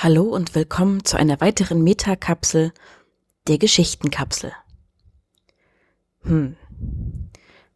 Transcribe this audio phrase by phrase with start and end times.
[0.00, 2.72] Hallo und willkommen zu einer weiteren Metakapsel
[3.48, 4.52] der Geschichtenkapsel.
[6.22, 6.54] Hm,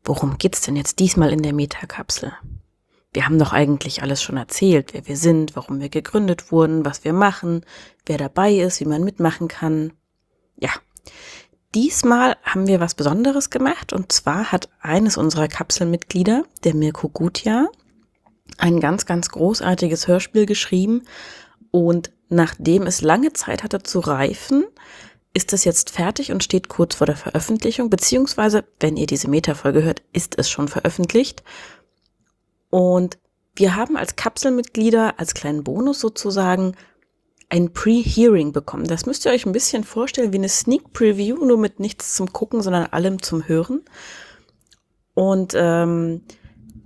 [0.04, 2.32] worum geht's denn jetzt diesmal in der Metakapsel?
[3.12, 7.02] Wir haben doch eigentlich alles schon erzählt, wer wir sind, warum wir gegründet wurden, was
[7.02, 7.66] wir machen,
[8.06, 9.92] wer dabei ist, wie man mitmachen kann.
[10.54, 10.70] Ja,
[11.74, 17.68] diesmal haben wir was Besonderes gemacht und zwar hat eines unserer Kapselmitglieder, der Mirko Gutjahr,
[18.58, 21.02] ein ganz, ganz großartiges Hörspiel geschrieben
[21.72, 24.64] und nachdem es lange Zeit hatte zu reifen,
[25.34, 29.82] ist es jetzt fertig und steht kurz vor der Veröffentlichung, beziehungsweise, wenn ihr diese Meta-Folge
[29.82, 31.42] hört, ist es schon veröffentlicht.
[32.70, 33.18] Und
[33.56, 36.76] wir haben als Kapselmitglieder, als kleinen Bonus sozusagen,
[37.48, 38.86] ein Pre-Hearing bekommen.
[38.86, 42.32] Das müsst ihr euch ein bisschen vorstellen wie eine Sneak Preview, nur mit nichts zum
[42.32, 43.82] Gucken, sondern allem zum Hören.
[45.14, 46.22] Und ähm,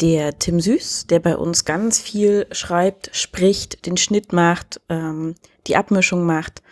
[0.00, 5.34] der Tim Süß, der bei uns ganz viel schreibt, spricht, den Schnitt macht, ähm,
[5.66, 6.62] die Abmischung macht,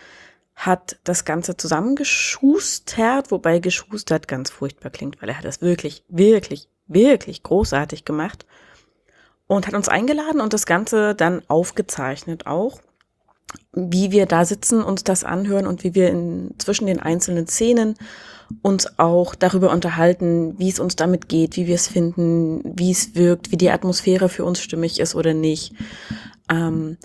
[0.55, 6.69] hat das Ganze zusammengeschustert, wobei geschustert ganz furchtbar klingt, weil er hat das wirklich, wirklich,
[6.87, 8.47] wirklich großartig gemacht
[9.47, 12.81] und hat uns eingeladen und das Ganze dann aufgezeichnet auch,
[13.73, 17.97] wie wir da sitzen, uns das anhören und wie wir in, zwischen den einzelnen Szenen
[18.63, 23.15] uns auch darüber unterhalten, wie es uns damit geht, wie wir es finden, wie es
[23.15, 25.73] wirkt, wie die Atmosphäre für uns stimmig ist oder nicht.
[26.51, 26.97] Ähm,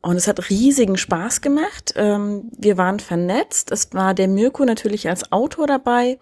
[0.00, 1.94] und es hat riesigen Spaß gemacht.
[1.96, 3.72] Ähm, wir waren vernetzt.
[3.72, 6.18] Es war der Mirko natürlich als Autor dabei,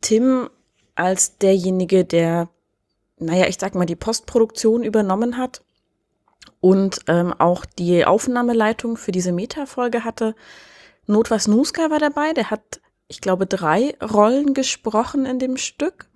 [0.00, 0.48] Tim
[0.94, 2.48] als derjenige, der,
[3.18, 5.62] naja, ich sag mal, die Postproduktion übernommen hat
[6.60, 10.34] und ähm, auch die Aufnahmeleitung für diese Meta-Folge hatte.
[11.06, 16.06] Notwas Nuska war dabei, der hat ich glaube, drei Rollen gesprochen in dem Stück.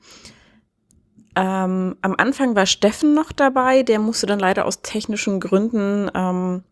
[1.37, 6.65] Ähm, am Anfang war Steffen noch dabei, der musste dann leider aus technischen Gründen ähm,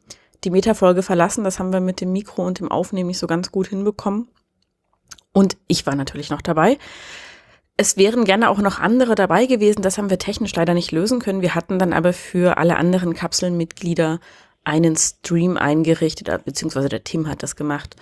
[0.45, 1.45] die Metafolge verlassen.
[1.45, 4.29] Das haben wir mit dem Mikro und dem Aufnehmen nicht so ganz gut hinbekommen.
[5.33, 6.79] Und ich war natürlich noch dabei.
[7.77, 11.21] Es wären gerne auch noch andere dabei gewesen, das haben wir technisch leider nicht lösen
[11.21, 11.43] können.
[11.43, 14.19] Wir hatten dann aber für alle anderen Kapselmitglieder
[14.65, 17.97] einen Stream eingerichtet, beziehungsweise der Tim hat das gemacht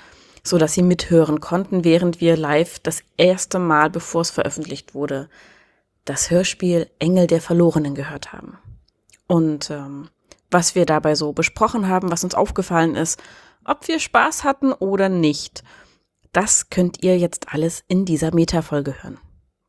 [0.46, 5.28] so dass sie mithören konnten, während wir live das erste Mal, bevor es veröffentlicht wurde,
[6.04, 8.58] das Hörspiel Engel der Verlorenen gehört haben.
[9.26, 10.10] Und ähm,
[10.50, 13.20] was wir dabei so besprochen haben, was uns aufgefallen ist,
[13.64, 15.64] ob wir Spaß hatten oder nicht,
[16.32, 19.18] das könnt ihr jetzt alles in dieser Meta-Folge hören.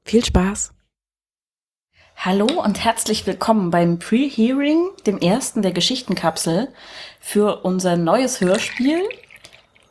[0.04, 0.74] Viel Spaß!
[2.18, 6.70] Hallo und herzlich willkommen beim Pre-Hearing, dem ersten der Geschichtenkapsel,
[7.20, 9.02] für unser neues Hörspiel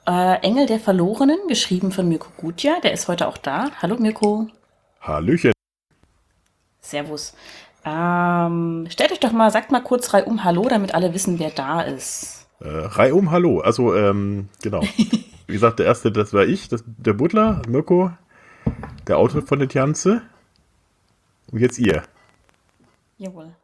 [0.07, 2.81] äh, Engel der Verlorenen, geschrieben von Mirko Gutja.
[2.81, 3.71] Der ist heute auch da.
[3.81, 4.49] Hallo Mirko.
[5.01, 5.53] Hallöchen.
[6.81, 7.35] Servus.
[7.85, 11.83] Ähm, stellt euch doch mal, sagt mal kurz reihum Hallo, damit alle wissen, wer da
[11.83, 12.47] ist.
[12.61, 13.61] Äh, reihum Hallo.
[13.61, 14.81] Also, ähm, genau.
[15.47, 18.11] Wie gesagt, der erste, das war ich, das, der Butler, Mirko,
[19.07, 20.23] der Autor von der Tianze.
[21.53, 22.03] Und jetzt ihr.
[23.19, 23.55] Jawohl.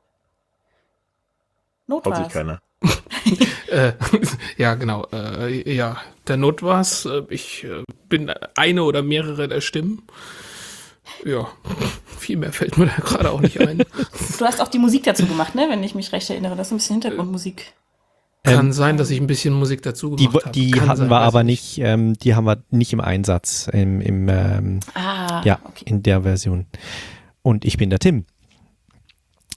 [1.87, 2.61] Not Haut sich keiner.
[3.70, 3.92] äh,
[4.56, 5.06] ja, genau.
[5.12, 5.97] Äh, ja,
[6.28, 7.06] der Not war's.
[7.06, 10.03] Äh, ich äh, bin eine oder mehrere der Stimmen.
[11.25, 11.48] Ja,
[12.19, 13.82] viel mehr fällt mir da gerade auch nicht ein.
[14.38, 15.66] Du hast auch die Musik dazu gemacht, ne?
[15.69, 16.56] Wenn ich mich recht erinnere.
[16.56, 17.75] Das ist ein bisschen Hintergrundmusik.
[18.42, 20.50] Kann ähm, sein, dass ich ein bisschen Musik dazu gemacht habe.
[20.52, 24.00] Die, die hatten sein, wir aber nicht, ähm, die haben wir nicht im Einsatz, im,
[24.00, 25.84] im ähm, ah, ja, okay.
[25.84, 26.64] in der Version.
[27.42, 28.25] Und ich bin der Tim.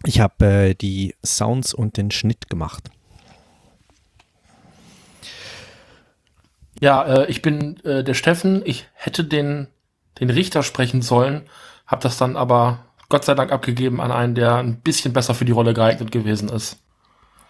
[0.05, 2.89] Ich habe äh, die Sounds und den Schnitt gemacht.
[6.83, 8.61] Ja, äh, ich bin äh, der Steffen.
[8.65, 9.67] Ich hätte den,
[10.19, 11.43] den Richter sprechen sollen,
[11.87, 15.45] habe das dann aber Gott sei Dank abgegeben an einen, der ein bisschen besser für
[15.45, 16.79] die Rolle geeignet gewesen ist.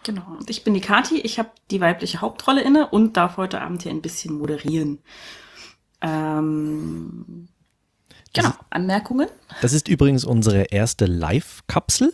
[0.04, 0.22] Genau.
[0.38, 1.20] Und ich bin die Kati.
[1.20, 5.00] Ich habe die weibliche Hauptrolle inne und darf heute Abend hier ein bisschen moderieren.
[6.02, 7.48] Ähm,
[8.34, 8.50] genau.
[8.50, 9.30] Ist, Anmerkungen?
[9.64, 12.14] Das ist übrigens unsere erste Live-Kapsel.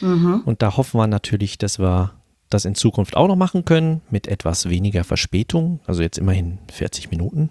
[0.00, 0.42] Mhm.
[0.44, 2.12] Und da hoffen wir natürlich, dass wir
[2.50, 7.10] das in Zukunft auch noch machen können, mit etwas weniger Verspätung, also jetzt immerhin 40
[7.10, 7.50] Minuten.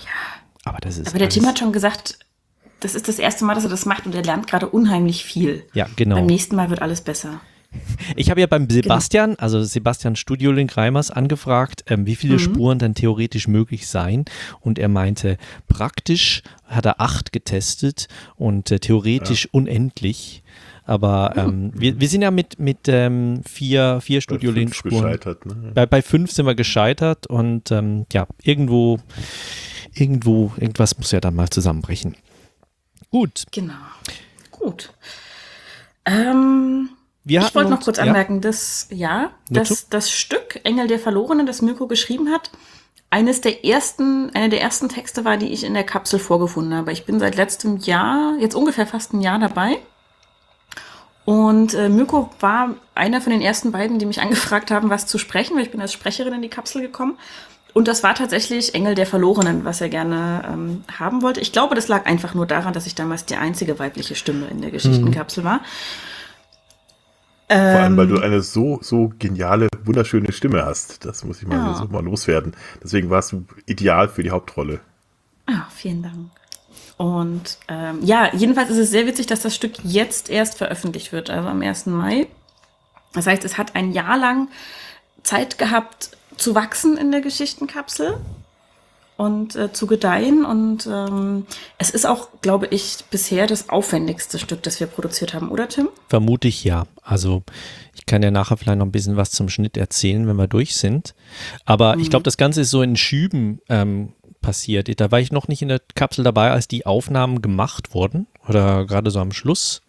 [0.00, 0.40] Ja.
[0.64, 1.08] Aber das ist.
[1.08, 2.18] Aber der Tim hat schon gesagt,
[2.80, 5.64] das ist das erste Mal, dass er das macht und er lernt gerade unheimlich viel.
[5.74, 6.16] Ja, genau.
[6.16, 7.40] Beim nächsten Mal wird alles besser.
[8.14, 8.82] Ich habe ja beim genau.
[8.82, 9.42] Sebastian, genau.
[9.42, 12.38] also Sebastian Studiolink Reimers, angefragt, ähm, wie viele mhm.
[12.38, 14.24] Spuren dann theoretisch möglich seien.
[14.60, 18.06] Und er meinte, praktisch hat er acht getestet
[18.36, 19.50] und äh, theoretisch ja.
[19.52, 20.43] unendlich.
[20.86, 25.18] Aber ähm, wir, wir sind ja mit, mit ähm, vier, vier Studio Link Spuren.
[25.44, 25.72] Ne?
[25.74, 28.98] Bei, bei fünf sind wir gescheitert und ähm, ja, irgendwo,
[29.94, 32.16] irgendwo, irgendwas muss ja dann mal zusammenbrechen.
[33.10, 33.44] Gut.
[33.52, 33.72] Genau.
[34.50, 34.92] Gut.
[36.04, 36.90] Ähm,
[37.24, 39.72] Ich wollte noch kurz ja, anmerken, dass, ja, Nur zu?
[39.72, 42.50] dass das Stück Engel der Verlorenen, das Mirko geschrieben hat,
[43.08, 46.92] eines der ersten, eine der ersten Texte war, die ich in der Kapsel vorgefunden habe.
[46.92, 49.78] Ich bin seit letztem Jahr, jetzt ungefähr fast ein Jahr dabei.
[51.24, 55.18] Und äh, Mirko war einer von den ersten beiden, die mich angefragt haben, was zu
[55.18, 57.18] sprechen, weil ich bin als Sprecherin in die Kapsel gekommen.
[57.72, 61.40] Und das war tatsächlich Engel der Verlorenen, was er gerne ähm, haben wollte.
[61.40, 64.60] Ich glaube, das lag einfach nur daran, dass ich damals die einzige weibliche Stimme in
[64.62, 65.60] der Geschichtenkapsel war.
[67.48, 71.04] Vor allem, weil du Ähm, eine so, so geniale, wunderschöne Stimme hast.
[71.04, 71.74] Das muss ich mal, Ja.
[71.74, 72.54] so mal loswerden.
[72.82, 74.80] Deswegen warst du ideal für die Hauptrolle.
[75.46, 76.30] Ah, vielen Dank.
[76.96, 81.30] Und ähm, ja, jedenfalls ist es sehr witzig, dass das Stück jetzt erst veröffentlicht wird,
[81.30, 81.86] also am 1.
[81.86, 82.28] Mai.
[83.12, 84.48] Das heißt, es hat ein Jahr lang
[85.22, 88.18] Zeit gehabt zu wachsen in der Geschichtenkapsel
[89.16, 90.44] und äh, zu gedeihen.
[90.44, 91.46] Und ähm,
[91.78, 95.88] es ist auch, glaube ich, bisher das aufwendigste Stück, das wir produziert haben, oder Tim?
[96.08, 96.86] Vermute ich ja.
[97.02, 97.42] Also
[97.94, 100.76] ich kann ja nachher vielleicht noch ein bisschen was zum Schnitt erzählen, wenn wir durch
[100.76, 101.14] sind.
[101.64, 104.12] Aber ich glaube, das Ganze ist so in Schüben ähm,
[104.44, 105.00] passiert.
[105.00, 108.84] Da war ich noch nicht in der Kapsel dabei, als die Aufnahmen gemacht wurden oder
[108.86, 109.80] gerade so am Schluss.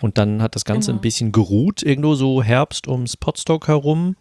[0.00, 0.98] Und dann hat das Ganze Genau.
[0.98, 4.14] ein bisschen geruht, irgendwo so Herbst ums Potstock herum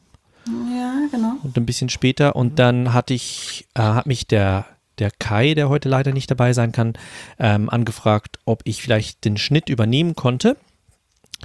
[0.48, 1.34] Ja, genau.
[1.44, 2.36] und ein bisschen später.
[2.36, 4.66] Und dann hatte ich, äh, hat mich der,
[4.98, 6.94] der Kai, der heute leider nicht dabei sein kann,
[7.38, 10.58] ähm, angefragt, ob ich vielleicht den Schnitt übernehmen konnte.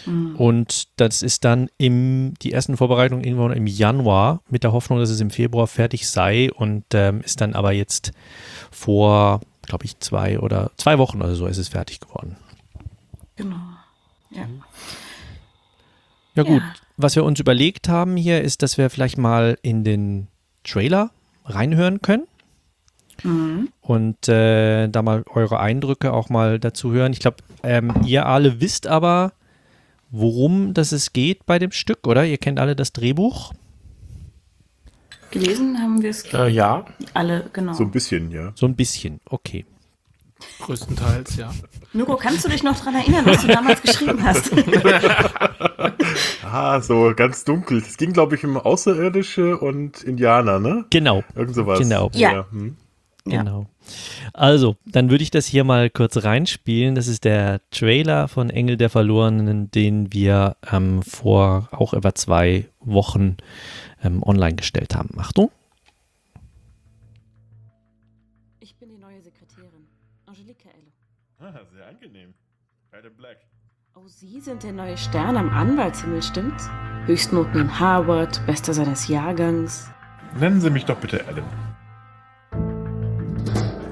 [0.06, 5.10] Und das ist dann im, die ersten Vorbereitungen irgendwann im Januar mit der Hoffnung, dass
[5.10, 8.12] es im Februar fertig sei und ähm, ist dann aber jetzt
[8.70, 12.36] vor, glaube ich, zwei oder zwei Wochen oder so ist es fertig geworden.
[13.36, 13.56] Genau.
[14.30, 14.46] Ja.
[16.34, 16.74] Ja gut, Ja.
[16.96, 20.28] was wir uns überlegt haben hier ist, dass wir vielleicht mal in den
[20.64, 21.10] Trailer
[21.44, 22.26] reinhören können
[23.82, 27.12] und äh, da mal eure Eindrücke auch mal dazu hören.
[27.12, 29.32] Ich glaube, ähm, ihr alle wisst aber,
[30.12, 32.24] worum das es geht bei dem Stück, oder?
[32.24, 33.52] Ihr kennt alle das Drehbuch.
[35.32, 37.72] Gelesen haben wir es Äh, ja, alle, genau.
[37.72, 38.52] So ein bisschen, ja.
[38.54, 39.64] So ein bisschen, okay.
[40.60, 41.52] Größtenteils, ja.
[41.92, 44.52] Mirko, kannst du dich noch dran erinnern, was du damals geschrieben hast?
[46.44, 47.78] Ah, so ganz dunkel.
[47.78, 50.84] Es ging, glaube ich, um Außerirdische und Indianer, ne?
[50.90, 51.78] Genau, Irgend sowas.
[51.78, 52.10] Genau.
[52.12, 52.46] Ja.
[52.50, 52.76] hm.
[53.26, 53.42] Ja.
[53.42, 53.66] genau.
[54.32, 56.94] Also, dann würde ich das hier mal kurz reinspielen.
[56.94, 62.68] Das ist der Trailer von Engel der Verlorenen, den wir ähm, vor auch etwa zwei
[62.80, 63.36] Wochen
[64.02, 65.18] ähm, online gestellt haben.
[65.18, 65.50] Achtung.
[68.60, 69.86] Ich bin die neue Sekretärin,
[70.26, 70.92] Angelique Ello.
[71.38, 72.34] Ah, sehr angenehm.
[72.92, 73.38] Adam Black.
[73.94, 76.68] Oh, Sie sind der neue Stern am Anwaltshimmel, stimmt's?
[77.04, 79.90] Höchstnoten in Harvard, bester seines Jahrgangs.
[80.38, 81.44] Nennen Sie mich doch bitte Adam.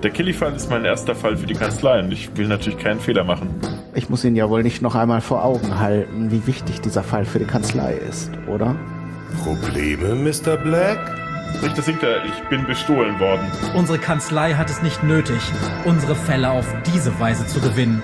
[0.02, 3.22] Der Killy-Fall ist mein erster Fall für die Kanzlei und ich will natürlich keinen Fehler
[3.22, 3.50] machen.
[3.94, 7.26] Ich muss Ihnen ja wohl nicht noch einmal vor Augen halten, wie wichtig dieser Fall
[7.26, 8.76] für die Kanzlei ist, oder?
[9.44, 10.56] Probleme, Mr.
[10.56, 10.98] Black?
[11.62, 13.42] Richter Sinkler, ich bin bestohlen worden.
[13.74, 15.40] Unsere Kanzlei hat es nicht nötig,
[15.84, 18.02] unsere Fälle auf diese Weise zu gewinnen.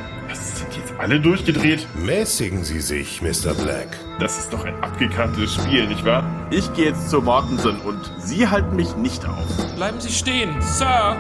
[0.99, 1.87] Alle durchgedreht?
[1.95, 3.53] Mäßigen Sie sich, Mr.
[3.55, 3.89] Black.
[4.19, 6.25] Das ist doch ein abgekartetes Spiel, nicht wahr?
[6.51, 9.75] Ich gehe jetzt zu Mortensen und Sie halten mich nicht auf.
[9.77, 11.17] Bleiben Sie stehen, Sir!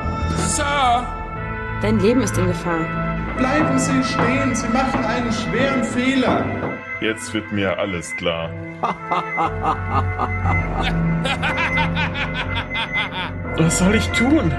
[0.48, 1.06] Sir!
[1.82, 2.86] Dein Leben ist in Gefahr.
[3.36, 6.42] Bleiben Sie stehen, Sie machen einen schweren Fehler.
[7.02, 8.48] Jetzt wird mir alles klar.
[13.58, 14.50] Was soll ich tun?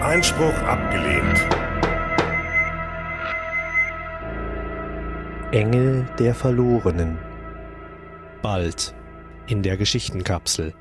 [0.00, 1.44] Einspruch abgelehnt.
[5.54, 7.16] Engel der Verlorenen.
[8.42, 8.92] Bald
[9.46, 10.74] in der Geschichtenkapsel.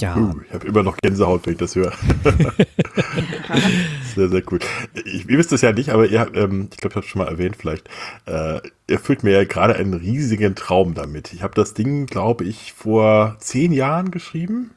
[0.00, 1.92] Ja, Uh, ich habe immer noch Gänsehaut, wenn ich das höre.
[4.14, 4.60] sehr, sehr cool.
[5.06, 7.22] Ich, ihr wisst es ja nicht, aber ihr, ähm, ich glaube, ich habe es schon
[7.22, 7.88] mal erwähnt vielleicht,
[8.26, 11.32] äh, erfüllt mir ja gerade einen riesigen Traum damit.
[11.32, 14.70] Ich habe das Ding, glaube ich, vor zehn Jahren geschrieben.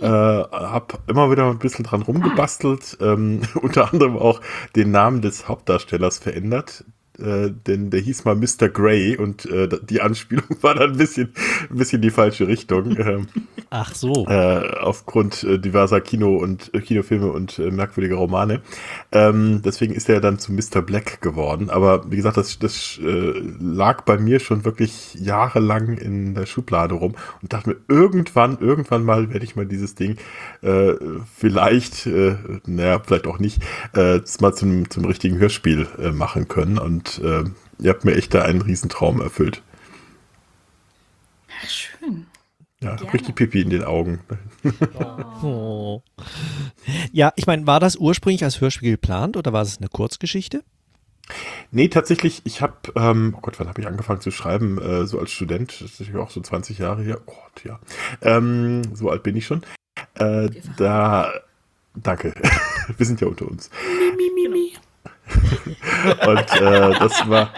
[0.00, 4.40] Äh, hab immer wieder ein bisschen dran rumgebastelt, ähm, unter anderem auch
[4.76, 6.84] den Namen des Hauptdarstellers verändert,
[7.18, 8.68] äh, denn der hieß mal Mr.
[8.68, 11.32] Grey und äh, die Anspielung war dann ein bisschen,
[11.70, 12.96] ein bisschen die falsche Richtung.
[12.98, 13.26] ähm,
[13.70, 14.26] ach so.
[14.28, 18.62] äh, aufgrund äh, diverser Kino- und äh, Kinofilme und merkwürdiger Romane.
[19.12, 20.82] Ähm, deswegen ist er dann zu Mr.
[20.82, 21.70] Black geworden.
[21.70, 27.14] Aber wie gesagt, das, das lag bei mir schon wirklich jahrelang in der Schublade rum
[27.42, 30.16] und dachte mir, irgendwann, irgendwann mal werde ich mal dieses Ding
[31.36, 32.06] vielleicht,
[32.66, 33.62] naja, vielleicht auch nicht,
[33.94, 36.78] mal zum, zum richtigen Hörspiel machen können.
[36.78, 37.44] Und äh,
[37.78, 39.62] ihr habt mir echt da einen Riesentraum erfüllt.
[41.62, 42.26] Ach, schön.
[42.80, 43.14] Ja, Gerne.
[43.14, 44.20] richtig Pipi in den Augen.
[45.42, 46.02] Oh.
[47.12, 50.62] Ja, ich meine, war das ursprünglich als Hörspiel geplant oder war es eine Kurzgeschichte?
[51.70, 54.78] Nee, tatsächlich, ich habe, ähm, oh Gott, wann habe ich angefangen zu schreiben?
[54.78, 57.20] Äh, so als Student, das ist natürlich auch so 20 Jahre her.
[57.26, 57.80] Oh Gott, ja.
[58.20, 59.62] Ähm, so alt bin ich schon.
[60.14, 61.32] Äh, da,
[61.94, 62.34] danke.
[62.96, 63.70] Wir sind ja unter uns.
[63.98, 64.72] Mi, mi, mi, mi.
[66.26, 67.50] Und äh, das war.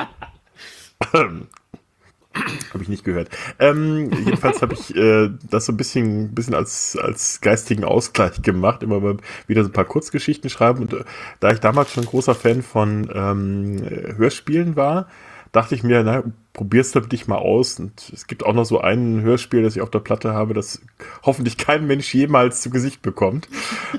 [2.73, 3.28] habe ich nicht gehört.
[3.58, 8.82] Ähm, jedenfalls habe ich äh, das so ein bisschen, bisschen als, als geistigen Ausgleich gemacht,
[8.82, 10.80] immer mal wieder so ein paar Kurzgeschichten schreiben.
[10.80, 11.04] Und äh,
[11.40, 15.08] da ich damals schon großer Fan von ähm, Hörspielen war,
[15.56, 16.22] dachte ich mir, na,
[16.52, 17.80] probier's doch dich mal aus.
[17.80, 20.82] Und es gibt auch noch so ein Hörspiel, das ich auf der Platte habe, das
[21.25, 23.48] hoffentlich kein Mensch jemals zu Gesicht bekommt,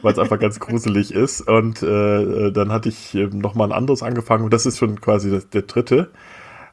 [0.02, 1.42] weil es einfach ganz gruselig ist.
[1.42, 5.02] Und äh, dann hatte ich äh, noch mal ein anderes angefangen und das ist schon
[5.02, 6.12] quasi das, der dritte,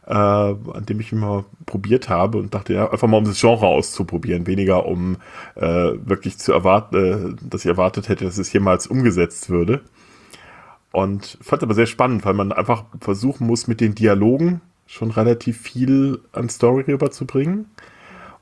[0.07, 3.67] äh, an dem ich immer probiert habe und dachte, ja, einfach mal um das Genre
[3.67, 5.17] auszuprobieren, weniger um
[5.55, 9.81] äh, wirklich zu erwarten, äh, dass ich erwartet hätte, dass es jemals umgesetzt würde.
[10.93, 15.61] Und fand aber sehr spannend, weil man einfach versuchen muss, mit den Dialogen schon relativ
[15.61, 17.67] viel an Story rüberzubringen.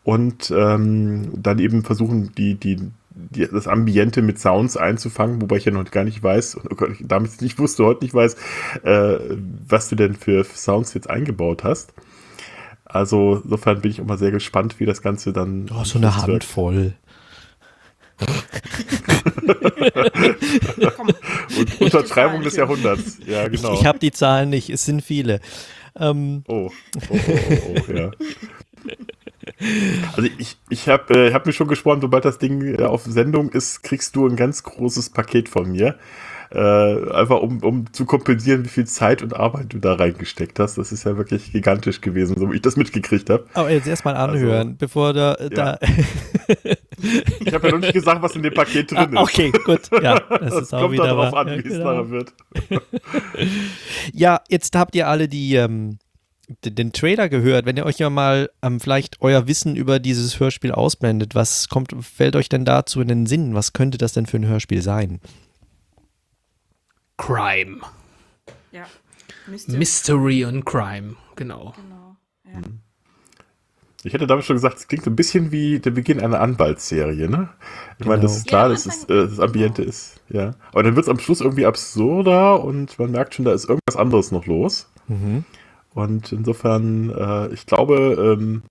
[0.05, 2.79] Und ähm, dann eben versuchen, die, die,
[3.11, 6.75] die, das Ambiente mit Sounds einzufangen, wobei ich ja noch gar nicht weiß, und oh
[6.75, 8.35] Gott, ich damit nicht wusste, heute nicht weiß,
[8.83, 9.19] äh,
[9.69, 11.95] was du denn für Sounds jetzt eingebaut hast.
[12.85, 15.71] Also insofern bin ich auch mal sehr gespannt, wie das Ganze dann.
[15.73, 16.15] Oh, so eine.
[16.17, 16.95] Handvoll.
[21.59, 23.19] Und Untertreibung des Jahrhunderts.
[23.27, 23.75] Ja, genau.
[23.75, 25.41] Ich, ich habe die Zahlen nicht, es sind viele.
[25.97, 28.11] Ähm, Oh, oh, oh, oh, oh ja.
[30.17, 33.51] Also ich, ich habe äh, hab mir schon gesprochen, sobald das Ding äh, auf Sendung
[33.51, 35.99] ist, kriegst du ein ganz großes Paket von mir.
[36.55, 40.77] Äh, einfach um, um zu kompensieren, wie viel Zeit und Arbeit du da reingesteckt hast.
[40.77, 43.47] Das ist ja wirklich gigantisch gewesen, so wie ich das mitgekriegt habe.
[43.55, 45.35] aber jetzt erstmal anhören, Also, bevor da.
[45.35, 45.79] da
[47.41, 49.17] Ich habe ja noch nicht gesagt, was in dem Paket drin ist.
[49.17, 49.81] Ah, okay, gut.
[50.03, 51.85] Ja, das, ist auch kommt wieder darauf an, Ja, wie es genau.
[51.85, 52.33] nachher wird.
[54.13, 55.99] Ja, jetzt habt ihr alle die, ähm,
[56.65, 57.67] den Trailer gehört.
[57.67, 61.95] Wenn ihr euch ja mal ähm, vielleicht euer Wissen über dieses Hörspiel ausblendet, was kommt,
[62.05, 63.55] fällt euch denn dazu in den Sinn?
[63.55, 65.21] Was könnte das denn für ein Hörspiel sein?
[67.17, 67.79] Crime.
[68.73, 68.85] Ja.
[69.47, 71.73] Mystery und Crime, genau.
[71.77, 72.17] Genau.
[72.45, 72.61] Ja.
[74.05, 77.29] Ich hätte damals schon gesagt, es klingt so ein bisschen wie der Beginn einer Anwaltsserie,
[77.29, 77.51] ne?
[78.01, 78.39] Ich meine, das Genau.
[78.41, 80.55] ist klar, Ja, das, ist, äh, das Ambiente ist, ja.
[80.73, 83.97] Aber dann wird es am Schluss irgendwie absurder und man merkt schon, da ist irgendwas
[83.97, 84.91] anderes noch los.
[85.07, 85.45] Mhm.
[85.95, 88.63] Und insofern, äh, ich glaube, ähm,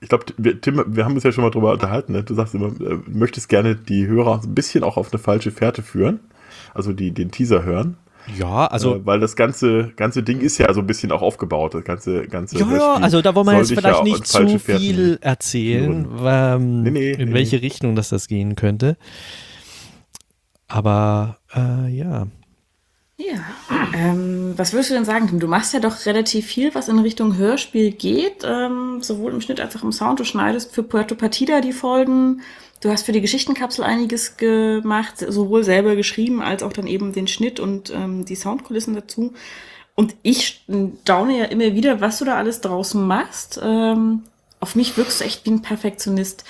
[0.00, 2.22] ich glaube, wir- Tim, wir haben uns ja schon mal drüber unterhalten, ne?
[2.22, 5.50] Du sagst immer, äh, du möchtest gerne die Hörer ein bisschen auch auf eine falsche
[5.50, 6.20] Fährte führen.
[6.74, 7.96] Also die, den Teaser hören.
[8.36, 8.96] Ja, also.
[8.96, 12.26] äh, weil das ganze, ganze Ding ist ja so ein bisschen auch aufgebaut, das ganze,
[12.26, 16.06] ganze ja, ja, Hörspiel also da wollen wir jetzt vielleicht ja nicht zu viel erzählen,
[16.24, 17.62] ähm, Nee, nee, in nee, welche.
[17.62, 18.96] Richtung das das gehen könnte.
[20.66, 22.26] Aber äh, ja.
[23.16, 23.40] Ja.
[23.94, 25.40] Ähm, was würdest du denn sagen, Tim?
[25.40, 29.60] Du machst ja doch relativ viel, was in Richtung Hörspiel geht, ähm, sowohl im Schnitt
[29.60, 30.20] als auch im Sound.
[30.20, 32.42] Du schneidest für Puerto Partida die Folgen.
[32.80, 37.26] Du hast für die Geschichtenkapsel einiges gemacht, sowohl selber geschrieben als auch dann eben den
[37.26, 39.34] Schnitt und ähm, die Soundkulissen dazu.
[39.96, 40.64] Und ich
[41.02, 43.58] staune ja immer wieder, was du da alles draußen machst.
[43.60, 44.22] Ähm,
[44.60, 46.44] auf mich wirkst du echt wie ein Perfektionist.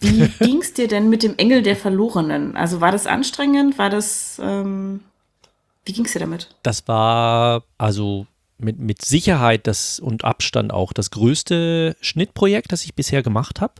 [0.00, 2.54] Wie ging's dir denn mit dem Engel der Verlorenen?
[2.54, 3.78] Also war das anstrengend?
[3.78, 5.00] War das, ähm,
[5.86, 6.54] wie ging's dir damit?
[6.62, 8.26] Das war also
[8.58, 13.74] mit, mit Sicherheit das und Abstand auch das größte Schnittprojekt, das ich bisher gemacht habe.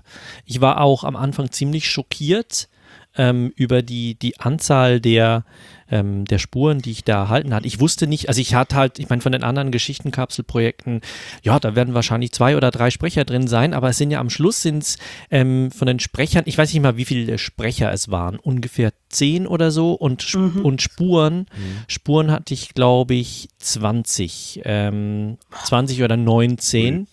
[0.45, 2.69] Ich war auch am Anfang ziemlich schockiert
[3.17, 5.45] ähm, über die, die Anzahl der,
[5.91, 7.67] ähm, der Spuren, die ich da erhalten hatte.
[7.67, 11.01] Ich wusste nicht, also ich hatte halt, ich meine, von den anderen Geschichtenkapselprojekten,
[11.43, 14.31] ja, da werden wahrscheinlich zwei oder drei Sprecher drin sein, aber es sind ja am
[14.31, 14.99] Schluss sind es
[15.31, 19.47] ähm, von den Sprechern, ich weiß nicht mal, wie viele Sprecher es waren, ungefähr zehn
[19.47, 21.47] oder so und, Sp- und Spuren,
[21.89, 27.07] Spuren hatte ich, glaube ich, 20, ähm, 20 oder 19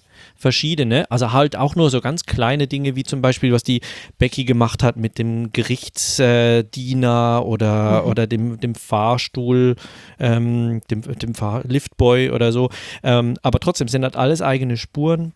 [0.44, 3.82] verschiedene, also halt auch nur so ganz kleine Dinge, wie zum Beispiel, was die
[4.20, 9.76] Becky gemacht hat mit dem Gerichtsdiener oder, oder dem, dem Fahrstuhl,
[10.20, 12.70] ähm, dem, dem Fahr Liftboy oder so.
[13.02, 15.34] Ähm, aber trotzdem sind das alles eigene Spuren.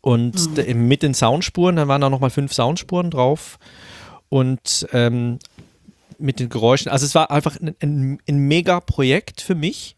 [0.00, 3.58] Und d- mit den Soundspuren, dann waren da nochmal fünf Soundspuren drauf.
[4.28, 5.38] Und ähm,
[6.18, 6.90] mit den Geräuschen.
[6.90, 9.96] Also es war einfach ein, ein, ein Mega-Projekt für mich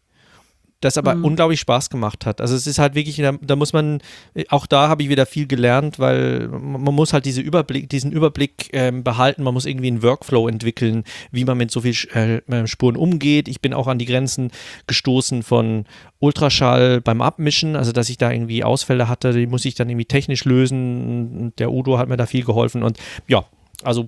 [0.81, 2.39] das aber unglaublich Spaß gemacht hat.
[2.39, 3.99] Also es ist halt wirklich, da, da muss man,
[4.47, 8.69] auch da habe ich wieder viel gelernt, weil man muss halt diese Überblick, diesen Überblick
[8.71, 12.95] ähm, behalten, man muss irgendwie einen Workflow entwickeln, wie man mit so viel äh, Spuren
[12.95, 13.49] umgeht.
[13.49, 14.51] Ich bin auch an die Grenzen
[14.87, 15.85] gestoßen von
[16.19, 20.05] Ultraschall beim Abmischen, also dass ich da irgendwie Ausfälle hatte, die muss ich dann irgendwie
[20.05, 21.37] technisch lösen.
[21.39, 23.43] Und Der Udo hat mir da viel geholfen und ja,
[23.83, 24.05] also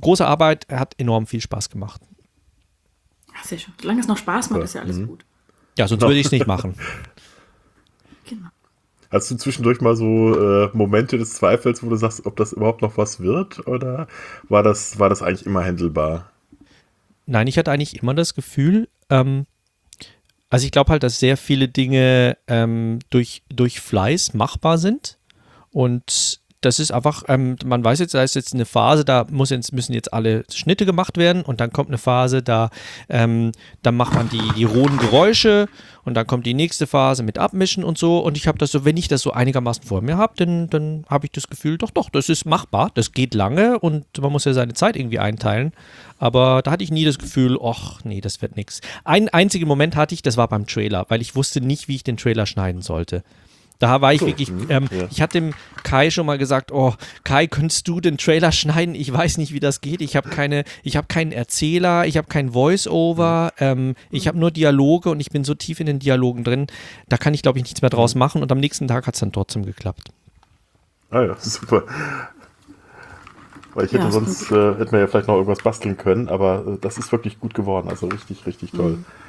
[0.00, 2.00] große Arbeit, hat enorm viel Spaß gemacht.
[3.36, 3.72] Ach, sehr schön.
[3.80, 5.06] Solange es noch Spaß macht, ist ja alles Mhm.
[5.06, 5.24] gut.
[5.78, 6.74] Ja, sonst würde ich es nicht machen.
[9.10, 12.80] Hast du zwischendurch mal so äh, Momente des Zweifels, wo du sagst, ob das überhaupt
[12.80, 13.66] noch was wird?
[13.66, 14.08] Oder
[14.48, 16.30] war das, war das eigentlich immer handelbar?
[17.26, 19.44] Nein, ich hatte eigentlich immer das Gefühl, ähm,
[20.52, 25.16] also ich glaube halt, dass sehr viele Dinge ähm, durch, durch Fleiß machbar sind.
[25.70, 29.50] Und das ist einfach, ähm, man weiß jetzt, da ist jetzt eine Phase, da muss
[29.50, 32.70] jetzt, müssen jetzt alle Schnitte gemacht werden und dann kommt eine Phase, da,
[33.08, 33.52] ähm,
[33.82, 35.68] da macht man die, die rohen Geräusche
[36.04, 38.18] und dann kommt die nächste Phase mit Abmischen und so.
[38.18, 41.04] Und ich habe das so, wenn ich das so einigermaßen vor mir habe, dann, dann
[41.08, 44.44] habe ich das Gefühl, doch, doch, das ist machbar, das geht lange und man muss
[44.44, 45.72] ja seine Zeit irgendwie einteilen.
[46.18, 48.80] Aber da hatte ich nie das Gefühl, ach nee, das wird nichts.
[49.04, 52.04] Einen einzigen Moment hatte ich, das war beim Trailer, weil ich wusste nicht, wie ich
[52.04, 53.24] den Trailer schneiden sollte.
[53.82, 55.08] Da war ich wirklich, ähm, ja.
[55.10, 58.94] ich hatte dem Kai schon mal gesagt, oh, Kai, könntest du den Trailer schneiden?
[58.94, 60.00] Ich weiß nicht, wie das geht.
[60.02, 64.52] Ich habe keine, ich habe keinen Erzähler, ich habe kein Voice-Over, ähm, ich habe nur
[64.52, 66.68] Dialoge und ich bin so tief in den Dialogen drin,
[67.08, 69.20] da kann ich, glaube ich, nichts mehr draus machen und am nächsten Tag hat es
[69.20, 70.10] dann trotzdem geklappt.
[71.10, 71.82] Ah ja, super.
[73.74, 76.64] Weil ich hätte Ja, sonst, äh, hätten wir ja vielleicht noch irgendwas basteln können, aber
[76.68, 77.88] äh, das ist wirklich gut geworden.
[77.88, 78.98] Also richtig, richtig toll.
[79.00, 79.21] Ich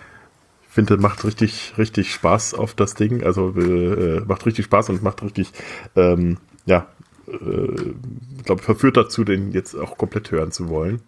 [0.74, 3.24] finde, macht richtig, richtig Spaß auf das Ding.
[3.24, 5.52] Also äh, macht richtig Spaß und macht richtig,
[5.96, 6.88] ähm, ja,
[7.28, 7.92] äh,
[8.38, 11.02] ich glaube, verführt dazu, den jetzt auch komplett hören zu wollen.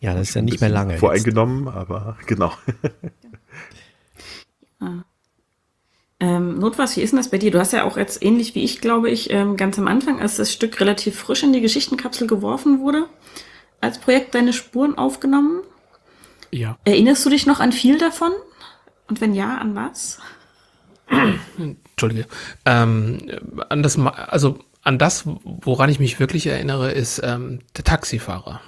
[0.00, 0.92] Ja, das ist ja nicht mehr lange.
[0.92, 1.00] jetzt.
[1.00, 2.52] Voreingenommen, aber genau.
[6.18, 7.50] Ähm, Notwas, wie ist denn das bei dir?
[7.50, 10.36] Du hast ja auch jetzt ähnlich wie ich, glaube ich, ähm, ganz am Anfang, als
[10.36, 13.06] das Stück relativ frisch in die Geschichtenkapsel geworfen wurde,
[13.80, 15.60] als Projekt deine Spuren aufgenommen.
[16.50, 16.78] Ja.
[16.84, 18.32] Erinnerst du dich noch an viel davon?
[19.08, 20.18] Und wenn ja, an was?
[21.58, 22.26] Entschuldige.
[22.64, 23.30] Ähm,
[23.68, 28.60] an das, Ma- also an das, woran ich mich wirklich erinnere, ist ähm, der Taxifahrer.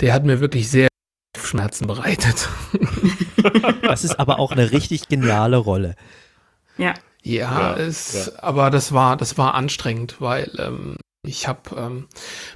[0.00, 0.88] Der hat mir wirklich sehr
[1.36, 2.48] Schmerzen bereitet.
[3.82, 5.94] Das ist aber auch eine richtig geniale Rolle.
[6.78, 6.94] Ja.
[7.22, 12.06] Ja, Ja, es, aber das war, das war anstrengend, weil ähm, ich habe ähm,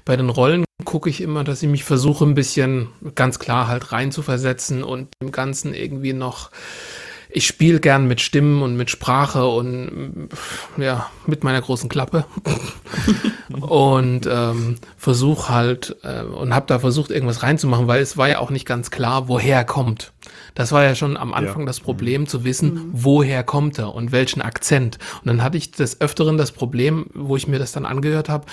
[0.05, 3.93] bei den Rollen gucke ich immer, dass ich mich versuche, ein bisschen ganz klar halt
[3.93, 6.51] reinzuversetzen und im Ganzen irgendwie noch.
[7.33, 10.29] Ich spiele gern mit Stimmen und mit Sprache und
[10.77, 12.25] mm, ja, mit meiner großen Klappe.
[13.61, 18.39] und ähm, versuche halt äh, und habe da versucht, irgendwas reinzumachen, weil es war ja
[18.39, 20.13] auch nicht ganz klar, woher er kommt.
[20.55, 21.67] Das war ja schon am Anfang Ja.
[21.67, 24.99] das Problem, zu wissen, woher kommt er und welchen Akzent.
[25.21, 28.47] Und dann hatte ich des Öfteren das Problem, wo ich mir das dann angehört habe,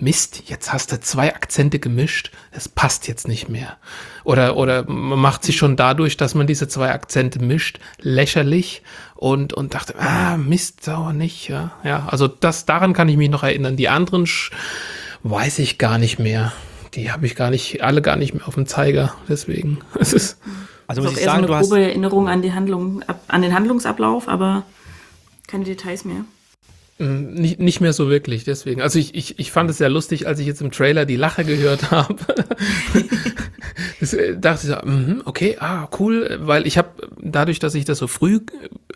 [0.00, 3.76] Mist, jetzt hast du zwei Akzente gemischt, das passt jetzt nicht mehr.
[4.24, 8.82] Oder, oder man macht sich schon dadurch, dass man diese zwei Akzente mischt, lächerlich
[9.14, 11.72] und, und dachte, ah, Mist, sauer nicht, ja.
[11.84, 13.76] Ja, also das, daran kann ich mich noch erinnern.
[13.76, 14.50] Die anderen sch-
[15.22, 16.52] weiß ich gar nicht mehr.
[16.94, 19.14] Die habe ich gar nicht, alle gar nicht mehr auf dem Zeiger.
[19.28, 20.38] Deswegen, es ist,
[20.88, 22.52] Also Das muss ist ich eher sagen, so du eine hast, grobe Erinnerung an die
[22.52, 24.64] Handlung, an den Handlungsablauf, aber
[25.46, 26.24] keine Details mehr.
[26.98, 28.80] Mm, Nicht, nicht mehr so wirklich, deswegen.
[28.80, 31.44] Also ich, ich, ich fand es sehr lustig, als ich jetzt im Trailer die Lache
[31.44, 32.16] gehört habe.
[34.00, 37.84] das, äh, dachte ich so, mhm, okay, ah, cool, weil ich habe, dadurch, dass ich
[37.84, 38.40] das so früh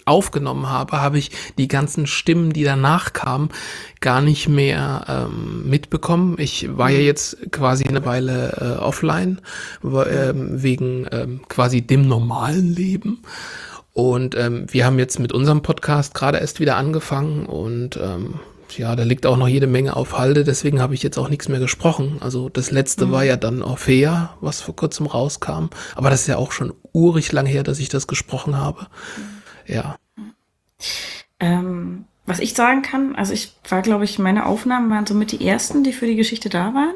[0.05, 3.51] aufgenommen habe, habe ich die ganzen Stimmen, die danach kamen,
[4.01, 6.37] gar nicht mehr ähm, mitbekommen.
[6.39, 9.41] Ich war ja jetzt quasi eine Weile äh, offline,
[9.83, 13.23] ähm, wegen ähm, quasi dem normalen Leben.
[13.99, 18.39] Und ähm, wir haben jetzt mit unserem Podcast gerade erst wieder angefangen und ähm,
[18.77, 21.49] ja, da liegt auch noch jede Menge auf Halde, deswegen habe ich jetzt auch nichts
[21.49, 22.19] mehr gesprochen.
[22.21, 25.71] Also das letzte war ja dann Orphea, was vor kurzem rauskam.
[25.97, 28.87] Aber das ist ja auch schon urig lang her, dass ich das gesprochen habe.
[29.67, 29.97] Ja.
[31.41, 35.33] Ähm, was ich sagen kann, also ich war, glaube ich, meine Aufnahmen waren so mit
[35.33, 36.95] die ersten, die für die Geschichte da waren.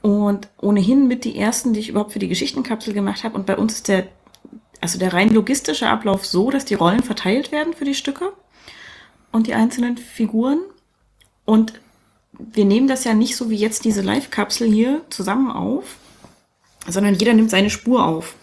[0.00, 3.34] Und ohnehin mit die ersten, die ich überhaupt für die Geschichtenkapsel gemacht habe.
[3.34, 4.06] Und bei uns ist der,
[4.86, 8.32] also der rein logistische Ablauf so, dass die Rollen verteilt werden für die Stücke
[9.32, 10.60] und die einzelnen Figuren.
[11.44, 11.72] Und
[12.38, 15.96] wir nehmen das ja nicht so wie jetzt diese Live-Kapsel hier zusammen auf,
[16.86, 18.36] sondern jeder nimmt seine Spur auf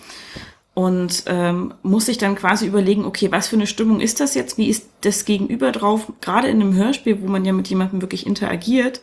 [0.74, 4.58] und ähm, muss sich dann quasi überlegen, okay, was für eine Stimmung ist das jetzt?
[4.58, 6.12] Wie ist das Gegenüber drauf?
[6.20, 9.00] Gerade in einem Hörspiel, wo man ja mit jemandem wirklich interagiert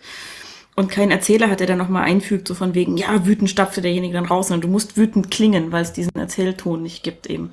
[0.81, 4.15] und kein Erzähler hat, der dann nochmal einfügt, so von wegen, ja, wütend stapfte derjenige
[4.15, 7.53] dann raus, sondern du musst wütend klingen, weil es diesen Erzählton nicht gibt eben.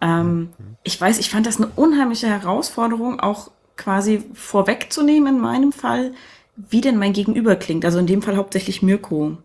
[0.00, 0.50] Ähm,
[0.82, 6.12] ich weiß, ich fand das eine unheimliche Herausforderung, auch quasi vorwegzunehmen in meinem Fall,
[6.56, 7.84] wie denn mein Gegenüber klingt.
[7.84, 9.38] Also in dem Fall hauptsächlich Mirko.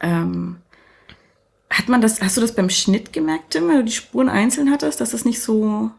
[0.00, 0.56] Ähm,
[1.70, 4.70] hat man das, hast du das beim Schnitt gemerkt, Tim, wenn du die Spuren einzeln
[4.70, 5.90] hattest, dass das nicht so.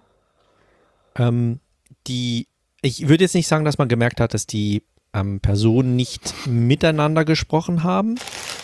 [1.15, 1.59] ähm,
[2.05, 2.47] die,
[2.83, 7.25] ich würde jetzt nicht sagen, dass man gemerkt hat, dass die ähm, Personen nicht miteinander
[7.25, 8.15] gesprochen haben.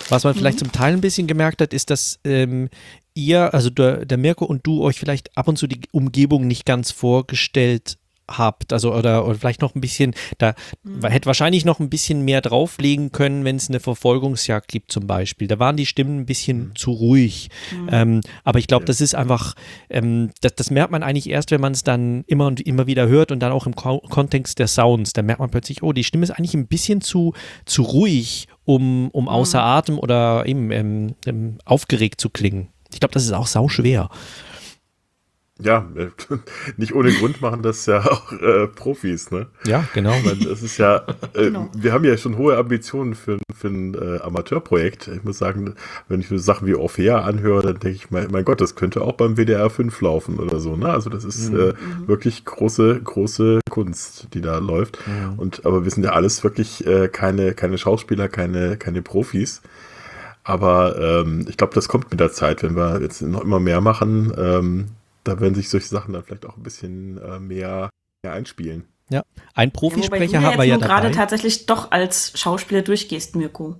[0.10, 2.70] Was man vielleicht zum Teil ein bisschen gemerkt hat, ist, dass ähm,
[3.14, 6.66] ihr, also der, der Mirko und du, euch vielleicht ab und zu die Umgebung nicht
[6.66, 10.54] ganz vorgestellt habt, also oder, oder vielleicht noch ein bisschen, da
[11.04, 15.48] hätte wahrscheinlich noch ein bisschen mehr drauflegen können, wenn es eine Verfolgungsjagd gibt zum Beispiel.
[15.48, 17.50] Da waren die Stimmen ein bisschen zu ruhig.
[17.90, 19.56] Ähm, aber ich glaube, das ist einfach,
[19.90, 23.08] ähm, das, das merkt man eigentlich erst, wenn man es dann immer und immer wieder
[23.08, 25.14] hört und dann auch im Ko Kontext der Sounds.
[25.14, 27.34] Da merkt man plötzlich, oh, die Stimme ist eigentlich ein bisschen zu,
[27.66, 32.70] zu ruhig, um, um außer Atem oder eben ähm, ähm, aufgeregt zu klingen.
[32.92, 34.10] Ich glaube, das ist auch sau schwer.
[35.60, 35.88] Ja,
[36.78, 39.48] nicht ohne Grund machen das ja auch äh, Profis, ne?
[39.66, 40.14] Ja, genau.
[40.48, 41.70] Das ist ja, äh, Genau.
[41.76, 45.08] wir haben ja schon hohe Ambitionen für, für ein äh, Amateurprojekt.
[45.08, 45.74] Ich muss sagen,
[46.08, 49.02] wenn ich so Sachen wie Orphea anhöre, dann denke ich, mein, mein Gott, das könnte
[49.02, 50.90] auch beim WDR 5 laufen oder so, ne?
[50.90, 51.74] Also das ist äh,
[52.06, 55.00] wirklich große, große Kunst, die da läuft.
[55.38, 59.62] Und aber wir sind ja alles wirklich äh, keine, keine Schauspieler, keine, keine Profis.
[60.44, 63.82] Aber ähm, ich glaube, das kommt mit der Zeit, wenn wir jetzt noch immer mehr
[63.82, 64.32] machen.
[64.38, 64.86] Ähm,
[65.28, 67.90] da werden sich solche Sachen dann vielleicht auch ein bisschen äh, mehr,
[68.24, 68.86] mehr einspielen.
[69.10, 73.36] Ja, ein Ja, Profisprecher ja haben wir jetzt ja gerade tatsächlich doch als Schauspieler durchgehst,
[73.36, 73.78] Mirko.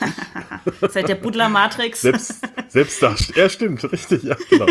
[0.90, 2.02] Seit der Butler Matrix.
[2.02, 4.66] Selbst, Selbstdarsteller, ja stimmt, richtig, ja, genau.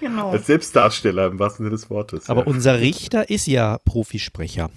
[0.00, 0.30] genau.
[0.30, 2.30] Als Selbstdarsteller im wahrsten Sinne des Wortes.
[2.30, 2.46] Aber ja.
[2.46, 4.70] unser Richter ist ja Profisprecher.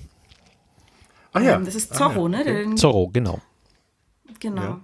[1.34, 1.56] ah, ja.
[1.56, 2.43] Ähm, das ist Zorro, ah, ne?
[2.43, 3.39] Der, den- Zorro, genau.
[4.39, 4.62] Genau.
[4.62, 4.80] Ja.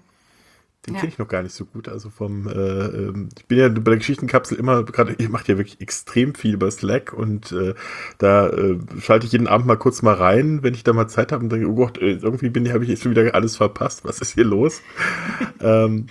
[0.88, 1.02] Den Ja.
[1.02, 1.90] kenne ich noch gar nicht so gut.
[1.90, 5.58] Also vom, äh, ähm, ich bin ja bei der Geschichtenkapsel immer gerade, ihr macht ja
[5.58, 7.74] wirklich extrem viel über Slack und äh,
[8.18, 11.32] da äh, schalte ich jeden Abend mal kurz mal rein, wenn ich da mal Zeit
[11.32, 14.06] habe und denke, oh Gott, äh, irgendwie bin habe ich jetzt schon wieder alles verpasst.
[14.06, 14.82] Was ist hier los?
[15.62, 16.08] ähm,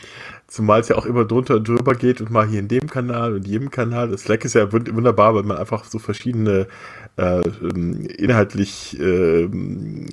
[0.49, 3.35] zumal es ja auch immer drunter und drüber geht und mal hier in dem Kanal
[3.35, 4.09] und jedem Kanal.
[4.09, 6.69] Das Slack ist ja wund- wunderbar, weil man einfach so verschiedene
[7.17, 10.07] äh, ähm, inhaltlich ähm,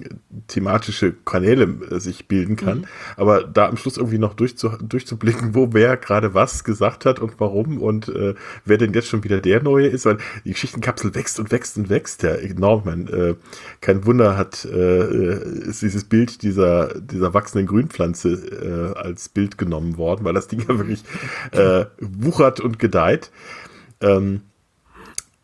[0.48, 2.88] thematische Kanäle äh, sich bilden kann.
[3.15, 7.34] Aber da am Schluss irgendwie noch durchzu, durchzublicken, wo wer gerade was gesagt hat und
[7.39, 8.34] warum und äh,
[8.65, 11.89] wer denn jetzt schon wieder der Neue ist, weil die Geschichtenkapsel wächst und wächst und
[11.89, 12.84] wächst ja enorm.
[12.86, 13.36] Meine, äh,
[13.82, 19.98] kein Wunder hat äh, ist dieses Bild dieser, dieser wachsenden Grünpflanze äh, als Bild genommen
[19.98, 21.04] worden, weil das Ding ja wirklich
[21.52, 23.32] äh, wuchert und gedeiht.
[24.02, 24.42] Ähm,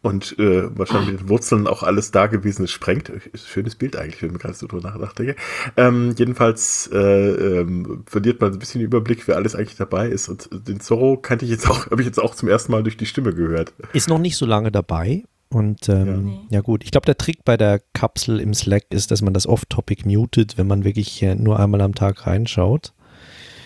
[0.01, 3.11] und äh, wahrscheinlich mit den Wurzeln auch alles Dagewesene sprengt.
[3.33, 5.35] Schönes Bild eigentlich, wenn man gerade so drüber nachdenke.
[5.75, 10.29] Ähm, jedenfalls äh, ähm, verliert man ein bisschen den Überblick, wer alles eigentlich dabei ist.
[10.29, 12.95] Und den Zorro kannte ich jetzt auch, habe ich jetzt auch zum ersten Mal durch
[12.95, 13.73] die Stimme gehört.
[13.91, 15.23] Ist noch nicht so lange dabei.
[15.51, 16.61] Und ähm, ja.
[16.61, 20.07] gut, ich glaube, der Trick bei der Kapsel im Slack ist, dass man das Off-Topic
[20.07, 22.93] mutet, wenn man wirklich äh, nur einmal am Tag reinschaut.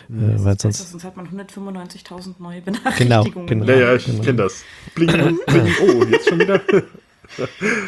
[0.10, 3.48] Äh, weil sonst, sonst hat man 195.000 neue Genau, Benachrichtigungen.
[3.48, 3.66] genau.
[3.66, 4.24] Ja, ja, ich genau.
[4.24, 4.64] kenne das.
[4.96, 6.62] Bling, bling, oh, jetzt schon wieder.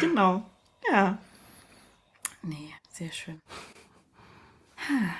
[0.00, 0.42] Genau.
[0.92, 1.18] Ja.
[2.42, 3.40] Nee, sehr schön.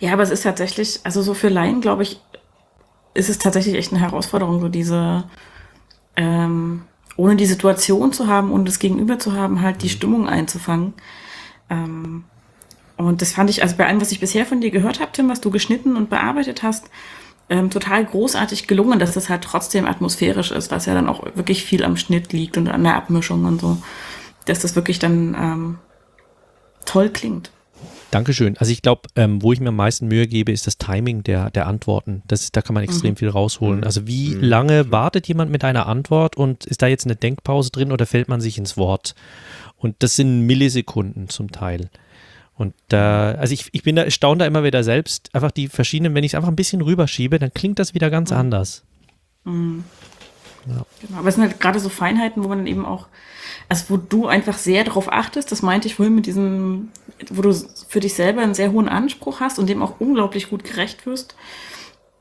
[0.00, 2.20] Ja, aber es ist tatsächlich, also so für Laien, glaube ich,
[3.14, 5.24] ist es tatsächlich echt eine Herausforderung, so diese,
[6.14, 6.82] ähm,
[7.16, 10.94] ohne die Situation zu haben und das Gegenüber zu haben, halt die Stimmung einzufangen.
[11.68, 12.22] Ähm,
[12.98, 15.28] und das fand ich, also bei allem, was ich bisher von dir gehört habe, Tim,
[15.28, 16.90] was du geschnitten und bearbeitet hast,
[17.48, 21.64] ähm, total großartig gelungen, dass das halt trotzdem atmosphärisch ist, was ja dann auch wirklich
[21.64, 23.78] viel am Schnitt liegt und an der Abmischung und so,
[24.44, 25.78] dass das wirklich dann ähm,
[26.84, 27.50] toll klingt.
[28.10, 28.56] Dankeschön.
[28.56, 31.50] Also ich glaube, ähm, wo ich mir am meisten Mühe gebe, ist das Timing der,
[31.50, 32.22] der Antworten.
[32.26, 33.84] Das, da kann man extrem viel rausholen.
[33.84, 37.92] Also wie lange wartet jemand mit einer Antwort und ist da jetzt eine Denkpause drin
[37.92, 39.14] oder fällt man sich ins Wort?
[39.76, 41.90] Und das sind Millisekunden zum Teil.
[42.58, 46.14] Und da, also ich, ich bin da, staune da immer wieder selbst, einfach die verschiedenen,
[46.14, 48.82] wenn ich es einfach ein bisschen rüberschiebe, dann klingt das wieder ganz anders.
[49.44, 50.86] Genau.
[51.16, 53.06] Aber es sind halt gerade so Feinheiten, wo man eben auch,
[53.68, 56.88] also wo du einfach sehr darauf achtest, das meinte ich vorhin mit diesem,
[57.30, 57.54] wo du
[57.88, 61.36] für dich selber einen sehr hohen Anspruch hast und dem auch unglaublich gut gerecht wirst.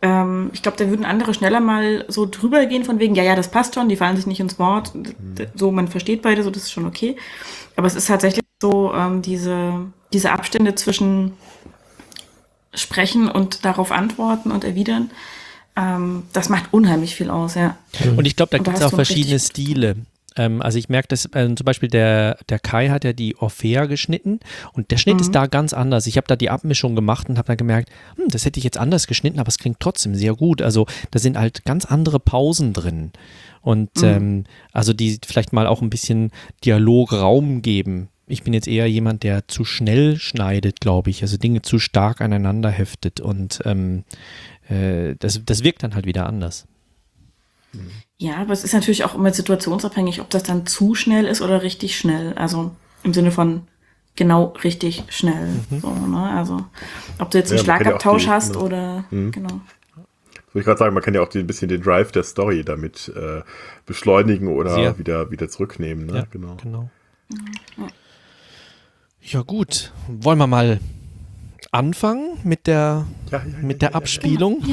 [0.04, 3.36] Ähm, ich glaube, da würden andere schneller mal so drüber gehen von wegen, ja, ja,
[3.36, 4.92] das passt schon, die fallen sich nicht ins Wort.
[4.94, 7.16] D- So, man versteht beide, so, das ist schon okay.
[7.76, 11.34] Aber es ist tatsächlich so, ähm, diese, diese Abstände zwischen
[12.74, 15.10] Sprechen und darauf antworten und erwidern,
[15.76, 17.78] ähm, das macht unheimlich viel aus, ja.
[18.16, 19.96] Und ich glaube, da gibt es auch verschiedene Stile.
[20.36, 23.86] Ähm, also ich merke, dass ähm, zum Beispiel der, der Kai hat ja die Orphea
[23.86, 24.40] geschnitten
[24.74, 25.22] und der Schnitt Mhm.
[25.22, 26.06] ist da ganz anders.
[26.06, 28.78] Ich habe da die Abmischung gemacht und habe dann gemerkt, hm, das hätte ich jetzt
[28.78, 30.62] anders geschnitten, aber es klingt trotzdem sehr gut.
[30.62, 33.12] Also da sind halt ganz andere Pausen drin.
[33.62, 34.04] Und Mhm.
[34.04, 34.44] ähm,
[34.74, 36.32] also die vielleicht mal auch ein bisschen
[36.64, 38.10] Dialograum geben.
[38.28, 41.22] Ich bin jetzt eher jemand, der zu schnell schneidet, glaube ich.
[41.22, 44.04] Also Dinge zu stark aneinander heftet und ähm,
[44.70, 46.66] äh, das, das wirkt dann halt wieder anders.
[48.18, 51.62] Ja, aber es ist natürlich auch immer situationsabhängig, ob das dann zu schnell ist oder
[51.64, 52.34] richtig schnell.
[52.34, 52.72] Also
[53.04, 53.62] im Sinne von
[54.16, 55.48] genau richtig schnell.
[55.70, 55.80] Mhm.
[55.80, 56.30] So, ne?
[56.32, 56.66] Also,
[57.20, 58.66] ob du jetzt einen Ja, kann ja Schlagabtausch die- hast genau.
[58.66, 59.32] oder, Mhm.
[59.32, 59.50] genau.
[60.54, 62.64] Wollte ich gerade sagen, man kann ja auch die, ein bisschen den Drive der Story
[62.66, 63.42] damit äh,
[63.86, 64.98] beschleunigen oder Sehr.
[64.98, 66.08] wieder, wieder zurücknehmen.
[66.08, 66.16] Ne?
[66.18, 66.58] Ja, genau.
[66.62, 66.90] genau.
[69.30, 70.80] Ja gut, wollen wir mal
[71.74, 74.60] anfangen mit der, Ja, ja, mit ja, der Abspielung?
[74.64, 74.70] ich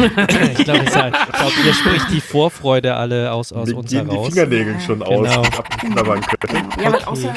[0.65, 4.29] glaube, ich glaub, hier spricht die Vorfreude alle aus, aus Mir uns gehen die heraus.
[4.29, 5.43] Fingernägel schon aus, Genau.
[5.43, 6.69] die abknabbern können.
[6.81, 7.35] Ja, aber außer,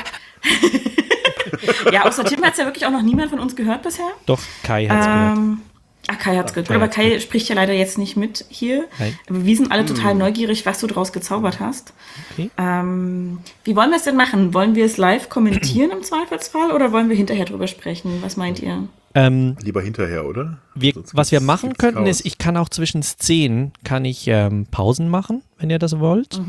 [1.92, 4.06] ja, außer Tim hat es ja wirklich auch noch niemand von uns gehört bisher.
[4.28, 5.38] Doch, Kai hat's gehört.
[5.38, 5.62] Ähm,
[6.08, 6.68] ach, Kai hat's gehört.
[6.68, 8.86] Kai Aber Kai spricht ja leider jetzt nicht mit hier.
[9.00, 9.18] Nein.
[9.30, 11.94] Aber wir sind alle total neugierig, was du draus gezaubert hast.
[12.34, 12.50] Okay.
[12.58, 14.54] Ähm, wie wollen wir es denn machen?
[14.54, 18.20] Wollen wir es live kommentieren im Zweifelsfall oder wollen wir hinterher drüber sprechen?
[18.22, 18.88] Was meint ihr?
[19.16, 20.58] Ähm, Lieber hinterher, oder?
[20.76, 22.20] wir, Sonst was wir machen könnten, Chaos.
[22.20, 26.40] ist, ich kann auch zwischen Szenen, kann ich ähm, Pausen machen, wenn ihr das wollt.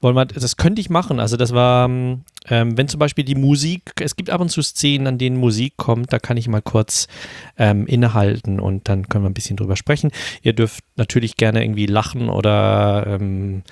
[0.00, 1.20] Wollen wir, das könnte ich machen.
[1.20, 1.90] Also das war,
[2.48, 5.74] ähm, wenn zum Beispiel die Musik, es gibt ab und zu Szenen, an denen Musik
[5.76, 7.08] kommt, da kann ich mal kurz
[7.58, 10.10] ähm, innehalten und dann können wir ein bisschen drüber sprechen.
[10.42, 13.62] Ihr dürft natürlich gerne irgendwie lachen oder ähm,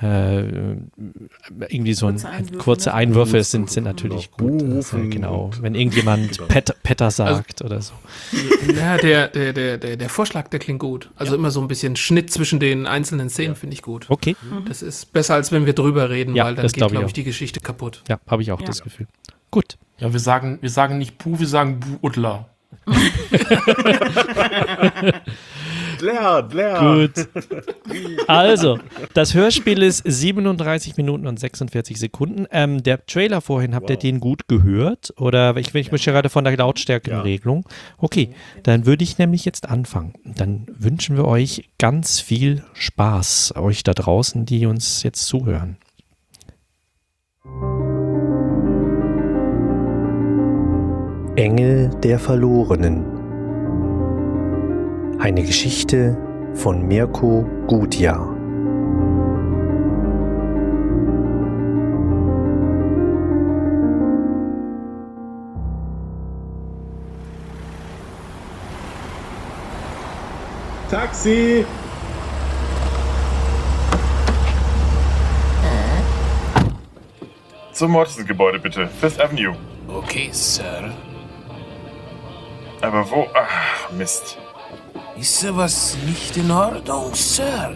[0.00, 0.42] äh,
[1.68, 2.94] irgendwie so ein, Kurze Einwürfe, kurze ne?
[2.94, 4.62] Einwürfe sind, sind natürlich gut.
[4.62, 5.50] Also, genau.
[5.60, 6.46] Wenn irgendjemand.
[6.48, 7.94] Pet, Petter sagt oder so.
[8.76, 11.10] Ja, der, der, der, der, der Vorschlag, der klingt gut.
[11.16, 14.06] Also immer so ein bisschen Schnitt zwischen den einzelnen Szenen finde ich gut.
[14.08, 14.36] Okay.
[14.66, 16.92] Das ist besser, als wenn wir drüber reden, Ja, weil dann das geht, glaub ich
[16.92, 17.08] glaube auch.
[17.08, 17.97] ich, die Geschichte kaputt.
[18.08, 18.66] Ja, habe ich auch Ja.
[18.66, 19.06] das Gefühl.
[19.50, 19.76] Gut.
[19.98, 22.48] Ja, wir sagen, wir sagen nicht Puh, wir sagen Bu Udler.
[26.00, 27.14] Lernt, lernt.
[27.16, 27.28] Gut.
[28.28, 28.78] Also,
[29.14, 32.46] das Hörspiel ist 37 Minuten und 46 Sekunden.
[32.50, 34.02] Ähm, der Trailer vorhin, habt ihr Wow.
[34.02, 35.12] den gut gehört?
[35.18, 37.64] Oder ich, ich möchte gerade von der Lautstärkenregelung.
[37.96, 38.30] Okay,
[38.62, 40.12] dann würde ich nämlich jetzt anfangen.
[40.24, 45.78] Dann wünschen wir euch ganz viel Spaß, euch da draußen, die uns jetzt zuhören.
[51.38, 53.04] Engel der Verlorenen.
[55.20, 56.18] Eine Geschichte
[56.54, 58.34] von Mirko Gutjahr.
[70.90, 71.64] Taxi!
[77.72, 78.88] Zum Morrison-Gebäude bitte.
[78.88, 79.54] Fifth Avenue.
[79.86, 80.92] Okay, Sir.
[82.80, 83.26] Aber wo?
[83.34, 84.38] Ach, Mist.
[85.18, 87.70] Ist sowas nicht in Ordnung, Sir?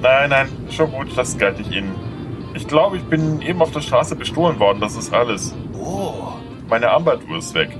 [0.00, 1.94] Nein, nein, schon gut, das galt ich Ihnen.
[2.54, 5.54] Ich glaube, ich bin eben auf der Straße bestohlen worden, das ist alles.
[5.78, 6.32] Oh,
[6.68, 7.76] Meine Armbanduhr ist weg.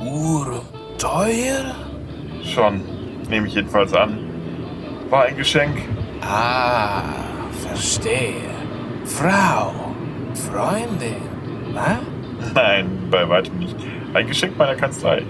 [0.00, 0.62] Uhr
[0.96, 1.74] teuer?
[2.44, 2.82] Schon,
[3.28, 4.18] nehme ich jedenfalls an.
[5.10, 5.76] War ein Geschenk.
[6.22, 7.02] Ah,
[7.66, 8.40] verstehe.
[9.04, 9.72] Frau,
[10.50, 11.16] Freundin,
[11.74, 12.52] was?
[12.54, 13.76] Nein, bei weitem nicht.
[14.14, 15.22] Ein Geschenk meiner Kanzlei.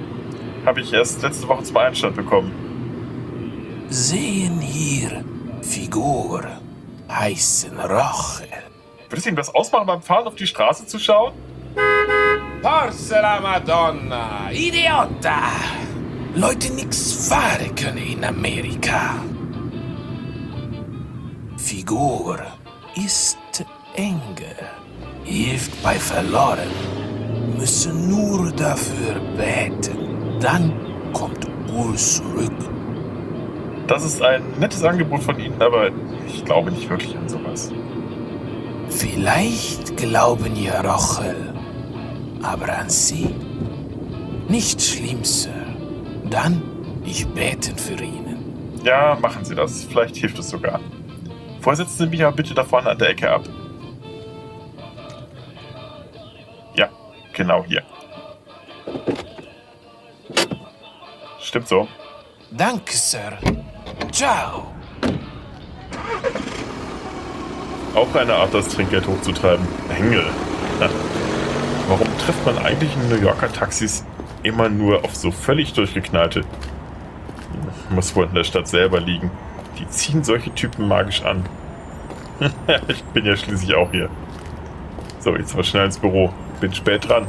[0.66, 2.52] Habe ich erst letzte Woche zum Einstand bekommen.
[3.88, 5.24] Sehen hier
[5.62, 6.44] Figur,
[7.08, 8.48] heißen Roche.
[9.08, 11.32] Wird es Ihnen was ausmachen, beim Fahren auf die Straße zu schauen?
[12.62, 15.40] Forse la Madonna, Idiota!
[16.34, 19.14] Leute nix fahren können in Amerika.
[21.56, 22.38] Figur
[22.94, 23.38] ist
[23.94, 24.56] Engel,
[25.24, 26.70] hilft bei Verloren,
[27.58, 30.07] müssen nur dafür beten,
[30.40, 30.72] dann
[31.12, 32.52] kommt Uhr zurück.
[33.86, 35.90] Das ist ein nettes Angebot von Ihnen, aber
[36.26, 37.72] ich glaube nicht wirklich an sowas.
[38.88, 41.54] Vielleicht glauben ihr Rochel,
[42.42, 43.34] aber an sie?
[44.48, 45.50] Nicht schlimm, Sir.
[46.30, 46.62] Dann
[47.04, 48.28] ich beten für Ihnen.
[48.84, 49.84] Ja, machen Sie das.
[49.84, 50.80] Vielleicht hilft es sogar.
[51.60, 53.42] Vorher setzen Sie mich aber bitte da vorne an der Ecke ab.
[56.74, 56.88] Ja,
[57.32, 57.82] genau hier.
[61.48, 61.88] Stimmt so.
[62.50, 63.38] Danke, Sir.
[64.12, 64.66] Ciao.
[67.94, 69.66] Auch eine Art, das Trinkgeld hochzutreiben.
[69.88, 70.26] Engel.
[70.78, 70.90] Na,
[71.88, 74.04] warum trifft man eigentlich in New Yorker Taxis
[74.42, 76.42] immer nur auf so völlig durchgeknallte?
[77.88, 79.30] Muss wohl in der Stadt selber liegen.
[79.78, 81.46] Die ziehen solche Typen magisch an.
[82.88, 84.10] ich bin ja schließlich auch hier.
[85.20, 86.30] So, jetzt mal schnell ins Büro.
[86.60, 87.26] Bin spät dran.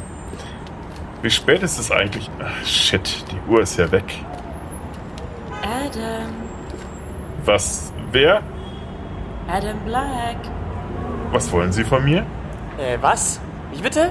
[1.22, 2.30] Wie spät ist es eigentlich?
[2.42, 4.04] Ach, shit, die Uhr ist ja weg.
[5.62, 6.32] Adam,
[7.44, 7.92] Was?
[8.12, 8.42] Wer?
[9.48, 10.36] Adam Black.
[11.32, 12.24] Was wollen Sie von mir?
[12.78, 13.40] Äh, was?
[13.72, 14.10] Wie bitte?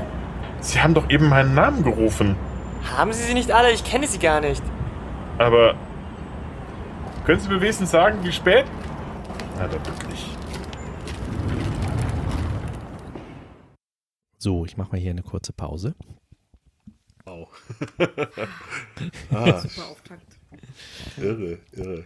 [0.59, 2.35] Sie haben doch eben meinen Namen gerufen.
[2.95, 3.71] Haben Sie sie nicht alle?
[3.71, 4.61] Ich kenne sie gar nicht.
[5.37, 5.73] Aber
[7.25, 8.65] können Sie mir wenigstens sagen, wie spät?
[9.57, 10.35] Na, da wirklich.
[14.37, 15.95] So, ich mache mal hier eine kurze Pause.
[17.29, 17.47] Wow.
[19.31, 20.25] ah, Super Auftakt.
[21.17, 22.05] irre, irre.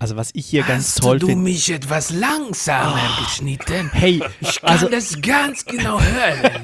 [0.00, 1.44] Also was ich hier ganz Hast toll du finde.
[1.44, 3.90] mich etwas langsamer geschnitten?
[3.92, 6.62] Hey, Ich kann also das ganz genau hören.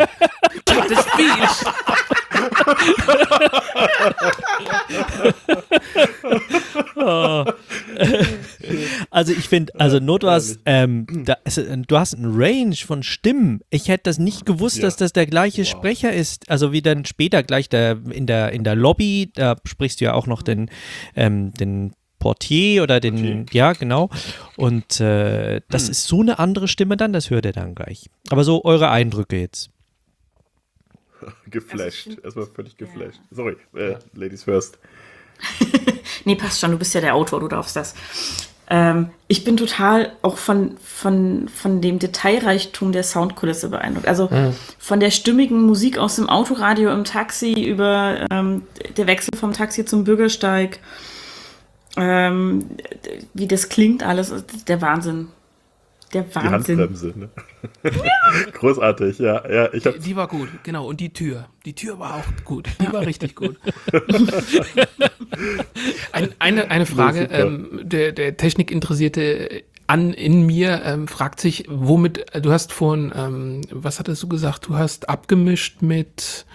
[0.66, 1.30] Gibt es viel?
[6.96, 7.44] Oh.
[9.10, 13.60] Also ich finde, also Notwas, ähm, da, äh, du hast einen Range von Stimmen.
[13.70, 14.82] Ich hätte das nicht gewusst, Ja.
[14.82, 16.48] dass das der gleiche Sprecher ist.
[16.50, 20.14] Also wie dann später gleich der, in, der, in der Lobby, da sprichst du ja
[20.14, 20.70] auch noch den,
[21.16, 24.10] ähm, den Portier oder den, ja genau.
[24.56, 28.10] Und äh, das ist so eine andere Stimme dann, das hört ihr dann gleich.
[28.28, 29.70] Aber so eure Eindrücke jetzt.
[31.50, 32.18] Geflasht.
[32.22, 33.20] Erstmal völlig geflasht.
[33.30, 34.78] Sorry, äh, Ladies first.
[36.26, 37.94] Nee, passt schon, du bist ja der Autor, du darfst das.
[38.70, 44.06] Ähm, ich bin total auch von, von, von dem Detailreichtum der Soundkulisse beeindruckt.
[44.06, 44.54] Also Mhm.
[44.78, 48.62] von der stimmigen Musik aus dem Autoradio im Taxi über ähm,
[48.96, 50.78] der Wechsel vom Taxi zum Bürgersteig.
[51.96, 52.64] Ähm,
[53.34, 54.32] wie das klingt alles,
[54.68, 55.28] der Wahnsinn.
[56.12, 56.78] Der Die Wahnsinn.
[56.80, 57.28] Handbremse, ne?
[58.52, 59.48] Großartig, ja.
[59.48, 60.86] ja ich hab, Die, die war gut, genau.
[60.86, 61.46] Und die Tür.
[61.64, 62.68] Die Tür war auch gut.
[62.80, 63.56] Die war richtig gut.
[66.12, 72.26] Ein, eine, eine Frage, ähm, der, der Technikinteressierte an in mir ähm, fragt sich, womit,
[72.42, 76.46] du hast vorhin, ähm, was hattest du gesagt, du hast abgemischt mit,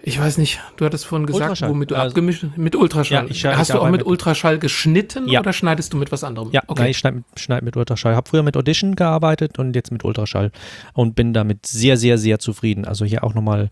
[0.00, 3.24] ich weiß nicht, du hattest vorhin gesagt, womit du Also- abgemischt, mit Ultraschall.
[3.24, 5.40] Ja, ich hast ich du auch mit mit- Ultraschall geschnitten Ja.
[5.40, 6.50] oder schneidest du mit was anderem?
[6.52, 6.82] Ja, okay.
[6.82, 8.14] nein, ich schneide mit, schneid mit Ultraschall.
[8.14, 10.52] Habe früher mit Audition gearbeitet und jetzt mit Ultraschall
[10.94, 12.84] und bin damit sehr, sehr, sehr zufrieden.
[12.84, 13.70] Also hier auch nochmal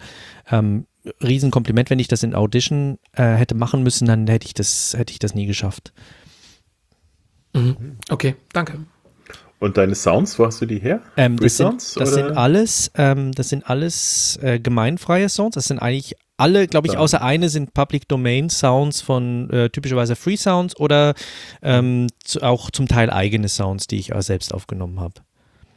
[0.50, 0.86] ähm,
[1.22, 1.90] Riesenkompliment.
[1.90, 5.20] Wenn ich das in Audition äh, hätte machen müssen, dann hätte ich das, hätte ich
[5.20, 5.92] das nie geschafft.
[7.54, 7.96] Mhm.
[8.10, 8.80] Okay, danke.
[9.58, 11.00] Und deine Sounds, wo hast du die her?
[11.16, 15.54] Ähm, das sind, das sind alles, ähm, das sind alles äh, gemeinfreie Sounds.
[15.54, 16.98] Das sind eigentlich alle, glaube ich, Ja.
[16.98, 21.14] außer eine sind Public Domain Sounds von äh, typischerweise Free Sounds oder
[21.62, 25.14] ähm, zu, auch zum Teil eigene Sounds, die ich auch selbst aufgenommen habe.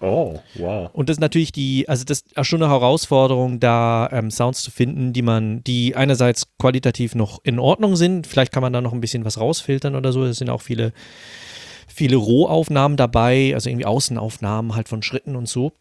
[0.02, 0.90] Oh, wow.
[0.94, 4.72] Und das ist natürlich die, also das ist schon eine Herausforderung, da ähm, Sounds zu
[4.72, 8.26] finden, die man, die einerseits qualitativ noch in Ordnung sind.
[8.26, 10.24] Vielleicht kann man da noch ein bisschen was rausfiltern oder so.
[10.24, 10.94] Es sind auch viele,
[12.00, 15.74] viele Rohaufnahmen dabei, also irgendwie Außenaufnahmen halt von Schritten und so.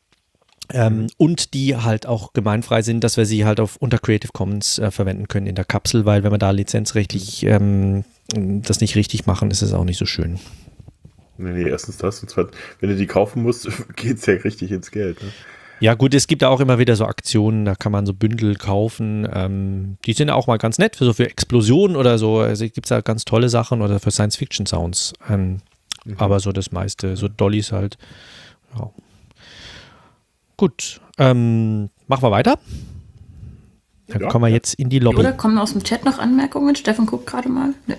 [0.70, 4.80] Ähm, Und die halt auch gemeinfrei sind, dass wir sie halt auf unter Creative Commons
[4.80, 8.04] äh, verwenden können in der Kapsel, weil wenn wir da lizenzrechtlich ähm,
[8.34, 10.40] das nicht richtig machen, ist es auch nicht so schön.
[11.38, 14.90] Nee, nee, erstens das und zweitens, wenn du die kaufen musst, geht's ja richtig ins
[14.90, 15.22] Geld.
[15.22, 15.30] Ne?
[15.80, 18.56] Ja, gut, es gibt da auch immer wieder so Aktionen, da kann man so Bündel
[18.56, 19.26] kaufen.
[19.32, 22.40] Ähm, die sind auch mal ganz nett für so für Explosionen oder so.
[22.40, 25.12] Also gibt es da ganz tolle Sachen oder für Science-Fiction-Sounds.
[25.30, 25.58] Ähm,
[26.16, 27.98] Aber so das meiste, so Dollys halt.
[28.78, 28.90] Ja.
[30.56, 32.58] Gut, ähm, machen wir weiter.
[34.08, 34.54] Dann Ja, kommen wir ja.
[34.54, 35.18] jetzt in die Lobby.
[35.18, 36.74] Oder kommen aus dem Chat noch Anmerkungen?
[36.76, 37.74] Steffen guckt gerade mal.
[37.86, 37.96] Nee.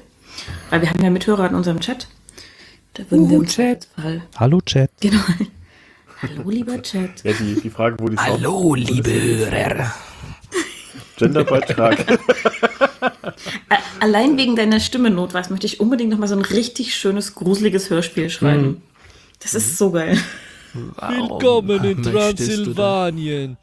[0.69, 2.07] Weil wir haben ja Mithörer in unserem Chat.
[2.95, 3.87] Da würden wir im Chat.
[3.95, 4.23] Fall.
[4.37, 4.89] Hallo Chat.
[4.99, 5.19] Genau.
[6.21, 7.23] Hallo, lieber Chat.
[7.23, 9.93] Ja, die, die Frage, wo die Sound- Hallo, liebe Hörer.
[11.19, 11.99] Genderbeitrag.
[13.69, 17.35] Ä- Allein wegen deiner Stimme Notweis möchte ich unbedingt noch mal so ein richtig schönes,
[17.35, 18.81] gruseliges Hörspiel schreiben.
[19.41, 20.17] Das ist so geil.
[20.73, 23.57] Willkommen in Transsilvanien.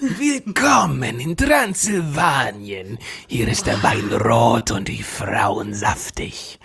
[0.00, 2.98] Willkommen in Transsilvanien.
[3.26, 6.58] Hier ist der Wein rot und die Frauen saftig.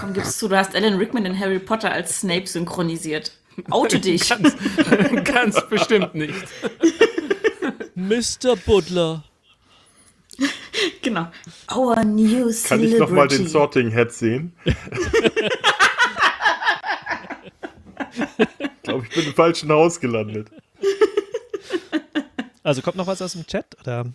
[0.00, 3.32] Komm, gib's zu, du hast Alan Rickman in Harry Potter als Snape synchronisiert.
[3.70, 4.28] Oute dich.
[4.28, 4.54] Ganz,
[5.24, 6.34] ganz bestimmt nicht.
[7.96, 8.56] Mr.
[8.56, 9.24] Butler.
[11.02, 11.28] genau.
[11.74, 13.48] Our new Kann ich noch mal den celebrity.
[13.48, 14.52] Sorting Head sehen?
[14.64, 14.74] ich
[18.82, 20.50] glaube, ich bin im falschen Haus gelandet.
[22.62, 23.76] Also kommt noch was aus dem Chat?
[23.80, 24.06] Oder?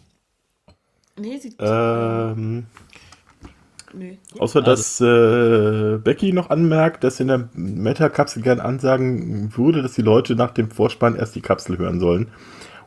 [1.17, 2.65] Nee, sieht Ähm,
[3.93, 4.13] Nö.
[4.37, 10.01] außer dass äh, Becky noch anmerkt, dass in der Meta-Kapsel gern ansagen würde, dass die
[10.01, 12.29] Leute nach dem Vorspann erst die Kapsel hören sollen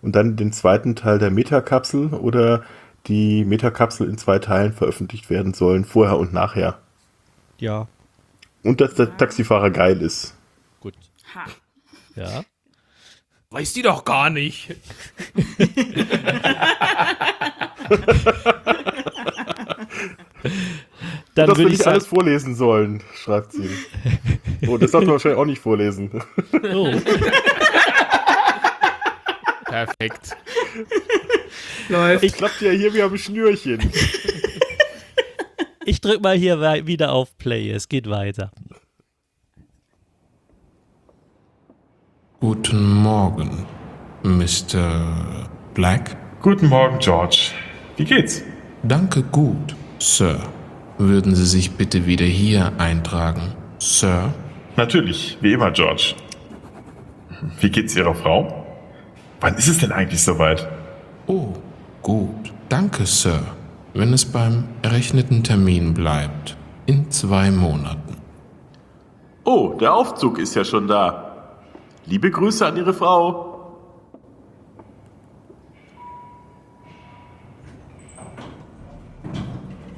[0.01, 2.65] und dann den zweiten Teil der Meta-Kapsel oder
[3.07, 6.79] die Meta-Kapsel in zwei Teilen veröffentlicht werden sollen, vorher und nachher.
[7.59, 7.87] Ja,
[8.63, 10.35] Und dass der Taxifahrer geil ist.
[10.81, 10.95] gut.
[11.35, 11.45] Ha.
[12.17, 12.45] Ja.
[13.51, 14.75] Weiß die doch gar nicht.
[21.35, 23.69] Dann dass wir würde ich nicht sagen, alles vorlesen sollen, schreibt sie.
[24.69, 26.23] Oh, das darf man wahrscheinlich auch nicht vorlesen.
[26.53, 26.93] oh,
[29.73, 30.37] Perfekt.
[31.89, 32.25] Läuft.
[32.25, 33.91] Ich klappt ja hier wie am Schnürchen.
[35.87, 37.71] ich drück mal hier wieder auf Play.
[37.71, 38.51] Es geht weiter.
[42.41, 43.65] Guten Morgen,
[44.23, 45.49] Mr.
[45.73, 46.19] Black.
[46.43, 47.53] Guten Morgen, George.
[47.97, 48.43] Wie geht's?
[48.83, 50.39] Danke gut, Sir.
[50.99, 54.35] Würden Sie sich bitte wieder hier eintragen, Sir?
[54.77, 56.15] Natürlich, wie immer, George.
[57.61, 58.62] Wie geht's Ihrer Frau?
[59.43, 60.69] Wann ist es denn eigentlich soweit?
[61.27, 61.49] Oh,
[62.01, 62.53] gut.
[62.69, 63.41] Danke, Sir.
[63.93, 66.57] Wenn es beim errechneten Termin bleibt.
[66.87, 68.17] In zwei Monaten.
[69.43, 71.59] Oh, der Aufzug ist ja schon da.
[72.07, 73.49] Liebe Grüße an Ihre Frau.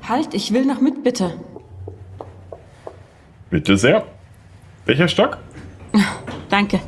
[0.09, 1.39] Halt, ich will noch mit, bitte.
[3.51, 4.07] Bitte sehr.
[4.87, 5.37] Welcher Stock?
[6.49, 6.81] Danke.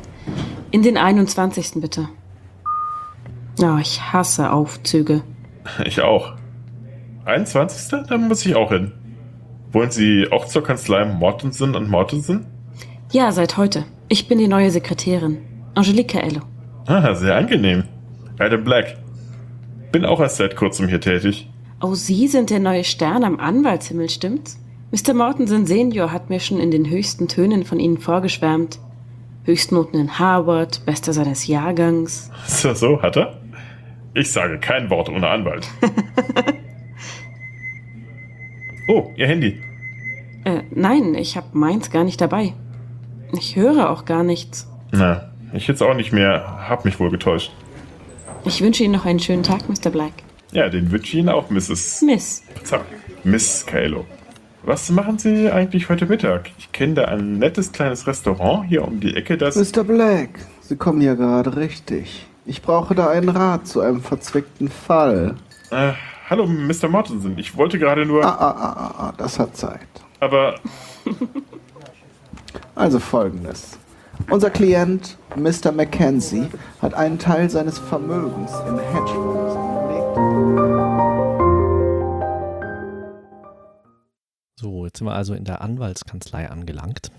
[0.71, 1.73] In den 21.
[1.75, 2.09] bitte.
[3.61, 5.21] Oh, ich hasse Aufzüge.
[5.85, 6.33] Ich auch.
[7.25, 8.05] 21.
[8.07, 8.93] Da muss ich auch hin.
[9.73, 12.45] Wollen Sie auch zur Kanzlei Mortensen und Mortensen?
[13.11, 13.83] Ja, seit heute.
[14.07, 15.39] Ich bin die neue Sekretärin.
[15.75, 16.41] Angelique Ello.
[16.85, 17.83] Ah, sehr angenehm.
[18.39, 18.97] Adam Black.
[19.91, 21.49] Bin auch erst seit kurzem hier tätig.
[21.81, 24.57] Oh, Sie sind der neue Stern am Anwaltshimmel, stimmt's?
[24.91, 25.13] Mr.
[25.13, 28.79] Mortensen Senior hat mir schon in den höchsten Tönen von Ihnen vorgeschwärmt.
[29.43, 32.31] Höchstnoten in Harvard, bester seines Jahrgangs.
[32.47, 33.37] So, so, hat er?
[34.17, 35.69] Ich sage kein Wort ohne Anwalt.
[38.87, 39.61] oh, Ihr Handy.
[40.43, 42.55] Äh, nein, ich hab meins gar nicht dabei.
[43.33, 44.67] Ich höre auch gar nichts.
[44.91, 46.67] Na, ich jetzt auch nicht mehr.
[46.67, 47.51] Hab mich wohl getäuscht.
[48.43, 49.91] Ich wünsche Ihnen noch einen schönen Tag, Mr.
[49.91, 50.13] Black.
[50.51, 52.01] Ja, den wünsche ich Ihnen auch, Mrs.
[52.01, 52.43] Miss.
[52.63, 52.85] Zack.
[53.23, 54.03] Miss Kylo.
[54.63, 56.49] Was machen Sie eigentlich heute Mittag?
[56.57, 59.55] Ich kenne da ein nettes kleines Restaurant hier um die Ecke, das...
[59.55, 59.83] Mr.
[59.83, 62.25] Black, Sie kommen ja gerade richtig.
[62.47, 65.35] Ich brauche da einen Rat zu einem verzwickten Fall.
[65.69, 65.91] Äh,
[66.29, 66.87] hallo, Mr.
[66.87, 67.37] Mortensen.
[67.37, 68.23] Ich wollte gerade nur...
[68.23, 69.87] Ah, ah, ah, ah, ah, das hat Zeit.
[70.19, 70.55] Aber...
[72.73, 73.79] Also folgendes.
[74.29, 75.71] Unser Klient, Mr.
[75.71, 76.47] Mackenzie,
[76.79, 79.55] hat einen Teil seines Vermögens in Hedgefonds
[84.59, 87.11] So, jetzt sind wir also in der Anwaltskanzlei angelangt.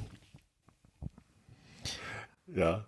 [2.47, 2.85] Ja.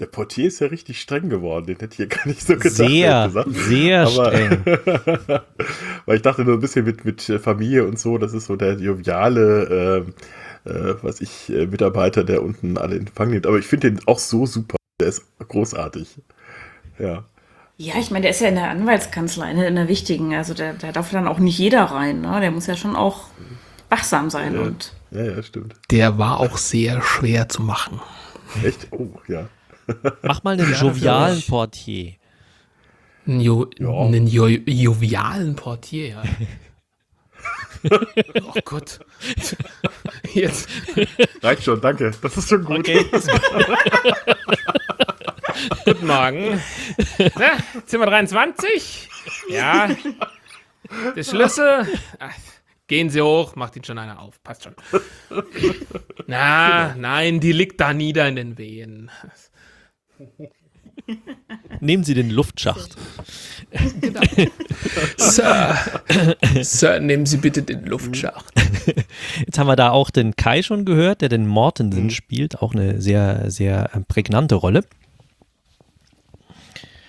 [0.00, 1.66] Der Portier ist ja richtig streng geworden.
[1.66, 2.72] Den hätte ich ja gar nicht so gedacht.
[2.74, 4.62] Sehr, sehr Aber- streng.
[6.06, 8.74] Weil ich dachte nur ein bisschen mit, mit Familie und so, das ist so der
[8.74, 10.04] joviale,
[10.66, 13.46] äh, äh, was ich, äh, Mitarbeiter, der unten alle in Empfang nimmt.
[13.46, 14.76] Aber ich finde den auch so super.
[15.00, 16.08] Der ist großartig.
[16.98, 17.24] Ja.
[17.76, 20.34] Ja, ich meine, der ist ja in der Anwaltskanzlei, in der wichtigen.
[20.34, 22.20] Also da, da darf dann auch nicht jeder rein.
[22.20, 22.40] Ne?
[22.40, 23.24] Der muss ja schon auch
[23.88, 24.54] wachsam sein.
[24.54, 24.60] Ja.
[24.60, 25.74] Und Ja, ja, stimmt.
[25.90, 28.00] Der war auch sehr schwer zu machen.
[28.64, 28.88] Echt?
[28.92, 29.48] Oh, ja.
[30.22, 31.48] Mach mal einen Ja, jovialen natürlich.
[31.48, 32.14] Portier.
[33.26, 36.22] Einen, jo einen jo jovialen Portier, ja.
[38.42, 39.00] oh Gott.
[40.32, 40.68] Jetzt.
[41.42, 42.10] Reicht schon, danke.
[42.22, 42.78] Das ist schon gut.
[42.80, 43.04] Okay.
[45.84, 46.60] Guten Morgen.
[47.36, 47.50] Na,
[47.86, 49.08] Zimmer 23?
[49.50, 49.88] Ja.
[51.16, 51.86] Der Schlüssel.
[52.18, 52.32] Ach,
[52.86, 54.42] gehen Sie hoch, macht Ihnen schon einer auf.
[54.42, 54.74] Passt schon.
[56.26, 59.10] Na, nein, die liegt da nieder in den Wehen.
[61.80, 62.96] Nehmen Sie den Luftschacht.
[64.00, 64.20] Genau.
[65.18, 65.76] Sir,
[66.62, 68.44] Sir, nehmen Sie bitte den Luftschacht.
[69.44, 71.48] Jetzt haben wir da auch den Kai schon gehört, der den Mhm.
[71.48, 72.62] Mortensen spielt.
[72.62, 74.84] Auch eine sehr, sehr äh, prägnante Rolle.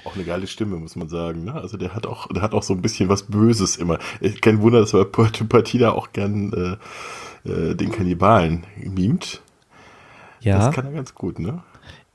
[0.03, 1.45] Auch eine geile Stimme, muss man sagen.
[1.45, 1.53] Ne?
[1.53, 3.99] Also der hat auch, der hat auch so ein bisschen was Böses immer.
[4.21, 6.77] Ich- Kein Wunder, dass er bei Partida auch gern
[7.45, 9.41] äh, äh, den Kannibalen mimt.
[10.41, 10.57] Ja.
[10.59, 11.63] Das kann er ganz gut, ne?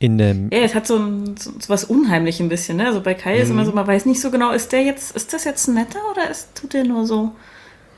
[0.02, 2.78] In dem, ja, es hat so, ein, so, so was unheimlich ein bisschen.
[2.78, 2.86] Ne?
[2.86, 3.54] Also bei Kai ist Mhm.
[3.54, 6.28] immer so, man weiß nicht so genau, ist der jetzt, ist das jetzt netter oder
[6.30, 7.32] ist, tut der nur so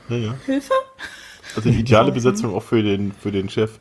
[0.09, 0.35] Ja, ja.
[0.45, 0.73] Hilfe?
[1.55, 3.79] Also die ideale Besetzung auch für den, für den Chef.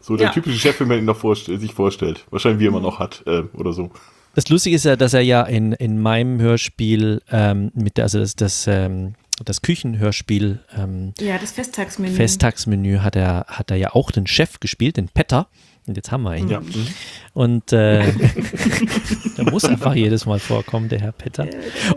[0.00, 0.32] So der Ja.
[0.34, 2.26] typische Chef, wie man ihn noch vorst- sich vorstellt.
[2.30, 3.90] Wahrscheinlich wie er immer noch hat äh, oder so.
[4.34, 8.18] Das Lustige ist ja, dass er ja in, in meinem Hörspiel ähm, mit der, also
[8.18, 12.12] das, das, ähm, das Küchenhörspiel ähm, Ja, das Festtagsmenü.
[12.14, 15.48] Festtagsmenü hat er, hat er ja auch den Chef gespielt, den Petter.
[15.86, 16.48] Und jetzt haben wir ihn.
[16.48, 16.60] Ja.
[16.60, 16.86] Mhm.
[17.34, 18.10] Und äh,
[19.36, 21.46] der muss einfach jedes Mal vorkommen, der Herr Petter.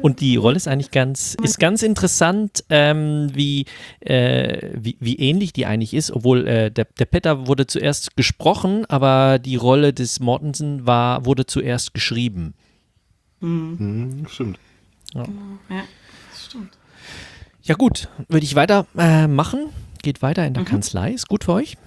[0.02, 3.66] Und die Rolle ist eigentlich ganz, ist ganz interessant, ähm, wie,
[4.02, 8.86] äh, wie, wie ähnlich die eigentlich ist, obwohl äh, der, der Petter wurde zuerst gesprochen,
[8.90, 12.56] aber die Rolle des Mortensen war, wurde zuerst geschrieben.
[13.40, 14.60] Mhm, stimmt.
[15.14, 15.24] Ja.
[15.24, 15.84] Ja,
[16.32, 16.72] das stimmt.
[17.64, 19.70] Ja gut, würde ich weiter äh, machen.
[20.02, 20.68] Geht weiter in der Mhm.
[20.68, 21.12] Kanzlei.
[21.12, 21.78] Ist gut für euch?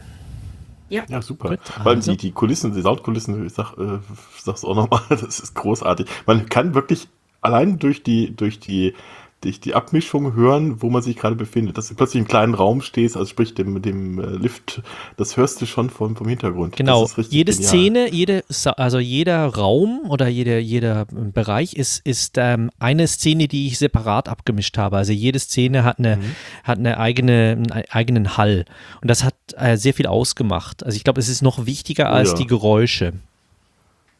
[0.91, 1.05] Ja.
[1.09, 1.51] Ja, super.
[1.51, 2.11] Gut, Vor allem also.
[2.11, 3.99] die, die Kulissen, die Soundkulissen, ich sag, äh,
[4.39, 6.07] sag's auch nochmal, das ist großartig.
[6.27, 7.09] Man kann wirklich
[7.41, 8.95] allein durch die, durch die,
[9.43, 11.79] die, die Abmischung hören, wo man sich gerade befindet.
[11.79, 14.83] Dass du plötzlich im kleinen Raum stehst, also sprich dem, dem äh, Lift,
[15.17, 16.77] das hörst du schon vom, vom Hintergrund.
[16.77, 17.69] Genau, Das ist richtig jede genial.
[17.69, 18.45] Szene, jede,
[18.77, 24.29] also jeder Raum oder jeder, jeder Bereich ist, ist ähm, eine Szene, die ich separat
[24.29, 24.99] abgemischt habe.
[24.99, 26.35] Also jede Szene hat eine, Mhm.
[26.65, 28.67] hat eine eigene, einen eigenen Hall.
[29.01, 30.85] Und das hat äh, sehr viel ausgemacht.
[30.85, 32.37] Also ich glaube, es ist noch wichtiger Oh als ja.
[32.37, 33.15] die Geräusche.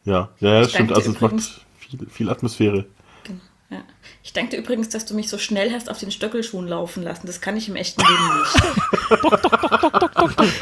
[0.03, 0.91] Ja, ja, ja, stimmt.
[0.93, 1.35] Also es macht
[1.77, 2.85] viel, viel Atmosphäre.
[3.71, 3.83] Ja.
[4.21, 7.25] Ich danke dir übrigens, dass du mich so schnell hast auf den Stöckelschuhen laufen lassen.
[7.25, 8.61] Das kann ich im echten Leben nicht.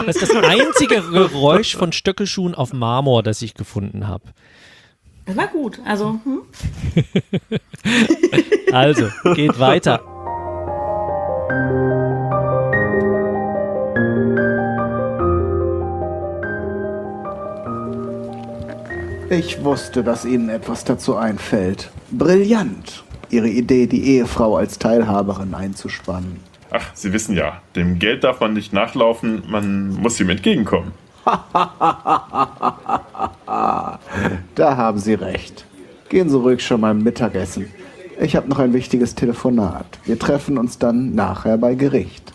[0.06, 4.24] Das ist das einzige Geräusch von Stöckelschuhen auf Marmor, das ich gefunden habe.
[5.26, 5.80] Das war gut.
[5.86, 6.42] Also, hm?
[8.72, 10.02] Also, geht weiter.
[19.30, 21.92] Ich wusste, dass Ihnen etwas dazu einfällt.
[22.10, 26.40] Brillant, Ihre Idee, die Ehefrau als Teilhaberin einzuspannen.
[26.72, 30.94] Ach, Sie wissen ja, dem Geld darf man nicht nachlaufen, man muss ihm entgegenkommen.
[34.56, 35.66] Da haben Sie recht.
[36.10, 37.72] Gehen Sie ruhig schon mal Mittagessen.
[38.20, 40.00] Ich habe noch ein wichtiges Telefonat.
[40.06, 42.34] Wir treffen uns dann nachher bei Gericht.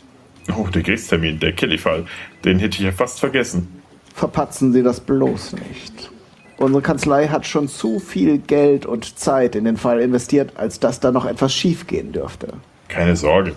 [0.56, 2.06] Oh, der Gerichtstermin, der Kelly-Fall,
[2.44, 3.82] den hätte ich ja fast vergessen.
[4.14, 6.10] Verpatzen Sie das bloß nicht.
[6.56, 11.00] Unsere Kanzlei hat schon zu viel Geld und Zeit in den Fall investiert, als dass
[11.00, 12.54] da noch etwas schiefgehen dürfte.
[12.88, 13.54] Keine Sorge.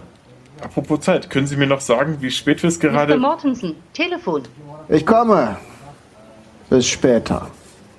[0.62, 2.90] Apropos Zeit, können Sie mir noch sagen, wie spät wir es Mr.
[2.90, 3.18] gerade...
[3.18, 4.44] Mortensen, Telefon.
[4.90, 5.58] Ich komme.
[6.70, 7.50] Bis später.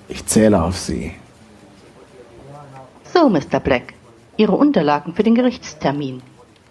[0.08, 1.12] Ich zähle auf Sie.
[3.14, 3.60] So, Mr.
[3.60, 3.94] Black.
[4.36, 6.22] Ihre Unterlagen für den Gerichtstermin.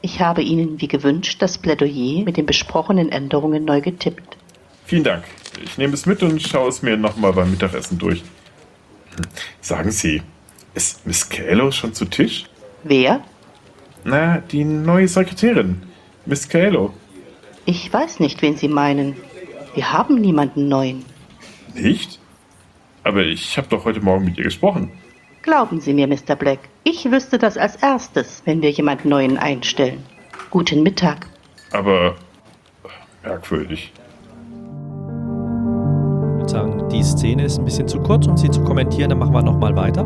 [0.02, 4.38] Ich habe Ihnen wie gewünscht das Plädoyer mit den besprochenen Änderungen neu getippt.
[4.88, 5.26] Vielen Dank.
[5.62, 8.24] Ich nehme es mit und schaue es mir nochmal beim Mittagessen durch.
[9.60, 10.22] Sagen Sie,
[10.76, 12.46] ist Miss Kalo schon zu Tisch?
[12.84, 13.22] Wer?
[14.06, 15.84] Na, die neue Sekretärin.
[16.26, 16.94] Miss Kalo.
[17.66, 19.18] Ich weiß nicht, wen Sie meinen.
[19.76, 21.04] Wir haben niemanden neuen.
[21.74, 22.18] Nicht?
[23.04, 24.94] Aber ich habe doch heute Morgen mit ihr gesprochen.
[25.42, 26.38] Glauben Sie mir, Mr.
[26.38, 30.06] Black, ich wüsste das als erstes, wenn wir jemanden neuen einstellen.
[30.50, 31.28] Guten Mittag.
[31.72, 32.16] Aber
[33.22, 33.92] merkwürdig.
[36.48, 39.10] Ich würde sagen, die Szene ist ein bisschen zu kurz, um sie zu kommentieren.
[39.10, 40.06] Dann machen wir nochmal weiter.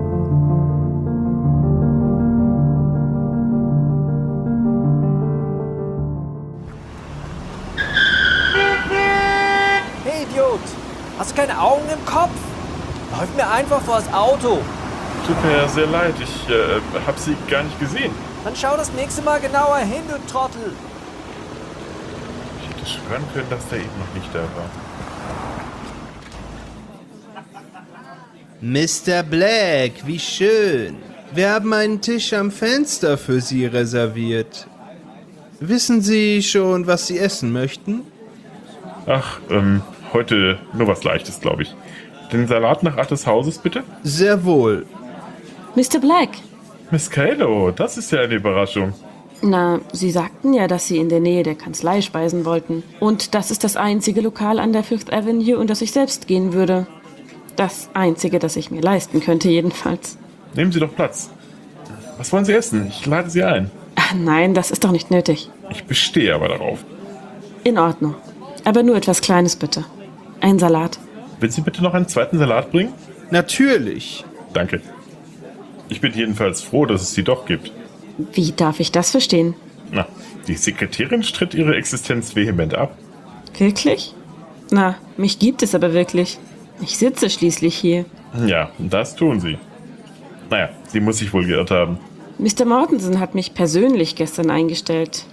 [10.03, 10.59] Hey Idiot,
[11.19, 12.31] hast du keine Augen im Kopf?
[13.15, 14.57] Läuft mir einfach vors Auto.
[15.27, 18.11] Tut mir ja sehr leid, ich äh, habe sie gar nicht gesehen.
[18.43, 20.73] Dann schau das nächste Mal genauer hin, du Trottel.
[22.59, 24.80] Ich hätte schwören können, dass der eben noch nicht da war.
[28.61, 29.23] Mr.
[29.23, 30.97] Black, wie schön.
[31.33, 34.67] Wir haben einen Tisch am Fenster für Sie reserviert.
[35.59, 38.03] Wissen Sie schon, was Sie essen möchten?
[39.07, 39.81] Ach, ähm,
[40.13, 41.75] heute nur was Leichtes, glaube ich.
[42.31, 43.81] Den Salat nach Art des Hauses, bitte?
[44.03, 44.85] Sehr wohl.
[45.75, 45.99] Mr.
[45.99, 46.29] Black.
[46.91, 48.93] Miss Kalo, das ist ja eine Überraschung.
[49.41, 52.83] Na, Sie sagten ja, dass Sie in der Nähe der Kanzlei speisen wollten.
[52.99, 56.53] Und das ist das einzige Lokal an der Fifth Avenue, in das ich selbst gehen
[56.53, 56.85] würde.
[57.61, 60.17] Das einzige, das ich mir leisten könnte, jedenfalls.
[60.55, 61.29] Nehmen Sie doch Platz.
[62.17, 62.87] Was wollen Sie essen?
[62.87, 63.69] Ich lade Sie ein.
[63.93, 65.51] Ach, nein, das ist doch nicht nötig.
[65.69, 66.83] Ich bestehe aber darauf.
[67.63, 68.15] In Ordnung.
[68.63, 69.85] Aber nur etwas Kleines bitte.
[70.39, 70.97] Ein Salat.
[71.39, 72.93] Willst Sie bitte noch einen zweiten Salat bringen?
[73.29, 74.25] Natürlich.
[74.53, 74.81] Danke.
[75.87, 77.71] Ich bin jedenfalls froh, dass es sie doch gibt.
[78.33, 79.53] Wie darf ich das verstehen?
[79.91, 80.07] Na,
[80.47, 82.97] die Sekretärin stritt ihre Existenz vehement ab.
[83.55, 84.15] Wirklich?
[84.71, 86.39] Na, mich gibt es aber wirklich.
[86.81, 88.05] Ich sitze schließlich hier.
[88.45, 89.57] Ja, das tun sie.
[90.49, 91.99] Naja, sie muss sich wohl geirrt haben.
[92.39, 92.65] Mr.
[92.65, 95.25] Mortensen hat mich persönlich gestern eingestellt.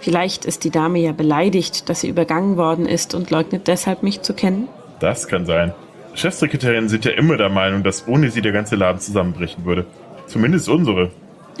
[0.00, 4.22] Vielleicht ist die Dame ja beleidigt, dass sie übergangen worden ist und leugnet deshalb, mich
[4.22, 4.68] zu kennen.
[5.00, 5.72] Das kann sein.
[6.14, 9.86] Chefsekretärinnen sind ja immer der Meinung, dass ohne sie der ganze Laden zusammenbrechen würde.
[10.26, 11.10] Zumindest unsere.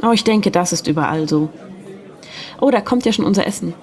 [0.02, 1.48] Oh, ich denke, das ist überall so.
[2.60, 3.74] Oh, da kommt ja schon unser Essen.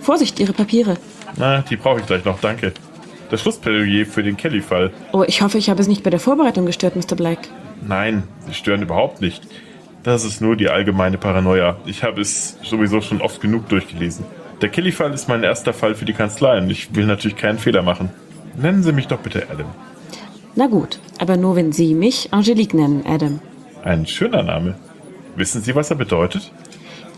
[0.00, 0.96] Vorsicht, Ihre Papiere.
[1.36, 2.72] Na, die brauche ich gleich noch, danke.
[3.32, 4.90] Das Schlussplädoyer für den Kelly-Fall.
[5.12, 7.16] Oh, ich hoffe, ich habe es nicht bei der Vorbereitung gestört, Mr.
[7.16, 7.38] Black.
[7.80, 9.42] Nein, sie stören überhaupt nicht.
[10.02, 11.78] Das ist nur die allgemeine Paranoia.
[11.86, 14.26] Ich habe es sowieso schon oft genug durchgelesen.
[14.60, 17.80] Der Kelly-Fall ist mein erster Fall für die Kanzlei und ich will natürlich keinen Fehler
[17.80, 18.10] machen.
[18.54, 19.68] Nennen Sie mich doch bitte Adam.
[20.54, 23.40] Na gut, aber nur wenn Sie mich Angelique nennen, Adam.
[23.82, 24.74] Ein schöner Name.
[25.36, 26.52] Wissen Sie, was er bedeutet?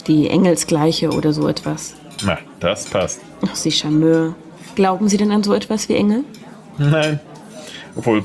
[0.06, 1.96] Die Engelsgleiche oder so etwas.
[2.24, 3.20] Na, das passt.
[3.44, 4.36] Ach, Sie Charmeur.
[4.74, 6.24] Glauben Sie denn an so etwas wie Engel?
[6.78, 7.20] Nein.
[7.96, 8.24] Obwohl,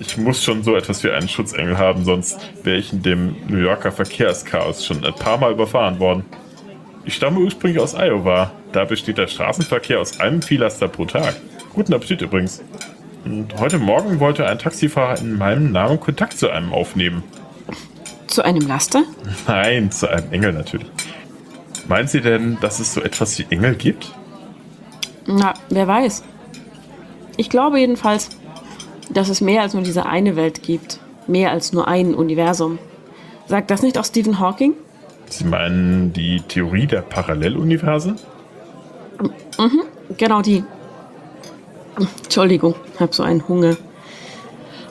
[0.00, 3.58] Ich muss schon so etwas wie einen Schutzengel haben, sonst wäre ich in dem New
[3.58, 6.24] Yorker Verkehrschaos schon ein paar Mal überfahren worden.
[7.04, 8.50] Ich stamme ursprünglich aus Iowa.
[8.72, 11.36] Da besteht der Straßenverkehr aus einem Viellaster pro Tag.
[11.74, 12.62] Guten Appetit übrigens.
[13.24, 17.22] Und heute Morgen wollte ein Taxifahrer in meinem Namen Kontakt zu einem aufnehmen.
[18.26, 19.04] Zu einem Laster?
[19.46, 20.86] Nein, zu einem Engel natürlich.
[21.86, 24.12] Meinen Sie denn, dass es so etwas wie Engel gibt?
[25.26, 26.24] Na, wer weiß.
[27.36, 28.30] Ich glaube jedenfalls,
[29.10, 31.00] dass es mehr als nur diese eine Welt gibt.
[31.26, 32.78] Mehr als nur ein Universum.
[33.46, 34.74] Sagt das nicht auch Stephen Hawking?
[35.28, 38.16] Sie meinen die Theorie der Paralleluniversen?
[39.58, 39.82] Mhm,
[40.16, 40.64] genau die.
[42.22, 43.76] Entschuldigung, hab so einen Hunger.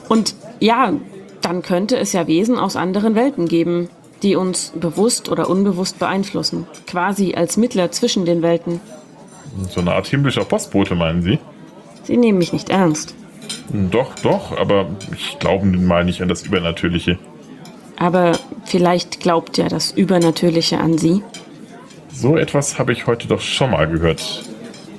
[0.08, 0.92] Und ja,
[1.40, 3.88] dann könnte es ja Wesen aus anderen Welten geben,
[4.22, 6.66] die uns bewusst oder unbewusst beeinflussen.
[6.86, 8.80] Quasi als Mittler zwischen den Welten.
[9.68, 11.38] So eine Art himmlischer Postbote, meinen Sie?
[12.04, 13.14] Sie nehmen mich nicht ernst.
[13.70, 17.18] Doch, doch, aber ich glaube mal nicht an das Übernatürliche.
[17.96, 18.32] Aber
[18.64, 21.22] vielleicht glaubt ja das Übernatürliche an Sie.
[22.12, 24.42] So etwas habe ich heute doch schon mal gehört.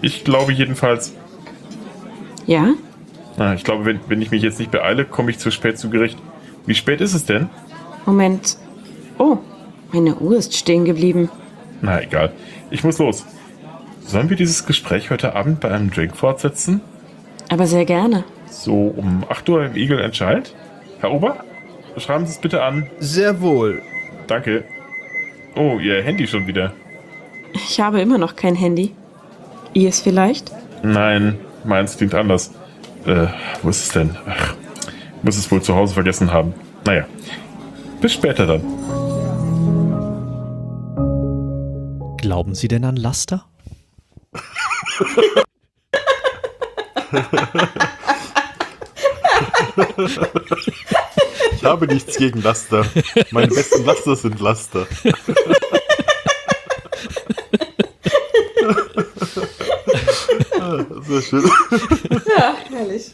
[0.02, 1.14] Ich glaube jedenfalls.
[2.46, 2.74] Ja?
[3.38, 5.90] Na, ich glaube, wenn, wenn ich mich jetzt nicht beeile, komme ich zu spät zu
[5.90, 6.18] Gericht.
[6.66, 7.50] Wie spät ist es denn?
[8.06, 8.58] Moment.
[9.18, 9.38] Oh,
[9.92, 11.30] meine Uhr ist stehen geblieben.
[11.82, 12.32] Na egal.
[12.72, 13.26] Ich muss los.
[14.06, 16.82] Sollen wir dieses Gespräch heute Abend bei einem Drink fortsetzen?
[17.50, 18.24] Aber sehr gerne.
[18.50, 20.54] So um 8 Uhr im Eagle Child?
[21.00, 21.44] Herr Ober?
[21.98, 22.88] Schreiben Sie es bitte an.
[23.00, 23.82] Sehr wohl.
[24.28, 24.64] Danke.
[25.56, 26.74] Oh, Ihr Handy schon wieder.
[27.54, 28.94] Ich habe immer noch kein Handy.
[29.74, 30.52] Ihr es vielleicht?
[30.84, 32.52] Nein, meins klingt anders.
[33.06, 33.28] Äh,
[33.62, 34.16] wo ist es denn?
[34.28, 34.56] Ach,
[35.22, 36.54] muss es wohl zu Hause vergessen haben.
[36.86, 37.06] Naja,
[38.02, 38.62] bis später dann.
[42.18, 43.46] Glauben Sie denn an Laster?
[51.56, 52.86] Ich habe nichts gegen Laster.
[53.32, 54.86] Meine besten Laster sind Laster.
[61.02, 61.44] Sehr schön.
[62.38, 63.12] Ja, herrlich.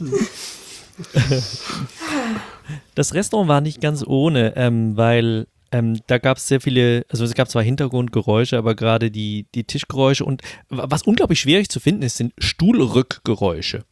[2.96, 7.24] Das Restaurant war nicht ganz ohne, ähm, weil ähm, da gab es sehr viele, also
[7.24, 12.04] es gab zwar Hintergrundgeräusche, aber gerade die, die Tischgeräusche und was unglaublich schwierig zu finden
[12.04, 13.86] ist, sind Stuhlrückgeräusche.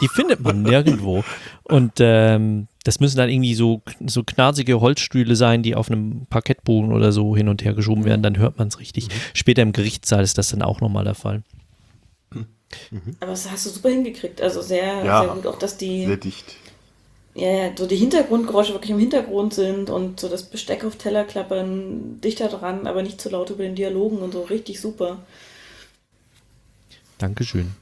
[0.00, 1.22] Die findet man nirgendwo.
[1.64, 6.92] Und ähm, das müssen dann irgendwie so, so knarzige Holzstühle sein, die auf einem Parkettboden
[6.92, 9.08] oder so hin und her geschoben werden, dann hört man es richtig.
[9.08, 9.12] Mhm.
[9.34, 11.42] Später im Gerichtssaal ist das dann auch nochmal der Fall.
[13.20, 14.40] Aber das hast du super hingekriegt.
[14.40, 15.46] Also sehr, Ja, sehr gut.
[15.46, 16.56] Auch dass die, Sehr dicht.
[17.34, 22.20] Ja, so die Hintergrundgeräusche wirklich im Hintergrund sind und so das Besteck auf Teller klappern
[22.20, 24.42] dichter dran, aber nicht zu laut über den Dialogen und so.
[24.42, 25.18] Richtig super.
[27.18, 27.72] Dankeschön.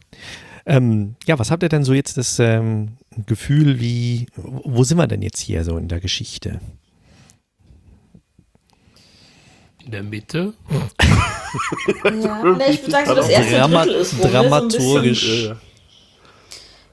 [0.66, 5.07] Ähm, ja, was habt ihr denn so jetzt das ähm, Gefühl, wie, wo sind wir
[5.07, 6.61] denn jetzt hier so in der Geschichte?
[9.82, 10.53] In der Mitte?
[12.05, 14.82] Ja, ne, ich würde sagen, so das erste Drama Drittel ist rum, ne, dramaturgisch.
[14.82, 15.68] So ein bisschen,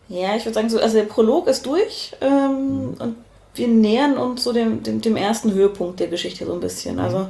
[0.07, 3.15] ja, ich würde sagen, so, also der Prolog ist durch ähm, und
[3.55, 6.99] wir nähern uns so dem, dem, dem ersten Höhepunkt der Geschichte so ein bisschen.
[6.99, 7.27] Also,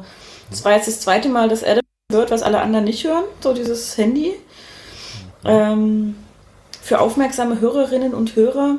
[0.51, 3.53] es war jetzt das zweite Mal, dass Adam hört, was alle anderen nicht hören, so
[3.53, 4.33] dieses Handy.
[5.43, 6.15] Ähm,
[6.81, 8.77] für aufmerksame Hörerinnen und Hörer,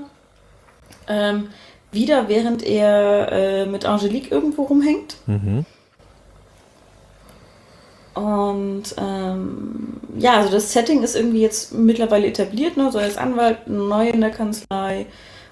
[1.08, 1.48] ähm,
[1.92, 5.16] wieder während er äh, mit Angelique irgendwo rumhängt.
[5.26, 5.64] Mhm.
[8.16, 12.90] Und ähm, ja, also das Setting ist irgendwie jetzt mittlerweile etabliert, ne?
[12.90, 15.04] so er ist Anwalt, neu in der Kanzlei.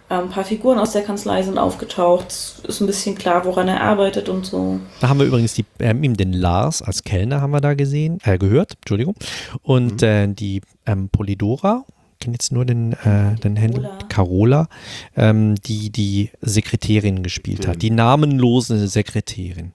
[0.08, 2.28] Ähm, ein paar Figuren aus der Kanzlei sind aufgetaucht.
[2.28, 4.80] Es ist ein bisschen klar, woran er arbeitet und so.
[5.00, 8.18] Da haben wir übrigens die, ähm, eben den Lars als Kellner haben wir da gesehen,
[8.24, 9.14] äh, gehört, Entschuldigung.
[9.62, 11.84] Und äh, die ähm, Polidora,
[12.14, 14.68] ich kenne jetzt nur den, äh, den Händler, Carola,
[15.16, 19.72] ähm, die die Sekretärin gespielt hat, die namenlose Sekretärin.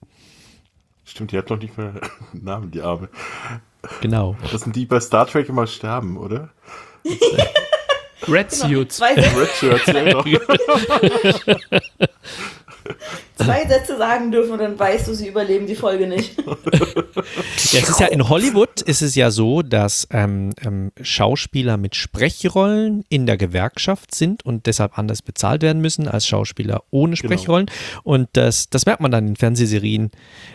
[1.10, 1.88] Stimmt, die hat noch nicht mehr
[2.32, 3.08] einen Namen, die Arme.
[4.00, 4.36] Genau.
[4.52, 6.50] Das sind die die bei Star Trek immer sterben, oder?
[8.28, 8.96] Red Suits.
[8.96, 10.24] Zwei Sätze, Red Shirts, ja, genau.
[13.36, 16.36] Zwei Sätze sagen dürfen und dann weißt du, sie überleben die Folge nicht.
[17.72, 21.94] Ja, es ist ja in Hollywood ist es ja so, dass ähm, ähm, Schauspieler mit
[21.94, 27.70] Sprechrollen in der Gewerkschaft sind und deshalb anders bezahlt werden müssen als Schauspieler ohne Sprechrollen.
[28.02, 30.10] Und das, das merkt man dann in Fernsehserien.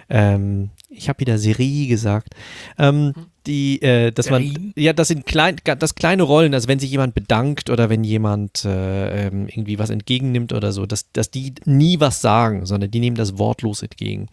[0.09, 2.35] Ähm, ich habe wieder Serie gesagt.
[2.77, 3.13] Ähm,
[3.47, 7.13] die, äh, dass man, ja, das sind klein, das kleine Rollen, also wenn sich jemand
[7.13, 11.99] bedankt oder wenn jemand äh, ähm, irgendwie was entgegennimmt oder so, dass, dass die nie
[11.99, 14.29] was sagen, sondern die nehmen das wortlos entgegen.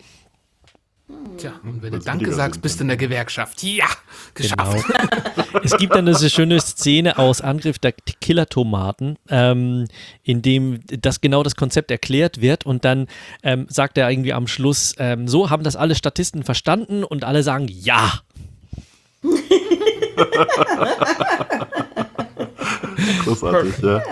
[1.38, 3.62] Tja, und wenn du Danke sagst, bist du in der Gewerkschaft.
[3.62, 3.86] Ja,
[4.34, 4.86] geschafft.
[4.86, 5.60] Genau.
[5.62, 9.86] es gibt dann diese schöne Szene aus Angriff der Killer-Tomaten, ähm,
[10.22, 13.08] in dem das genau das Konzept erklärt wird und dann
[13.42, 17.42] ähm, sagt er irgendwie am Schluss, ähm, so haben das alle Statisten verstanden und alle
[17.42, 18.20] sagen ja.
[23.24, 23.98] Großartig, ja.
[23.98, 24.02] Ja.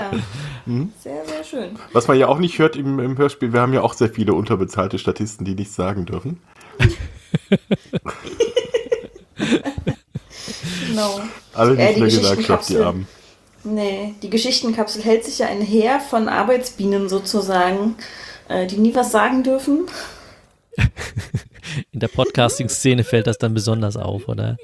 [0.67, 0.93] Mhm.
[1.03, 1.79] Sehr, sehr schön.
[1.93, 4.35] Was man ja auch nicht hört im, im Hörspiel, wir haben ja auch sehr viele
[4.35, 6.41] unterbezahlte Statisten, die nichts sagen dürfen.
[10.89, 11.21] Genau.
[11.55, 12.79] Alle nicht Äh, die Gewerkschaft, die.
[12.79, 13.07] Armen.
[13.63, 17.95] Nee, die Geschichtenkapsel hält sich ja ein Heer von Arbeitsbienen sozusagen,
[18.49, 19.87] äh, die nie was sagen dürfen.
[21.93, 24.57] In der Podcasting-Szene fällt das dann besonders auf, oder?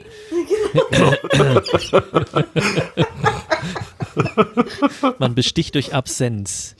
[5.18, 6.76] Man besticht durch Absenz.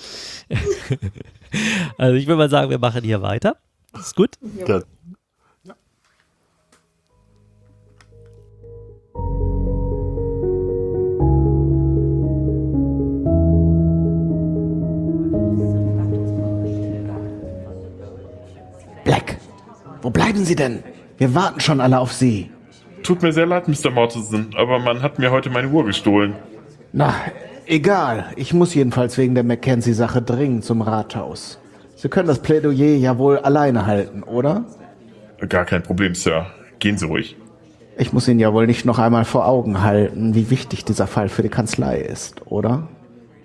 [1.99, 3.57] also ich würde mal sagen, wir machen hier weiter.
[3.99, 4.37] Ist gut?
[4.67, 4.83] Ja.
[19.05, 19.39] Black,
[20.07, 20.85] wo bleiben Sie denn?
[21.19, 22.49] Wir warten schon alle auf Sie.
[23.03, 23.91] Tut mir sehr leid, Mr.
[23.91, 26.35] Mortensen, aber man hat mir heute meine Uhr gestohlen.
[26.93, 27.13] Na,
[27.67, 28.27] egal.
[28.37, 31.59] Ich muss jedenfalls wegen der Mackenzie-Sache dringend zum Rathaus.
[31.97, 34.67] Sie können das Plädoyer ja wohl alleine halten, oder?
[35.49, 36.47] Gar kein Problem, Sir.
[36.79, 37.37] Gehen Sie ruhig.
[37.99, 41.29] Ich muss Ihnen ja wohl nicht noch einmal vor Augen halten, wie wichtig dieser Fall
[41.29, 42.87] für die Kanzlei ist, oder?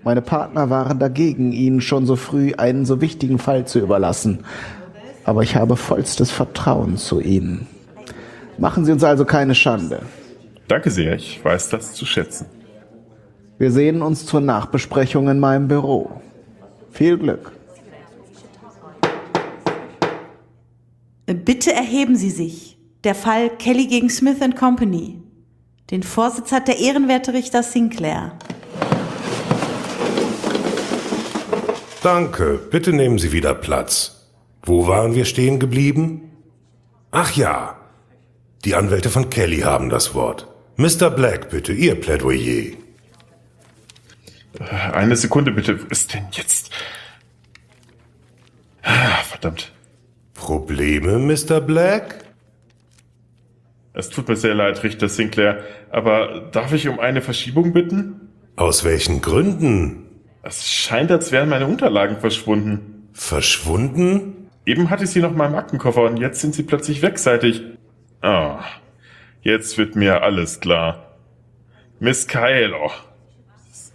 [0.04, 4.44] Meine Partner waren dagegen, Ihnen schon so früh einen so wichtigen Fall zu überlassen.
[5.24, 7.68] Aber ich habe vollstes Vertrauen zu Ihnen.
[8.58, 10.02] Machen Sie uns also keine Schande.
[10.68, 12.46] Danke sehr, ich weiß das zu schätzen.
[13.58, 16.22] Wir sehen uns zur Nachbesprechung in meinem Büro.
[16.92, 17.52] Viel Glück.
[21.26, 22.78] Bitte erheben Sie sich.
[23.04, 25.22] Der Fall Kelly gegen Smith Company.
[25.90, 28.38] Den Vorsitz hat der ehrenwerte Richter Sinclair.
[32.04, 34.21] Danke, bitte nehmen Sie wieder Platz.
[34.64, 36.32] Wo waren wir stehen geblieben?
[37.12, 37.78] Ach ja,
[38.64, 40.48] die Anwälte von Kelly haben das Wort.
[40.78, 41.10] Mr.
[41.10, 42.74] Black, bitte, Ihr Plädoyer.
[44.94, 45.82] Eine Sekunde bitte.
[45.90, 46.72] Was ist denn jetzt?
[48.84, 49.72] Ah, Verdammt.
[50.34, 51.62] Probleme, Mr.
[51.62, 52.26] Black?
[53.94, 58.30] Es tut mir sehr leid, Richter Sinclair, aber darf ich um eine Verschiebung bitten?
[58.56, 60.06] Aus welchen Gründen?
[60.44, 63.08] Es scheint, als wären meine Unterlagen verschwunden.
[63.14, 64.41] Verschwunden?
[64.66, 67.64] Eben hatte ich sie noch mal im Aktenkoffer und jetzt sind sie plötzlich wegseitig.
[68.22, 68.60] Ah,
[69.42, 71.18] jetzt wird mir alles klar.
[72.00, 72.92] Miss Kylo.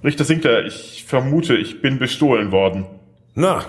[0.02, 2.86] Richter Sinclair, ich vermute, ich bin bestohlen worden.
[3.34, 3.64] Na,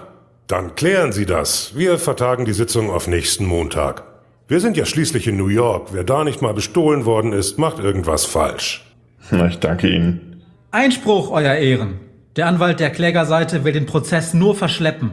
[0.47, 1.75] dann klären Sie das.
[1.75, 4.03] Wir vertagen die Sitzung auf nächsten Montag.
[4.47, 5.89] Wir sind ja schließlich in New York.
[5.91, 8.85] Wer da nicht mal bestohlen worden ist, macht irgendwas falsch.
[9.29, 10.43] Na, ich danke Ihnen.
[10.71, 11.99] Einspruch, Euer Ehren.
[12.37, 15.11] Der Anwalt der Klägerseite will den Prozess nur verschleppen.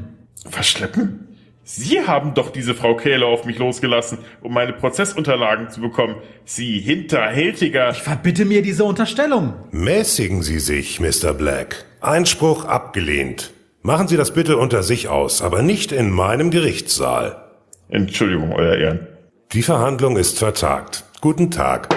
[0.48, 1.26] Verschleppen?
[1.66, 6.16] Sie haben doch diese Frau Kähler auf mich losgelassen, um meine Prozessunterlagen zu bekommen.
[6.44, 7.90] Sie hinterhältiger.
[7.90, 9.54] Ich verbitte mir diese Unterstellung.
[9.70, 11.32] Mäßigen Sie sich, Mr.
[11.32, 11.86] Black.
[12.02, 13.52] Einspruch abgelehnt.
[13.80, 17.42] Machen Sie das bitte unter sich aus, aber nicht in meinem Gerichtssaal.
[17.88, 19.06] Entschuldigung, Euer Ehren.
[19.52, 21.04] Die Verhandlung ist vertagt.
[21.22, 21.88] Guten Tag.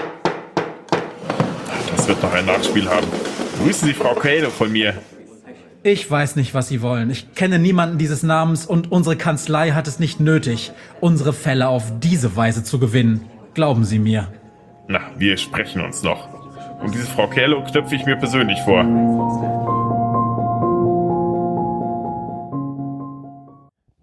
[1.94, 3.08] Das wird noch ein Nachspiel haben.
[3.62, 4.94] Grüßen Sie Frau Kähler von mir.
[5.88, 7.10] Ich weiß nicht, was Sie wollen.
[7.10, 11.94] Ich kenne niemanden dieses Namens und unsere Kanzlei hat es nicht nötig, unsere Fälle auf
[12.02, 13.22] diese Weise zu gewinnen.
[13.54, 14.28] Glauben Sie mir.
[14.90, 16.28] Na, wir sprechen uns noch.
[16.82, 18.84] Und diese Frau Kähler knöpfe ich mir persönlich vor.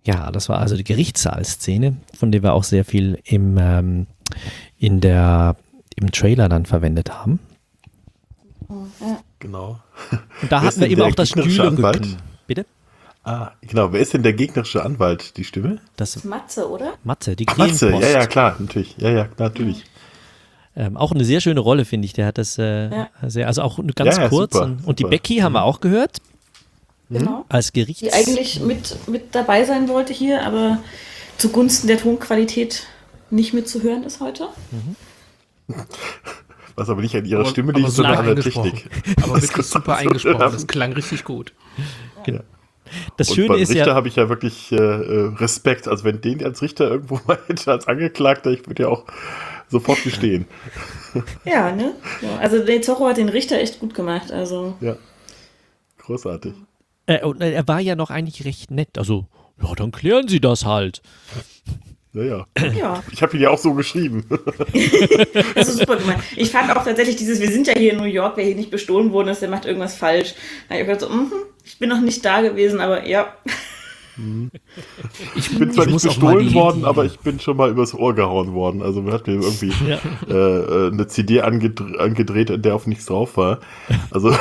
[0.07, 4.07] Ja, das war also die Gerichtssaalszene, von der wir auch sehr viel im, ähm,
[4.79, 5.57] in der,
[5.97, 7.41] im Trailer dann verwendet haben.
[9.45, 9.79] Genau.
[10.41, 11.85] Und da hatten ist wir eben auch das gegnerische Stühlerücken.
[11.85, 12.17] Anwalt?
[12.47, 12.65] Bitte?
[13.25, 13.93] Ah, genau.
[13.93, 15.37] Wer ist denn der gegnerische Anwalt?
[15.37, 15.81] Die Stimme?
[15.97, 16.95] Das Matze, oder?
[17.05, 18.97] Matze, die Ach, Matze, ja, ja, klar, natürlich.
[18.97, 19.85] Ja, ja, natürlich.
[20.75, 22.15] Ähm, auch eine sehr schöne Rolle, finde ich.
[22.15, 23.09] Der hat das äh, Ja.
[23.27, 24.55] sehr, also auch ganz Ja, ja, kurz.
[24.55, 25.11] super, und, und die super.
[25.11, 26.23] Becky haben wir auch gehört.
[27.11, 27.45] Genau.
[27.51, 28.01] Als Gerichts.
[28.01, 30.79] Die eigentlich mit, mit dabei sein wollte hier, aber
[31.37, 32.87] zugunsten der Tonqualität
[33.29, 34.49] nicht mitzuhören ist heute.
[36.77, 38.45] Was aber nicht an ihrer Aber- Stimme aber liegt, sondern super an der.
[38.45, 38.91] Technik.
[39.23, 40.39] Aber Das wirklich super eingesprochen.
[40.41, 40.53] haben.
[40.53, 41.53] Das klang richtig gut.
[42.27, 42.41] Ja.
[43.17, 45.89] Das und Schöne beim ist Richter ja- habe ich ja wirklich äh, äh, Respekt.
[45.89, 49.05] Also wenn den als Richter irgendwo mal hätte, als Angeklagter, ich würde ja auch
[49.69, 50.47] sofort gestehen.
[51.45, 51.95] Ja, ne?
[52.23, 54.33] Ja, also der Zorro hat den Richter echt gut gemacht.
[54.33, 54.97] Also Ja.
[55.99, 56.55] Großartig.
[57.07, 58.99] Äh, und äh, er war ja noch eigentlich recht nett.
[58.99, 59.27] Also,
[59.63, 61.03] ja, dann klären Sie das halt.
[62.15, 62.47] Ja, ja.
[62.79, 63.03] Ja.
[63.13, 64.25] Ich habe ihn ja auch so geschrieben.
[65.55, 66.21] Das ist super gemeint.
[66.37, 68.71] Ich fand auch tatsächlich dieses, wir sind ja hier in New York, wer hier nicht
[68.71, 70.35] bestohlen worden ist, der macht irgendwas falsch.
[70.69, 71.33] Da hab ich gedacht so, mhm,
[71.65, 73.35] ich bin noch nicht da gewesen, aber ja.
[75.35, 78.15] Ich bin zwar ich nicht bestohlen worden, die- aber ich bin schon mal übers Ohr
[78.15, 78.81] gehauen worden.
[78.81, 79.99] Also man hat mir irgendwie Ja.
[80.29, 83.59] äh, äh, eine CD angedreht, angedreht, in der auf nichts drauf war.
[84.13, 84.33] Also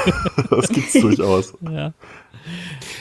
[0.51, 1.55] das gibt's durchaus.
[1.61, 1.93] Ja.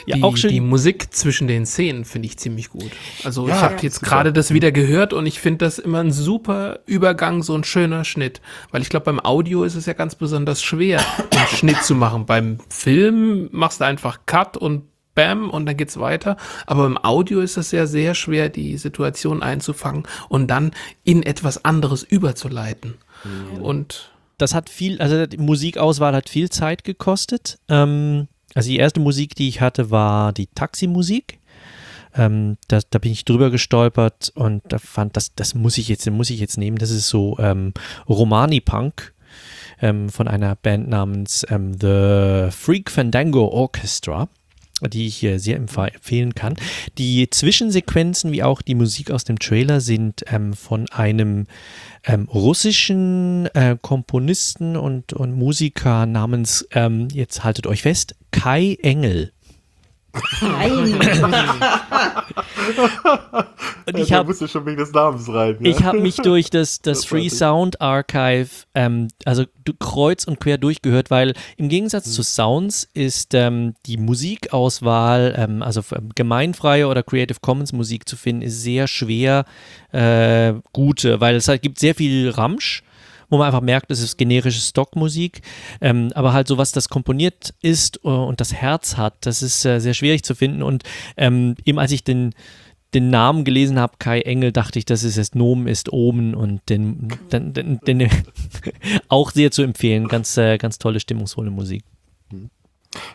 [0.07, 0.51] Ja, die, auch schön.
[0.51, 2.91] die Musik zwischen den Szenen finde ich ziemlich gut.
[3.25, 6.13] Also Ja, ich habe jetzt gerade das wieder gehört und ich finde das immer ein
[6.13, 8.41] super Übergang, so ein schöner Schnitt.
[8.71, 11.01] Weil ich glaube, beim Audio ist es ja ganz besonders schwer,
[11.37, 12.27] einen Schnitt zu machen.
[12.27, 14.85] Beim Film machst du einfach Cut und
[15.15, 16.37] Bam und dann geht's weiter.
[16.67, 20.73] Aber im Audio ist es ja sehr schwer, die Situation einzufangen und dann
[21.05, 22.95] in etwas anderes überzuleiten.
[23.61, 27.59] Und das hat viel, also die Musikauswahl hat viel Zeit gekostet.
[27.69, 31.39] Ähm, also die erste Musik, die ich hatte, war die Taximusik.
[32.15, 36.09] Ähm, da, da bin ich drüber gestolpert und da fand, das, das muss ich jetzt,
[36.11, 36.77] muss ich jetzt nehmen.
[36.77, 37.73] Das ist so ähm,
[38.09, 39.15] Romani-Punk
[39.81, 44.29] ähm, von einer Band namens ähm, The Freak Fandango Orchestra
[44.89, 46.55] die ich hier sehr empf- empfehlen kann.
[46.99, 51.47] Die Zwischensequenzen wie auch die Musik aus dem Trailer sind ähm, von einem
[52.05, 59.33] ähm, russischen äh, Komponisten und, und Musiker namens, ähm, jetzt haltet euch fest, Kai Engel.
[63.87, 65.57] Und ich ja, hab- da musst du schon wegen des Namens rein.
[65.61, 65.69] ne?
[65.69, 67.29] Ich habe mich durch das, das Das Free.
[67.29, 69.45] Sound Archive, ähm, also
[69.79, 72.13] kreuz und quer durchgehört, weil im Gegensatz Hm.
[72.13, 78.17] zu Sounds ist ähm, die Musikauswahl, ähm, also für gemeinfreie oder Creative Commons Musik zu
[78.17, 79.45] finden, ist sehr schwer
[79.93, 82.83] äh, gute, weil es halt gibt sehr viel Ramsch
[83.33, 85.41] wo man einfach merkt, es ist generische Stockmusik,
[85.81, 89.65] ähm, aber halt so was das komponiert ist äh, und das Herz hat, das ist
[89.65, 90.85] äh, sehr schwierig zu finden und
[91.17, 92.35] ähm, eben als ich den
[92.95, 96.61] den Namen gelesen habe, Kai Engel, dachte ich, das ist es Nomen ist Omen und
[96.69, 98.11] den, den, den, den
[99.09, 100.09] auch sehr zu empfehlen.
[100.09, 101.85] Ganz, äh, ganz tolle, stimmungsvolle Musik.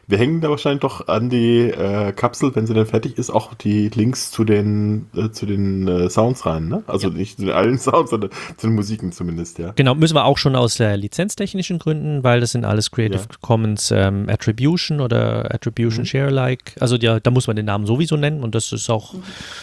[0.07, 3.53] Wir hängen da wahrscheinlich doch an die äh, Kapsel, wenn sie dann fertig ist, auch
[3.53, 6.84] die Links zu den, äh, zu den äh, Sounds rein, ne?
[6.88, 9.73] Also nicht zu den allen Sounds, sondern zu den Musiken zumindest, ja.
[9.75, 13.38] Genau, müssen wir auch schon aus äh, lizenztechnischen Gründen, weil das sind alles Creative Ja.
[13.41, 16.05] Commons ähm, Attribution oder Attribution Mhm.
[16.05, 16.73] Share Alike.
[16.80, 19.13] Also ja, da muss man den Namen sowieso nennen und das ist auch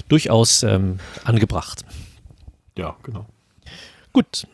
[0.09, 1.85] durchaus ähm, angebracht.
[2.77, 3.27] Ja, genau.
[4.13, 4.47] Gut,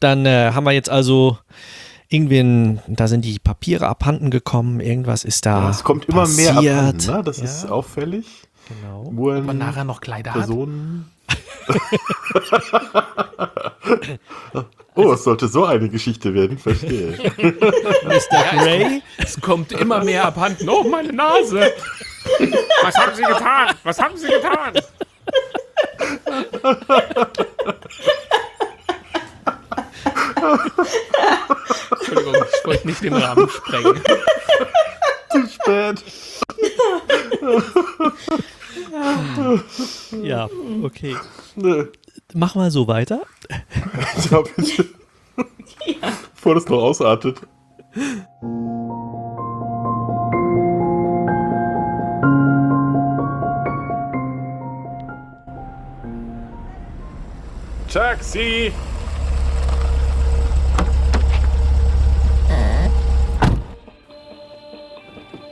[0.00, 1.38] dann äh, haben wir jetzt also
[2.10, 6.22] irgendwie, ein, da sind die Papiere abhanden gekommen, irgendwas ist da Ja, es kommt immer
[6.22, 6.60] passiert.
[6.60, 7.22] mehr abhanden, ne?
[7.24, 7.44] Das Ja.
[7.44, 8.26] ist auffällig.
[8.68, 9.04] Genau.
[9.16, 10.40] Uhren, man nachher noch Kleider hat.
[10.40, 11.10] Personen.
[14.94, 17.12] oh, es sollte so eine Geschichte werden, verstehe.
[18.06, 18.56] Mr.
[18.58, 19.02] Gray?
[19.18, 20.68] Es kommt immer mehr abhanden.
[20.68, 21.72] Oh, meine Nase!
[22.82, 23.74] Was haben Sie getan?
[23.84, 24.72] Was haben Sie getan?
[31.90, 34.00] Entschuldigung, ich wollte nicht den Rahmen sprengen.
[35.30, 36.04] Zu spät.
[40.22, 40.48] Ja,
[40.82, 41.16] okay.
[41.56, 41.86] Nö.
[42.34, 43.22] Mach mal so weiter.
[44.30, 44.86] Ja, bitte.
[46.34, 47.40] Bevor das noch ausartet.
[57.92, 58.72] Taxi!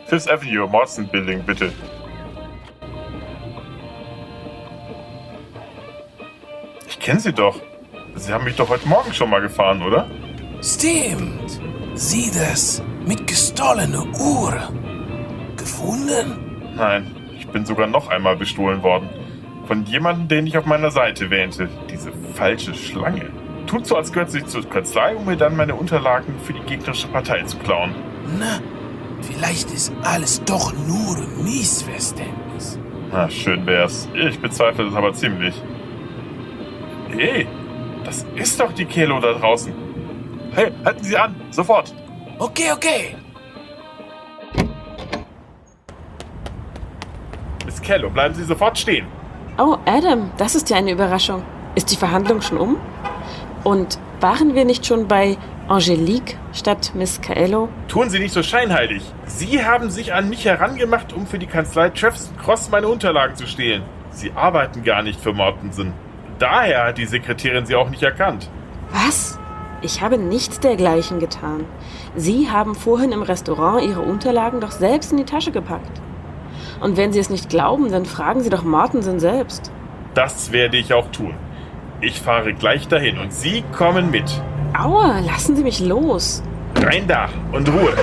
[0.07, 1.73] Fifth Avenue, Marston Building, bitte.
[6.89, 7.61] Ich kenne Sie doch.
[8.15, 10.07] Sie haben mich doch heute Morgen schon mal gefahren, oder?
[10.63, 11.61] Stimmt.
[11.95, 12.83] Sieh das.
[13.05, 14.55] Mit gestohlener Uhr.
[15.57, 16.75] Gefunden?
[16.77, 19.09] Nein, ich bin sogar noch einmal bestohlen worden.
[19.67, 21.69] Von jemandem, den ich auf meiner Seite wähnte.
[21.91, 23.31] Diese falsche Schlange.
[23.67, 27.09] Tut so, als gehört sie zur Kanzlei, um mir dann meine Unterlagen für die gegnerische
[27.09, 27.95] Partei zu klauen.
[28.39, 28.61] Na,
[29.23, 32.79] vielleicht ist alles doch nur Missverständnis.
[33.13, 34.09] Na, schön wär's.
[34.15, 35.55] Ich bezweifle das aber ziemlich.
[37.09, 37.47] Hey,
[38.05, 39.73] das ist doch die Kelo da draußen.
[40.53, 41.95] Hey, halten Sie an, sofort.
[42.39, 43.17] Okay, okay.
[47.65, 49.07] Miss Kello, bleiben Sie sofort stehen.
[49.59, 51.43] Oh, Adam, das ist ja eine Überraschung.
[51.75, 52.77] Ist die Verhandlung schon um?
[53.65, 55.37] Und waren wir nicht schon bei
[55.69, 57.69] Angelique statt Miss Caello?
[57.89, 59.03] Tun Sie nicht so scheinheilig.
[59.27, 63.49] Sie haben sich an mich herangemacht, um für die Kanzlei Travis Cross meine Unterlagen zu
[63.49, 63.83] stehlen.
[64.11, 65.93] Sie arbeiten gar nicht für Mortensen.
[66.39, 68.49] Daher hat die Sekretärin Sie auch nicht erkannt.
[68.93, 69.41] Was?
[69.83, 71.65] Ich habe nichts dergleichen getan.
[72.15, 76.01] Sie haben vorhin im Restaurant Ihre Unterlagen doch selbst in die Tasche gepackt.
[76.81, 79.73] Und wenn Sie es nicht glauben, dann fragen Sie doch Mortensen selbst.
[80.15, 81.35] Das werde ich auch tun.
[82.01, 84.31] Ich fahre gleich dahin und Sie kommen mit.
[84.79, 86.43] Aua, lassen Sie mich los.
[86.75, 87.95] Rein da und Ruhe.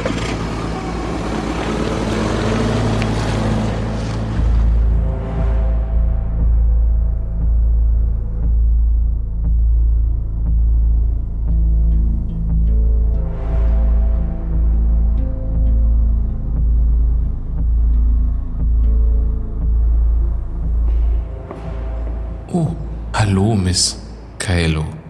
[22.52, 22.68] Oh,
[23.14, 24.00] hallo, Miss
[24.40, 25.03] Kaelo.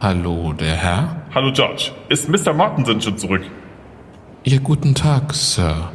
[0.00, 1.16] Hallo, der Herr?
[1.34, 2.54] Hallo George, ist Mr.
[2.54, 3.42] Mortensen schon zurück?
[4.44, 5.92] Ja, guten Tag, Sir.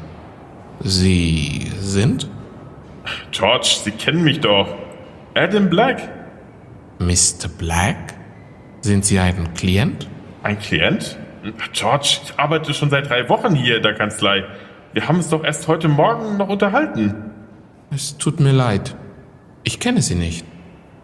[0.80, 2.30] Sie sind?
[3.32, 4.68] George, Sie kennen mich doch.
[5.34, 6.08] Adam Black.
[7.00, 7.48] Mr.
[7.58, 8.14] Black?
[8.82, 10.08] Sind Sie ein Klient?
[10.44, 11.18] Ein Klient?
[11.74, 14.44] George, ich arbeite schon seit drei Wochen hier in der Kanzlei.
[14.94, 17.32] Wir haben uns doch erst heute Morgen noch unterhalten.
[17.90, 18.96] Es tut mir leid.
[19.64, 20.46] Ich kenne Sie nicht.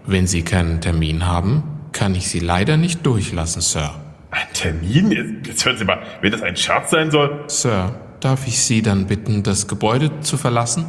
[0.06, 3.92] Wenn Sie keinen Termin haben, kann ich Sie leider nicht durchlassen, Sir.
[4.32, 5.12] Ein Termin?
[5.12, 7.44] Jetzt- Jetzt hören Sie mal, wenn das ein Scherz sein soll.
[7.48, 10.86] Sir, darf ich Sie dann bitten, das Gebäude zu verlassen?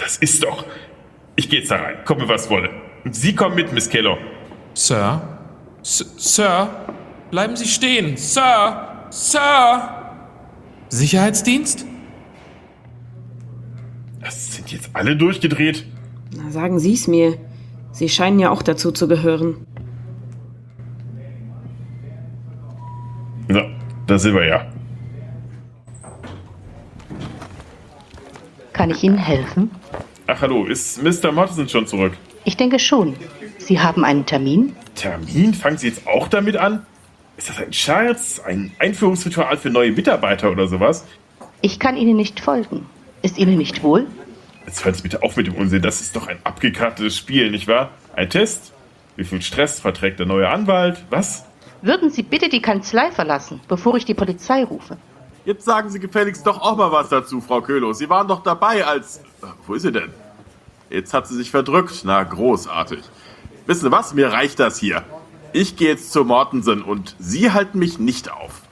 [0.00, 0.64] Das ist doch.
[1.36, 2.70] Ich gehe jetzt da rein, komme was wolle.
[3.04, 4.16] Und Sie kommen mit, Miss Keller.
[4.74, 5.20] Sir?
[5.82, 6.68] S Sir?
[7.30, 8.16] Bleiben Sie stehen!
[8.16, 9.06] Sir!
[9.10, 9.88] Sir!
[10.88, 11.84] Sicherheitsdienst?
[14.20, 15.84] Das sind jetzt alle durchgedreht.
[16.36, 17.36] Na, sagen Sie es mir.
[17.92, 19.66] Sie scheinen ja auch dazu zu gehören.
[24.14, 24.64] Da sind wir ja.
[28.72, 29.72] Kann ich Ihnen helfen?
[30.28, 31.32] Ach hallo, ist Mr.
[31.32, 32.12] Mortensen schon zurück?
[32.44, 33.16] Ich denke schon.
[33.58, 34.76] Sie haben einen Termin?
[34.94, 35.52] Termin?
[35.52, 36.86] Fangen Sie jetzt auch damit an?
[37.36, 38.40] Ist das ein Scherz?
[38.46, 41.04] Ein Einführungsritual für neue Mitarbeiter oder sowas?
[41.60, 42.86] Ich kann Ihnen nicht folgen.
[43.22, 44.06] Ist Ihnen nicht wohl?
[44.64, 45.82] Jetzt hören Sie bitte auf mit dem Unsinn.
[45.82, 47.90] Das ist doch ein abgekartetes Spiel, nicht wahr?
[48.14, 48.72] Ein Test?
[49.16, 51.04] Wie viel Stress verträgt der neue Anwalt?
[51.10, 51.46] Was?
[51.84, 54.96] Würden Sie bitte die Kanzlei verlassen, bevor ich die Polizei rufe?
[55.44, 57.92] Jetzt sagen Sie gefälligst doch auch mal was dazu, Frau Köhlo.
[57.92, 59.18] Sie waren doch dabei, als.
[59.18, 60.10] Äh, Wo ist sie denn?
[60.88, 62.00] Jetzt hat sie sich verdrückt.
[62.04, 63.04] Na, großartig.
[63.66, 64.14] Wissen Sie was?
[64.14, 65.04] Mir reicht das hier.
[65.52, 68.62] Ich gehe jetzt zu Mortensen und Sie halten mich nicht auf.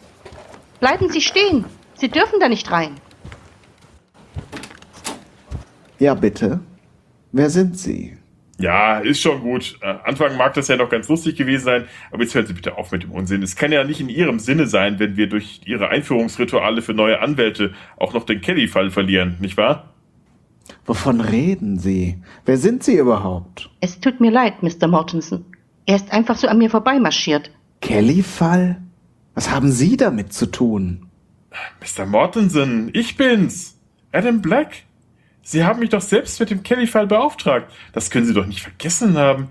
[0.81, 1.67] Bleiben Sie stehen.
[1.95, 2.97] Sie dürfen da nicht rein.
[5.99, 6.61] Ja, bitte.
[7.31, 8.17] Wer sind Sie?
[8.59, 9.79] Ja, ist schon gut.
[9.81, 12.77] Äh, Anfang mag das ja noch ganz lustig gewesen sein, aber jetzt hören Sie bitte
[12.77, 13.43] auf mit dem Unsinn.
[13.43, 17.21] Es kann ja nicht in Ihrem Sinne sein, wenn wir durch Ihre Einführungsrituale für neue
[17.21, 19.93] Anwälte auch noch den Kelly-Fall verlieren, nicht wahr?
[20.85, 22.19] Wovon reden Sie?
[22.45, 23.71] Wer sind Sie überhaupt?
[23.81, 24.87] Es tut mir leid, Mr.
[24.87, 25.45] Mortensen.
[25.87, 27.51] Er ist einfach so an mir vorbeimarschiert.
[27.81, 28.81] Kelly-Fall?
[29.35, 31.07] Was haben Sie damit zu tun?
[31.81, 32.07] Mr.
[32.07, 33.79] Mortensen, ich bin's.
[34.13, 34.85] Adam Black.
[35.43, 37.71] Sie haben mich doch selbst mit dem Kelly-Fall beauftragt.
[37.93, 39.49] Das können Sie doch nicht vergessen haben.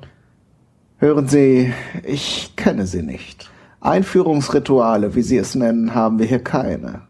[0.98, 1.74] Hören Sie,
[2.04, 3.50] ich kenne Sie nicht.
[3.82, 7.02] Einführungsrituale, wie Sie es nennen, haben wir hier keine.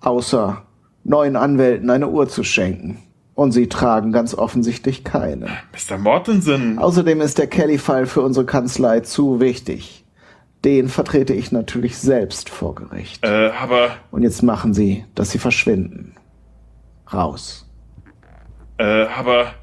[0.00, 0.62] Außer
[1.02, 2.98] neuen Anwälten eine Uhr zu schenken.
[3.34, 5.48] Und Sie tragen ganz offensichtlich keine.
[5.72, 5.98] Mr.
[5.98, 6.78] Mortensen.
[6.78, 10.04] Außerdem ist der Kelly-Fall für unsere Kanzlei zu wichtig.
[10.64, 13.24] Den vertrete ich natürlich selbst vor Gericht.
[13.24, 13.96] Äh, aber.
[14.12, 16.14] Und jetzt machen Sie, dass Sie verschwinden.
[17.12, 17.63] Raus.
[18.78, 19.54] Äh, aber.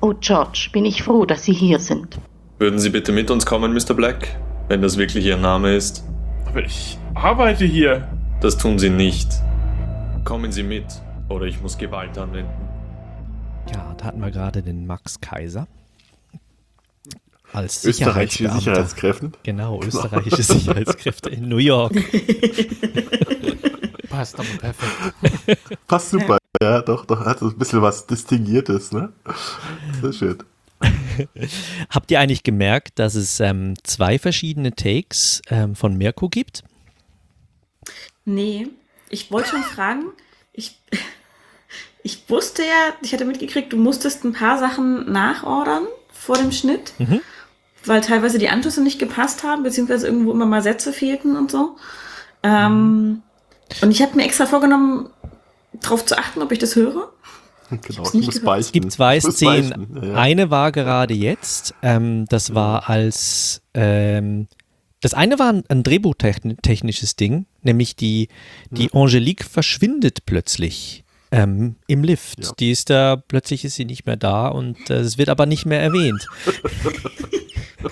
[0.00, 2.18] Oh, George, bin ich froh, dass Sie hier sind.
[2.58, 3.94] Würden Sie bitte mit uns kommen, Mr.
[3.94, 4.36] Black?
[4.68, 6.04] Wenn das wirklich Ihr Name ist.
[6.46, 8.08] Aber ich arbeite hier.
[8.40, 9.28] Das tun Sie nicht.
[10.24, 10.86] Kommen Sie mit,
[11.28, 12.50] oder ich muss Gewalt anwenden.
[13.72, 15.66] Ja, da hatten wir gerade den Max Kaiser.
[17.52, 18.60] Als Österreichische Sicherheitsbeamter.
[18.60, 19.32] Sicherheitskräften.
[19.42, 21.92] Genau, österreichische Sicherheitskräfte in New York.
[24.08, 25.78] Passt aber perfekt.
[25.86, 26.39] Passt super.
[26.60, 29.12] Ja, doch, doch, hat ein bisschen was Distinguiertes, ne?
[30.02, 30.38] Sehr schön.
[31.90, 36.64] Habt ihr eigentlich gemerkt, dass es ähm, zwei verschiedene Takes ähm, von Mirko gibt?
[38.24, 38.68] Nee,
[39.10, 40.06] ich wollte schon fragen,
[40.52, 40.80] ich,
[42.02, 46.94] ich wusste ja, ich hatte mitgekriegt, du musstest ein paar Sachen nachordern vor dem Schnitt,
[46.98, 47.20] Mhm.
[47.84, 51.76] weil teilweise die Anschlüsse nicht gepasst haben, beziehungsweise irgendwo immer mal Sätze fehlten und so.
[52.42, 53.22] Ähm,
[53.82, 55.10] und ich habe mir extra vorgenommen,
[55.72, 57.12] darauf zu achten, ob ich das höre.
[57.70, 58.60] Genau, ich muss gehört.
[58.60, 59.70] Es gibt zwei Szenen.
[59.70, 60.14] beichten, ja.
[60.14, 61.74] Eine war gerade jetzt.
[61.82, 63.62] Ähm, das war als.
[63.74, 64.48] Ähm,
[65.00, 68.28] das eine war ein, ein drehbuchtechnisches Ding, nämlich die,
[68.70, 72.60] die Angelique verschwindet plötzlich ähm, im Lift.
[72.60, 75.64] Die ist da, plötzlich ist sie nicht mehr da und äh, es wird aber nicht
[75.64, 76.26] mehr erwähnt.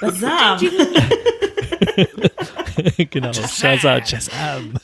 [0.00, 0.60] Bazar.
[3.10, 4.74] genau, Shazam, Shazam.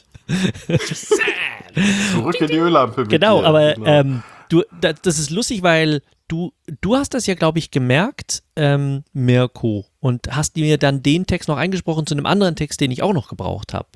[2.12, 3.05] Zurück in die Öllampe.
[3.05, 3.47] Genau, dir.
[3.47, 7.70] aber ähm, du, da, das ist lustig, weil du, du hast das ja, glaube ich,
[7.70, 12.81] gemerkt, ähm, Mirko, und hast mir dann den Text noch eingesprochen zu einem anderen Text,
[12.81, 13.89] den ich auch noch gebraucht habe.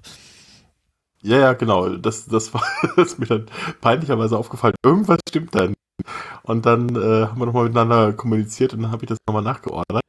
[1.23, 1.89] Ja, ja, genau.
[1.97, 2.63] Das, das war
[2.97, 3.47] das ist mir dann
[3.81, 4.75] peinlicherweise aufgefallen.
[4.85, 5.75] Irgendwas stimmt dann.
[6.43, 10.03] Und dann äh, haben wir nochmal miteinander kommuniziert und dann habe ich das nochmal nachgeordnet.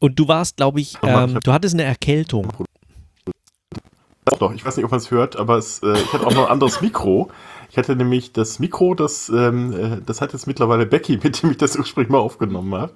[0.00, 2.52] Und du warst, glaube ich, ähm, du hattest eine Erkältung.
[4.24, 6.46] Doch, ich weiß nicht, ob man es hört, aber es, äh, ich hatte auch noch
[6.46, 7.30] ein anderes Mikro.
[7.70, 11.50] Ich hatte nämlich das Mikro, das, ähm, äh, das hat jetzt mittlerweile Becky, mit dem
[11.50, 12.92] ich das ursprünglich mal aufgenommen habe.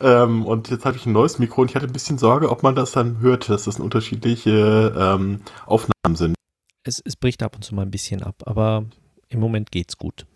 [0.00, 2.62] Ähm, und jetzt habe ich ein neues Mikro und ich hatte ein bisschen Sorge, ob
[2.62, 6.34] man das dann hört, dass das unterschiedliche ähm, Aufnahmen sind.
[6.82, 8.84] Es, es bricht ab und zu mal ein bisschen ab, aber
[9.28, 10.26] im Moment geht's gut.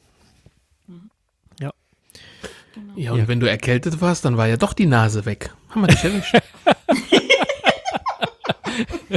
[1.60, 1.72] Ja.
[2.94, 5.52] Ja, und wenn du erkältet warst, dann war ja doch die Nase weg.
[5.70, 6.36] Haben wir dich erwischt.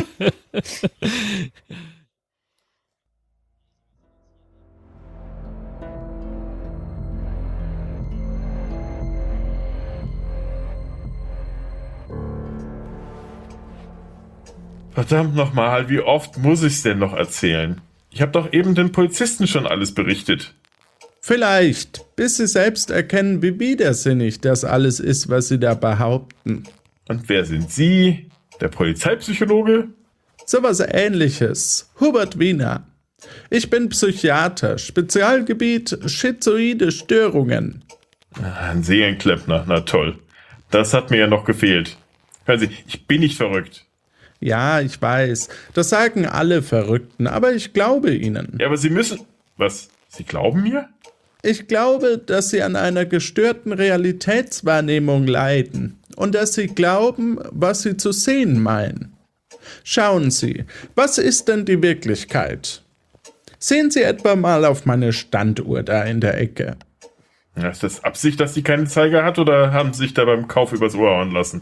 [14.91, 17.79] Verdammt nochmal, wie oft muss ich's denn noch erzählen?
[18.11, 20.53] Ich habe doch eben den Polizisten schon alles berichtet.
[21.21, 26.65] Vielleicht, bis Sie selbst erkennen, wie widersinnig das alles ist, was Sie da behaupten.
[27.07, 28.29] Und wer sind Sie?
[28.59, 29.89] Der Polizeipsychologe?
[30.51, 31.89] Sowas ähnliches.
[32.01, 32.85] Hubert Wiener.
[33.49, 37.85] Ich bin Psychiater, Spezialgebiet schizoide Störungen.
[38.59, 40.19] Ein Seelenklempner, na toll.
[40.69, 41.95] Das hat mir ja noch gefehlt.
[42.43, 43.85] Hören Sie, ich bin nicht verrückt.
[44.41, 45.47] Ja, ich weiß.
[45.73, 48.57] Das sagen alle Verrückten, aber ich glaube ihnen.
[48.59, 49.21] Ja, aber Sie müssen.
[49.55, 49.87] Was?
[50.09, 50.89] Sie glauben mir?
[51.43, 57.95] Ich glaube, dass sie an einer gestörten Realitätswahrnehmung leiden und dass sie glauben, was sie
[57.95, 59.15] zu sehen meinen.
[59.83, 60.65] Schauen Sie,
[60.95, 62.83] was ist denn die Wirklichkeit?
[63.59, 66.77] Sehen Sie etwa mal auf meine Standuhr da in der Ecke.
[67.55, 70.47] Ja, ist das Absicht, dass sie keinen Zeiger hat oder haben sie sich da beim
[70.47, 71.61] Kauf übers Ohr hauen lassen?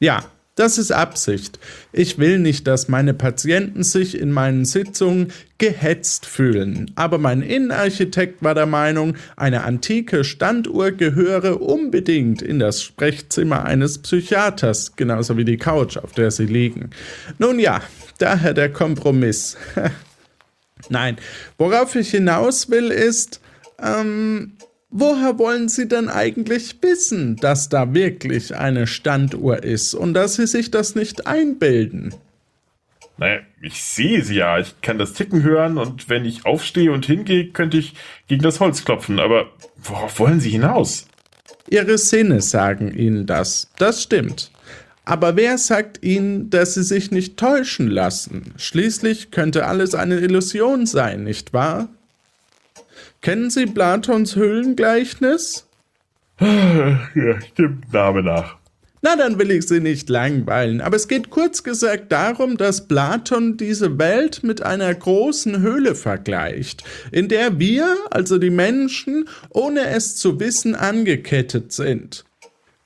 [0.00, 0.24] Ja,
[0.56, 1.60] das ist Absicht.
[1.92, 6.90] Ich will nicht, dass meine Patienten sich in meinen Sitzungen gehetzt fühlen.
[6.96, 13.98] Aber mein Innenarchitekt war der Meinung, eine antike Standuhr gehöre unbedingt in das Sprechzimmer eines
[13.98, 16.90] Psychiaters, genauso wie die Couch, auf der sie liegen.
[17.38, 17.82] Nun ja,
[18.18, 19.58] daher der Kompromiss.
[20.88, 21.16] Nein,
[21.58, 23.40] worauf ich hinaus will ist,
[23.82, 24.52] ähm,
[24.90, 30.46] Woher wollen Sie denn eigentlich wissen, dass da wirklich eine Standuhr ist und dass Sie
[30.46, 32.14] sich das nicht einbilden?
[33.18, 34.58] Naja, ich sehe sie ja.
[34.58, 37.94] Ich kann das Ticken hören und wenn ich aufstehe und hingehe, könnte ich
[38.28, 39.18] gegen das Holz klopfen.
[39.18, 41.06] Aber worauf wollen Sie hinaus?
[41.68, 43.70] Ihre Sinne sagen Ihnen das.
[43.78, 44.50] Das stimmt.
[45.04, 48.52] Aber wer sagt Ihnen, dass Sie sich nicht täuschen lassen?
[48.56, 51.88] Schließlich könnte alles eine Illusion sein, nicht wahr?
[53.26, 55.66] Kennen Sie Platons Höhlengleichnis?
[56.40, 58.54] Ja, dem Name nach.
[59.02, 63.56] Na, dann will ich Sie nicht langweilen, aber es geht kurz gesagt darum, dass Platon
[63.56, 70.14] diese Welt mit einer großen Höhle vergleicht, in der wir, also die Menschen, ohne es
[70.14, 72.24] zu wissen, angekettet sind.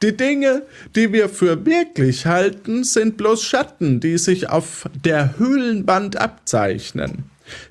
[0.01, 0.63] Die Dinge,
[0.97, 7.25] die wir für wirklich halten, sind bloß Schatten, die sich auf der Höhlenwand abzeichnen.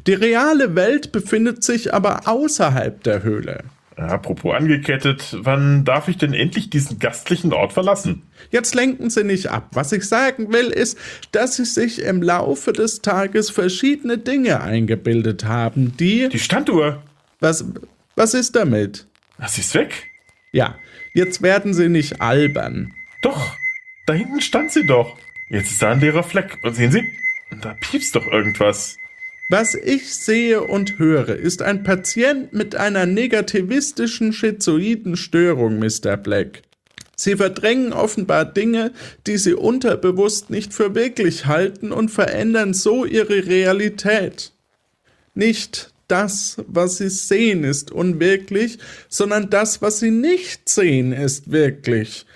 [0.07, 3.63] Die reale Welt befindet sich aber außerhalb der Höhle.
[3.95, 8.23] Apropos angekettet, wann darf ich denn endlich diesen gastlichen Ort verlassen?
[8.49, 9.67] Jetzt lenken Sie nicht ab.
[9.73, 10.97] Was ich sagen will, ist,
[11.33, 16.29] dass Sie sich im Laufe des Tages verschiedene Dinge eingebildet haben, die.
[16.29, 17.03] Die Standuhr!
[17.41, 17.65] Was,
[18.15, 19.05] was ist damit?
[19.47, 20.09] Sie ist weg?
[20.53, 20.75] Ja,
[21.13, 22.93] jetzt werden Sie nicht albern.
[23.21, 23.57] Doch,
[24.05, 25.17] da hinten stand sie doch.
[25.49, 26.57] Jetzt ist da ein leerer Fleck.
[26.63, 27.03] Und sehen Sie,
[27.61, 28.97] da piepst doch irgendwas.
[29.51, 36.17] Was ich sehe und höre, ist ein Patient mit einer negativistischen schizoiden Störung, Mr.
[36.17, 36.61] Black.
[37.15, 38.91] Sie verdrängen offenbar Dinge,
[39.25, 44.51] die sie unterbewusst nicht für wirklich halten und verändern so ihre Realität.
[45.33, 48.77] Nicht das, was sie sehen, ist unwirklich,
[49.09, 52.27] sondern das, was sie nicht sehen, ist wirklich.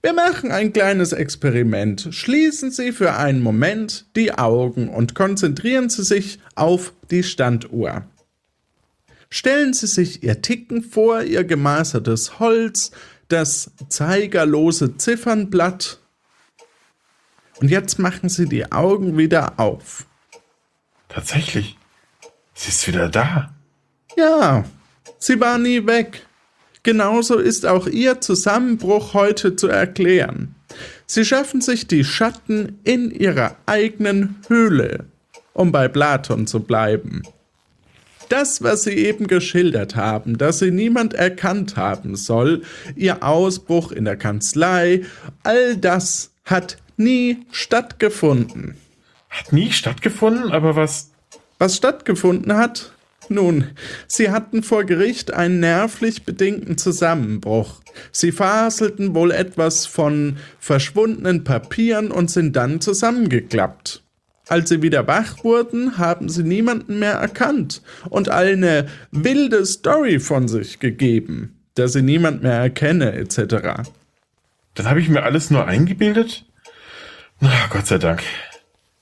[0.00, 2.08] Wir machen ein kleines Experiment.
[2.12, 8.06] Schließen Sie für einen Moment die Augen und konzentrieren Sie sich auf die Standuhr.
[9.30, 12.92] Stellen Sie sich Ihr Ticken vor, Ihr gemasertes Holz,
[13.28, 16.00] das zeigerlose Ziffernblatt.
[17.60, 20.06] Und jetzt machen Sie die Augen wieder auf.
[21.08, 21.76] Tatsächlich.
[22.54, 23.54] Sie ist wieder da.
[24.16, 24.64] Ja,
[25.18, 26.26] sie war nie weg.
[26.82, 30.54] Genauso ist auch Ihr Zusammenbruch heute zu erklären.
[31.06, 35.06] Sie schaffen sich die Schatten in ihrer eigenen Höhle,
[35.54, 37.22] um bei Platon zu bleiben.
[38.28, 42.62] Das, was Sie eben geschildert haben, dass Sie niemand erkannt haben soll,
[42.94, 45.02] Ihr Ausbruch in der Kanzlei,
[45.42, 48.76] all das hat nie stattgefunden.
[49.30, 51.10] Hat nie stattgefunden, aber was.
[51.58, 52.92] Was stattgefunden hat?
[53.28, 53.66] Nun,
[54.06, 57.80] Sie hatten vor Gericht einen nervlich bedingten Zusammenbruch.
[58.12, 64.02] Sie faselten wohl etwas von verschwundenen Papieren und sind dann zusammengeklappt.
[64.48, 70.48] Als sie wieder wach wurden, haben sie niemanden mehr erkannt und eine wilde Story von
[70.48, 73.82] sich gegeben, dass sie niemand mehr erkenne, etc.
[74.74, 76.46] Dann habe ich mir alles nur eingebildet?
[77.40, 78.22] Na, Gott sei Dank.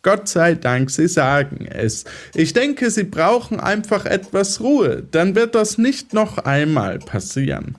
[0.07, 2.05] Gott sei Dank, Sie sagen es.
[2.33, 7.77] Ich denke, Sie brauchen einfach etwas Ruhe, dann wird das nicht noch einmal passieren.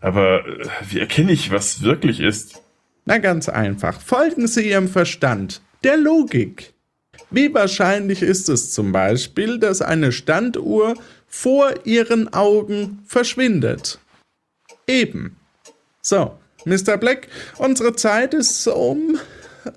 [0.00, 2.62] Aber äh, wie erkenne ich, was wirklich ist?
[3.04, 4.00] Na ganz einfach.
[4.00, 6.72] Folgen Sie Ihrem Verstand, der Logik.
[7.32, 10.94] Wie wahrscheinlich ist es zum Beispiel, dass eine Standuhr
[11.26, 13.98] vor Ihren Augen verschwindet?
[14.86, 15.36] Eben.
[16.00, 16.96] So, Mr.
[16.96, 17.26] Black,
[17.58, 19.18] unsere Zeit ist um.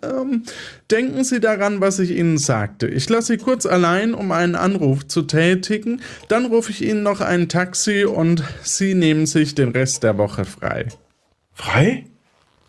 [0.04, 0.44] Ähm,
[0.92, 2.88] denken Sie daran, was ich Ihnen sagte.
[2.88, 6.02] Ich lasse Sie kurz allein, um einen Anruf zu tätigen.
[6.28, 10.46] Dann rufe ich Ihnen noch ein Taxi und Sie nehmen sich den Rest der Woche
[10.46, 10.88] frei.
[11.54, 12.06] Frei?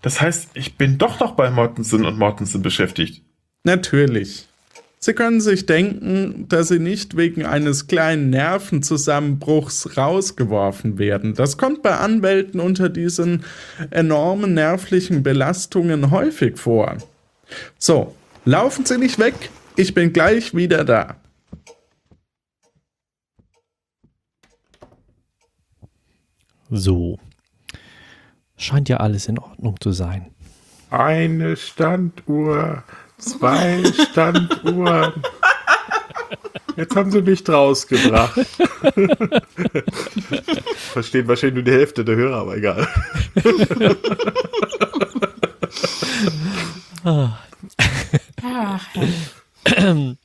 [0.03, 3.23] Das heißt, ich bin doch noch bei Mortensen und Mortensen beschäftigt.
[3.65, 4.47] Natürlich.
[5.03, 11.35] Sie können sich denken, dass Sie nicht wegen eines kleinen Nervenzusammenbruchs rausgeworfen werden.
[11.35, 13.45] Das kommt bei Anwälten unter diesen
[13.91, 16.99] enormen nervlichen Belastungen häufig vor.
[17.79, 18.15] So,
[18.45, 19.35] laufen Sie nicht weg,
[19.77, 21.17] ich bin gleich wieder da.
[26.71, 27.19] So.
[28.57, 30.31] Scheint ja alles in Ordnung zu sein.
[30.91, 32.85] Eine Standuhr,
[33.19, 35.23] zwei Standuhren.
[36.77, 38.39] Jetzt haben sie mich draus gebracht.
[40.93, 42.87] Verstehen wahrscheinlich nur die Hälfte der Hörer, aber egal.
[47.05, 47.39] Ah.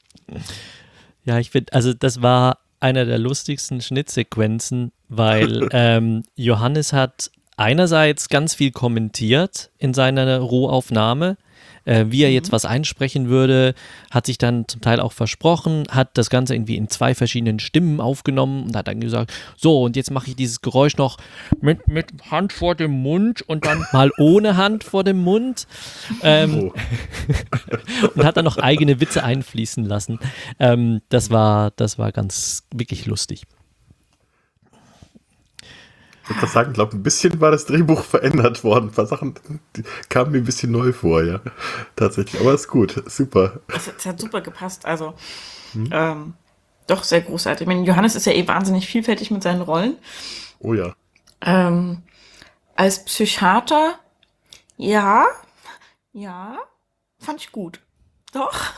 [1.25, 8.29] ja, ich finde, also das war einer der lustigsten Schnittsequenzen, weil ähm, Johannes hat einerseits
[8.29, 11.37] ganz viel kommentiert in seiner Rohaufnahme,
[11.85, 13.73] äh, wie er jetzt was einsprechen würde,
[14.11, 18.01] hat sich dann zum Teil auch versprochen, hat das Ganze irgendwie in zwei verschiedenen Stimmen
[18.01, 21.17] aufgenommen und hat dann gesagt, so und jetzt mache ich dieses Geräusch noch
[21.61, 25.67] mit, mit Hand vor dem Mund und dann mal ohne Hand vor dem Mund
[26.21, 26.71] ähm,
[28.15, 30.19] und hat dann noch eigene Witze einfließen lassen.
[30.59, 33.43] Ähm, das war, das war ganz wirklich lustig.
[36.29, 38.89] Ich würde sagen, ich glaube, ein bisschen war das Drehbuch verändert worden.
[38.89, 39.35] Ein paar Sachen
[40.09, 41.39] kamen mir ein bisschen neu vor, ja.
[41.95, 42.41] Tatsächlich.
[42.41, 43.59] Aber ist gut, super.
[43.67, 44.85] Es, es hat super gepasst.
[44.85, 45.13] Also,
[45.73, 45.89] hm?
[45.91, 46.33] ähm,
[46.87, 47.61] doch sehr großartig.
[47.61, 49.97] Ich meine, Johannes ist ja eh wahnsinnig vielfältig mit seinen Rollen.
[50.59, 50.95] Oh ja.
[51.41, 52.03] Ähm,
[52.75, 53.99] als Psychiater,
[54.77, 55.25] ja,
[56.13, 56.57] ja,
[57.19, 57.81] fand ich gut.
[58.33, 58.73] Doch.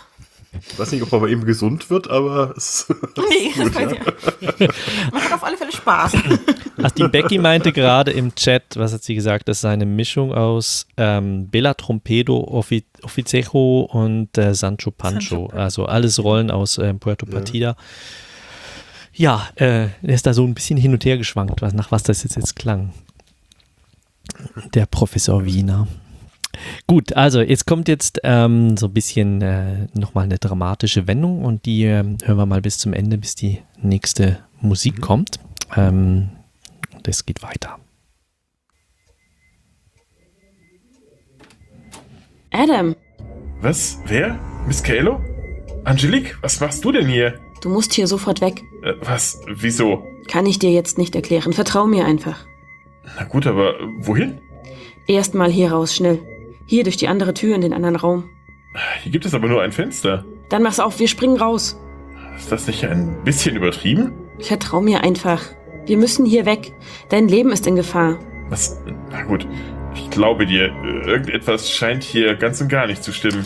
[0.72, 2.88] Ich weiß nicht, ob er bei ihm gesund wird, aber es
[3.30, 4.68] nee, ist gut, das ja.
[5.12, 6.14] Macht auf alle Fälle Spaß.
[6.80, 10.32] Also die Becky meinte gerade im Chat, was hat sie gesagt, das sei eine Mischung
[10.32, 15.48] aus ähm, Bella Trompedo, Offi Officejo und äh, Sancho Pancho.
[15.48, 17.76] Also alles Rollen aus äh, Puerto Partida.
[19.12, 21.92] Ja, ja äh, er ist da so ein bisschen hin und her geschwankt, was, nach
[21.92, 22.94] was das jetzt, jetzt klang.
[24.76, 25.88] Der Professor Wiener.
[26.88, 31.66] Gut, also jetzt kommt jetzt ähm, so ein bisschen äh, nochmal eine dramatische Wendung und
[31.66, 35.02] die äh, hören wir mal bis zum Ende, bis die nächste Musik mhm.
[35.02, 35.40] kommt.
[35.76, 36.30] Ähm,
[36.94, 37.80] und es geht weiter.
[42.52, 42.96] Adam.
[43.62, 44.00] Was?
[44.06, 44.40] Wer?
[44.66, 45.22] Miss Kalo?
[45.84, 47.40] Angelique, was machst du denn hier?
[47.62, 48.62] Du musst hier sofort weg.
[48.84, 49.40] Äh, was?
[49.48, 50.04] Wieso?
[50.28, 51.54] Kann ich dir jetzt nicht erklären.
[51.54, 52.46] Vertrau mir einfach.
[53.16, 54.40] Na gut, aber wohin?
[55.08, 56.20] Erstmal hier raus, schnell.
[56.68, 58.30] Hier durch die andere Tür in den anderen Raum.
[59.02, 60.26] Hier gibt es aber nur ein Fenster.
[60.50, 61.80] Dann mach's auf, wir springen raus.
[62.38, 64.12] Ist das nicht ein bisschen übertrieben?
[64.40, 65.42] Vertrau mir einfach.
[65.86, 66.74] Wir müssen hier weg.
[67.10, 68.20] Dein Leben ist in Gefahr.
[68.50, 68.82] Was?
[69.10, 69.48] Na gut.
[69.96, 70.72] Ich glaube dir,
[71.06, 73.46] irgendetwas scheint hier ganz und gar nicht zu stimmen.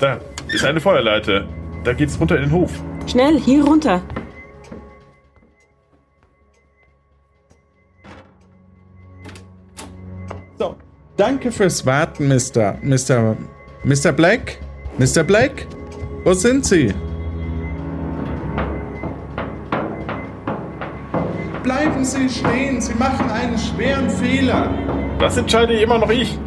[0.00, 1.48] Da ist eine Feuerleiter.
[1.84, 2.72] Da geht's runter in den Hof.
[3.06, 4.02] Schnell, hier runter.
[11.16, 12.78] Danke fürs Warten, Mr.
[12.82, 13.36] Mr.
[13.84, 14.12] Mr.
[14.12, 14.58] Black?
[14.98, 15.22] Mr.
[15.22, 15.66] Black?
[16.24, 16.92] Wo sind Sie?
[21.62, 24.70] Bleiben Sie stehen, Sie machen einen schweren Fehler.
[25.18, 26.38] Das entscheide immer noch ich.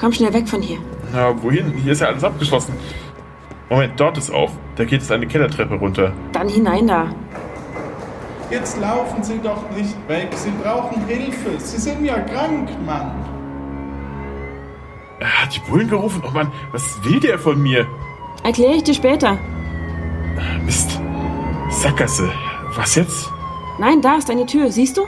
[0.00, 0.78] Komm schnell weg von hier.
[1.12, 1.72] Na, wohin?
[1.72, 2.74] Hier ist ja alles abgeschlossen.
[3.70, 4.52] Moment, dort ist auf.
[4.76, 6.12] Da geht es eine Kellertreppe runter.
[6.32, 7.10] Dann hinein da.
[8.50, 10.28] Jetzt laufen Sie doch nicht weg.
[10.32, 11.58] Sie brauchen Hilfe.
[11.58, 13.10] Sie sind ja krank, Mann.
[15.18, 16.22] Er hat die Bullen gerufen.
[16.26, 17.86] Oh Mann, was will der von mir?
[18.42, 19.38] Erkläre ich dir später.
[20.64, 21.00] Mist.
[21.70, 22.30] Sackgasse.
[22.74, 23.30] Was jetzt?
[23.78, 24.70] Nein, da ist eine Tür.
[24.70, 25.06] Siehst du?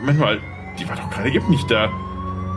[0.00, 0.40] Moment mal,
[0.78, 1.90] die war doch gerade eben nicht da.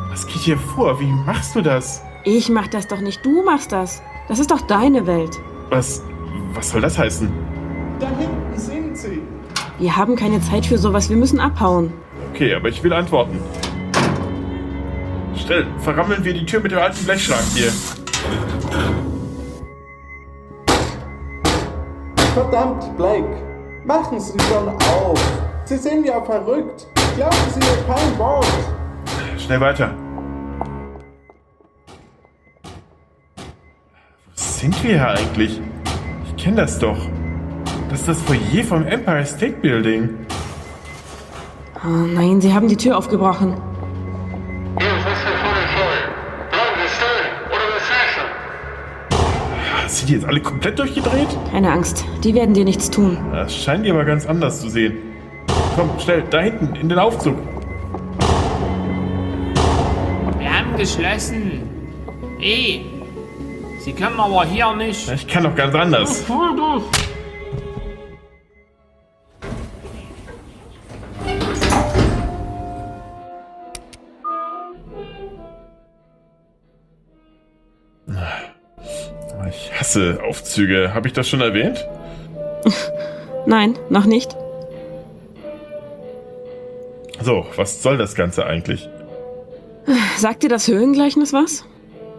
[0.09, 0.99] Was geht hier vor?
[0.99, 2.03] Wie machst du das?
[2.23, 3.25] Ich mach das doch nicht.
[3.25, 4.01] Du machst das.
[4.27, 5.39] Das ist doch deine Welt.
[5.69, 6.03] Was,
[6.53, 7.31] was soll das heißen?
[7.99, 9.21] Da hinten sind Sie.
[9.79, 11.09] Wir haben keine Zeit für sowas.
[11.09, 11.93] Wir müssen abhauen.
[12.33, 13.39] Okay, aber ich will antworten.
[15.38, 17.72] Schnell, verrammeln wir die Tür mit dem alten Blechschrank hier.
[22.34, 23.43] Verdammt, Blake.
[23.85, 25.19] Machen Sie schon auf.
[25.65, 26.88] Sie sind ja verrückt.
[27.15, 28.45] Glauben Sie mir kein Wort.
[29.38, 29.93] Schnell weiter.
[34.26, 35.61] Wo sind wir hier eigentlich?
[36.26, 36.97] Ich kenne das doch.
[37.89, 40.09] Das ist das Foyer vom Empire State Building.
[41.85, 43.55] Oh nein, sie haben die Tür aufgebrochen.
[50.07, 51.27] Sind die jetzt alle komplett durchgedreht?
[51.51, 53.17] Keine Angst, die werden dir nichts tun.
[53.34, 54.93] Das scheint die aber ganz anders zu sehen.
[55.75, 57.35] Komm, schnell, da hinten, in den Aufzug.
[60.39, 61.63] Wir haben geschlossen.
[62.39, 62.85] Eh.
[63.81, 65.11] Sie können aber hier nicht.
[65.11, 66.21] Ich kann doch ganz anders.
[66.21, 66.84] Ich hasse
[79.95, 80.93] Aufzüge.
[80.93, 81.85] Habe ich das schon erwähnt?
[83.45, 84.35] Nein, noch nicht.
[87.22, 88.89] So, was soll das Ganze eigentlich?
[90.18, 91.65] Sagt dir das Höhlengleichnis was?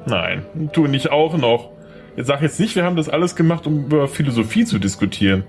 [0.07, 1.71] Nein, tu nicht auch noch.
[2.17, 5.45] Jetzt sag jetzt nicht, wir haben das alles gemacht, um über Philosophie zu diskutieren.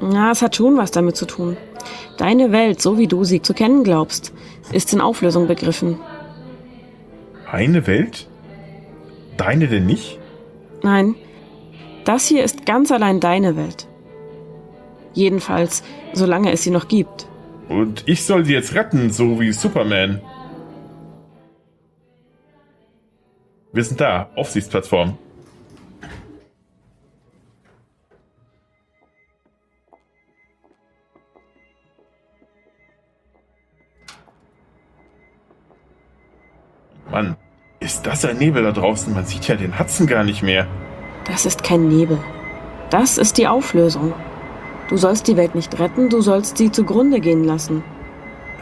[0.00, 1.56] Ja, es hat schon was damit zu tun.
[2.18, 4.34] Deine Welt, so wie du sie zu kennen glaubst,
[4.72, 5.98] ist in Auflösung begriffen.
[7.50, 8.28] Meine Welt?
[9.36, 10.18] Deine denn nicht?
[10.82, 11.14] Nein,
[12.06, 13.86] das hier ist ganz allein deine Welt.
[15.12, 17.26] Jedenfalls, solange es sie noch gibt.
[17.68, 20.20] Und ich soll sie jetzt retten, so wie Superman.
[23.72, 25.18] Wir sind da, Aufsichtsplattform.
[37.10, 37.36] Mann,
[37.80, 39.12] ist das ein Nebel da draußen?
[39.12, 40.66] Man sieht ja den Hudson gar nicht mehr.
[41.26, 42.18] Das ist kein Nebel.
[42.90, 44.14] Das ist die Auflösung.
[44.88, 47.82] Du sollst die Welt nicht retten, du sollst sie zugrunde gehen lassen.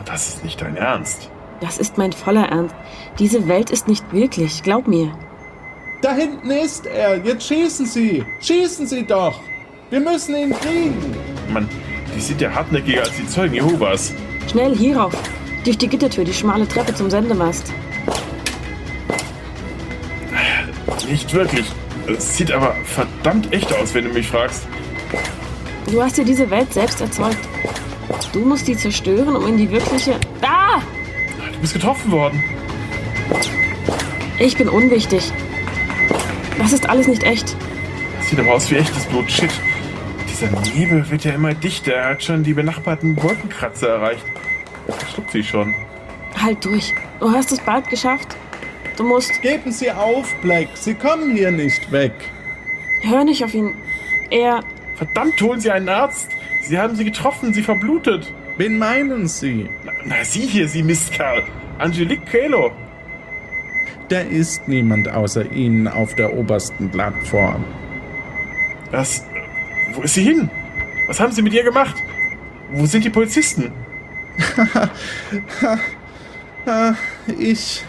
[0.05, 1.31] Das ist nicht dein Ernst.
[1.61, 2.75] Das ist mein voller Ernst.
[3.19, 5.13] Diese Welt ist nicht wirklich, glaub mir.
[6.03, 7.17] Da hinten ist er.
[7.25, 8.25] Jetzt schießen Sie.
[8.41, 9.41] Schießen Sie doch.
[9.89, 11.17] Wir müssen ihn kriegen.
[11.51, 11.69] Mann,
[12.15, 14.13] die sind ja hartnäckiger als die Zeugen Jehovas.
[14.51, 15.15] Schnell hierauf.
[15.65, 17.73] Durch die Gittertür, die schmale Treppe zum Sendemast.
[21.09, 21.67] Nicht wirklich.
[22.07, 24.67] Es sieht aber verdammt echt aus, wenn du mich fragst.
[25.91, 27.39] Du hast dir diese Welt selbst erzeugt.
[28.33, 30.19] Du musst die zerstören, um in die wirkliche.
[30.43, 30.81] Ah!
[31.53, 32.43] Du bist getroffen worden.
[34.39, 35.33] Ich bin unwichtig.
[36.59, 37.57] Das ist alles nicht echt.
[38.19, 39.31] Das sieht aber aus wie echtes Blut.
[39.31, 39.51] Shit.
[40.29, 41.93] Dieser Nebel wird ja immer dichter.
[41.93, 44.25] Er hat schon die benachbarten Wolkenkratzer erreicht.
[44.87, 45.75] Er schluckt sie schon.
[46.43, 46.93] Halt durch.
[47.21, 48.37] Du hast es bald geschafft.
[48.97, 49.43] Du musst.
[49.43, 50.69] Geben Sie auf, Black.
[50.75, 52.13] Sie kommen hier nicht weg.
[53.03, 53.75] Hör nicht auf ihn.
[54.31, 54.63] Er.
[54.97, 56.29] Verdammt, holen Sie einen Arzt.
[56.63, 58.33] Sie haben sie getroffen, sie verblutet.
[58.57, 59.69] Wen meinen Sie?
[59.85, 61.43] Na, na Sie hier, Sie Mistkerl.
[61.79, 62.71] Angelique Kelo.
[64.09, 67.65] Da ist niemand außer Ihnen auf der obersten Plattform.
[68.93, 69.27] Was?
[69.93, 70.49] Wo ist sie hin?
[71.07, 71.97] Was haben Sie mit ihr gemacht?
[72.71, 73.73] Wo sind die Polizisten?
[77.39, 77.85] ich.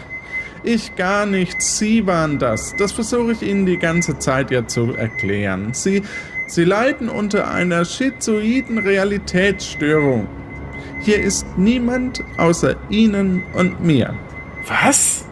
[0.68, 1.78] Ich gar nichts.
[1.78, 2.74] Sie waren das.
[2.76, 5.68] Das versuche ich Ihnen die ganze Zeit ja zu erklären.
[5.72, 6.02] Sie.
[6.48, 10.26] Sie leiden unter einer schizoiden Realitätsstörung.
[11.02, 14.14] Hier ist niemand außer Ihnen und mir.
[14.66, 15.24] Was?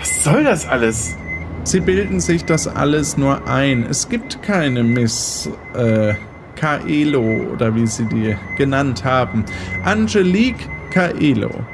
[0.00, 1.16] Was soll das alles?
[1.62, 3.86] Sie bilden sich das alles nur ein.
[3.88, 6.14] Es gibt keine Miss äh,
[6.56, 9.44] Kaelo oder wie Sie die genannt haben.
[9.84, 11.64] Angelique Kaelo.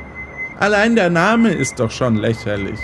[0.60, 2.78] Allein der Name ist doch schon lächerlich.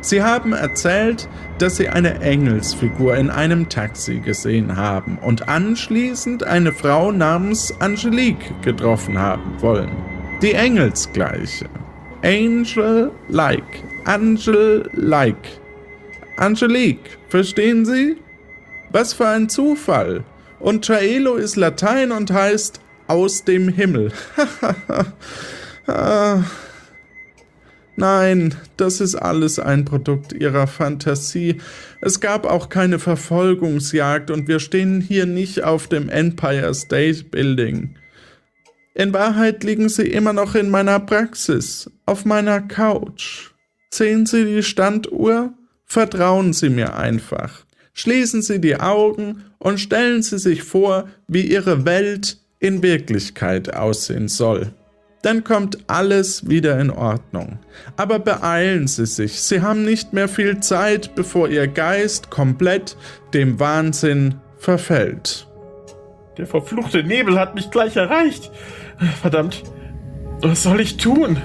[0.00, 1.28] Sie haben erzählt,
[1.58, 8.54] dass Sie eine Engelsfigur in einem Taxi gesehen haben und anschließend eine Frau namens Angelique
[8.62, 9.90] getroffen haben wollen.
[10.40, 11.66] Die Engelsgleiche.
[12.22, 13.82] Angel-like.
[14.04, 15.48] Angel-like.
[16.36, 18.18] Angelique, verstehen Sie?
[18.92, 20.22] Was für ein Zufall.
[20.60, 24.12] Und Chaelo ist Latein und heißt aus dem Himmel.
[25.88, 26.44] ah.
[27.98, 31.56] Nein, das ist alles ein Produkt ihrer Fantasie.
[32.02, 37.96] Es gab auch keine Verfolgungsjagd und wir stehen hier nicht auf dem Empire State Building.
[38.92, 43.50] In Wahrheit liegen sie immer noch in meiner Praxis, auf meiner Couch.
[43.90, 45.54] Sehen Sie die Standuhr?
[45.86, 47.64] Vertrauen Sie mir einfach.
[47.94, 54.28] Schließen Sie die Augen und stellen Sie sich vor, wie Ihre Welt in Wirklichkeit aussehen
[54.28, 54.74] soll
[55.26, 57.58] dann kommt alles wieder in Ordnung.
[57.96, 62.96] Aber beeilen Sie sich, Sie haben nicht mehr viel Zeit, bevor Ihr Geist komplett
[63.34, 65.48] dem Wahnsinn verfällt.
[66.38, 68.52] Der verfluchte Nebel hat mich gleich erreicht.
[69.20, 69.64] Verdammt,
[70.42, 71.38] was soll ich tun?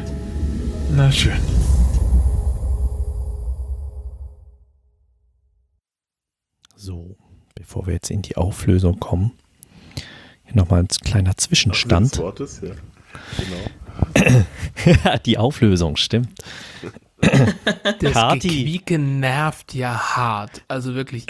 [0.95, 1.39] Na schön.
[6.75, 7.17] So,
[7.55, 9.31] bevor wir jetzt in die Auflösung kommen,
[10.43, 12.19] hier nochmal ein kleiner Zwischenstand.
[12.19, 12.73] Wortes, ja.
[13.37, 15.17] Genau.
[15.25, 16.29] die Auflösung, stimmt.
[17.99, 18.47] Das Kati.
[18.47, 20.63] Gequieke nervt ja hart.
[20.67, 21.25] Also wirklich.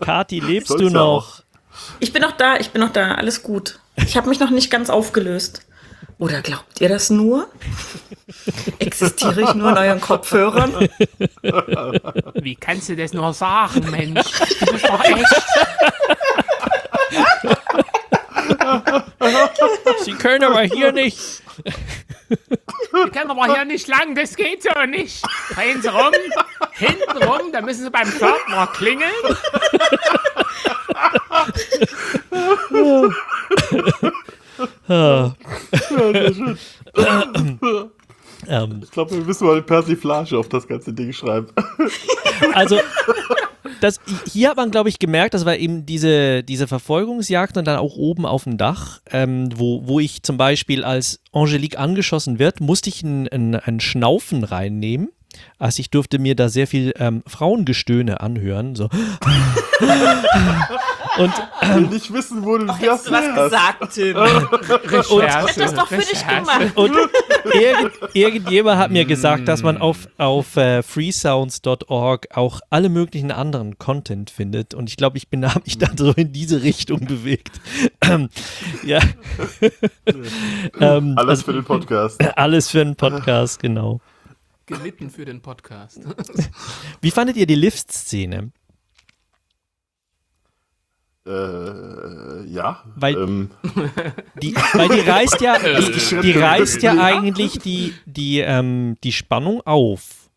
[0.00, 1.42] Kati, lebst Soll's du noch?
[2.00, 3.78] Ich bin noch da, ich bin noch da, alles gut.
[3.96, 5.66] Ich habe mich noch nicht ganz aufgelöst.
[6.18, 7.48] Oder glaubt ihr das nur?
[8.78, 10.88] Existiere ich nur in euren Kopfhörern?
[12.34, 14.30] Wie kannst du das nur sagen, Mensch?
[14.60, 15.44] Du bist doch echt.
[20.02, 21.42] Sie können aber hier nicht.
[22.92, 25.24] Wir können aber hier nicht lang, das geht so nicht.
[25.54, 26.12] Drehen Sie rum,
[26.72, 29.12] hinten rum, da müssen Sie beim Pförtner klingeln.
[38.46, 41.48] Ja, ich glaube, wir müssen mal eine Persiflage auf das ganze Ding schreiben.
[42.52, 42.78] Also,
[43.80, 44.00] das,
[44.30, 47.96] hier hat man, glaube ich, gemerkt, das war eben diese, diese Verfolgungsjagd und dann auch
[47.96, 52.90] oben auf dem Dach, ähm, wo, wo ich zum Beispiel, als Angelique angeschossen wird, musste
[52.90, 55.08] ich ein, ein, ein Schnaufen reinnehmen.
[55.58, 58.76] Also ich durfte mir da sehr viel ähm, Frauengestöhne anhören.
[58.76, 58.88] So.
[61.18, 61.32] Und
[61.62, 64.16] Ich will nicht wissen, wo du das Hast du was gesagt, Tim?
[64.16, 65.44] Recherche.
[65.44, 66.40] Ich hätte das doch für dich Recherche.
[66.40, 66.76] gemacht.
[66.76, 66.92] Und
[67.52, 73.78] irgend, irgendjemand hat mir gesagt, dass man auf, auf äh, freesounds.org auch alle möglichen anderen
[73.78, 74.74] Content findet.
[74.74, 77.60] Und ich glaube, ich bin habe mich dann so in diese Richtung bewegt.
[78.82, 78.98] ja.
[80.80, 82.36] ähm, Alles also- für den Podcast.
[82.36, 84.00] Alles für den Podcast, genau.
[84.66, 86.00] Gelitten für den Podcast.
[87.02, 88.50] Wie fandet ihr die Lift-Szene?
[91.26, 92.82] Äh, ja.
[92.96, 93.50] Weil- ähm,
[94.42, 99.62] Die, weil die reißt ja, die, die reißt ja eigentlich die, die, ähm, die Spannung
[99.64, 100.28] auf.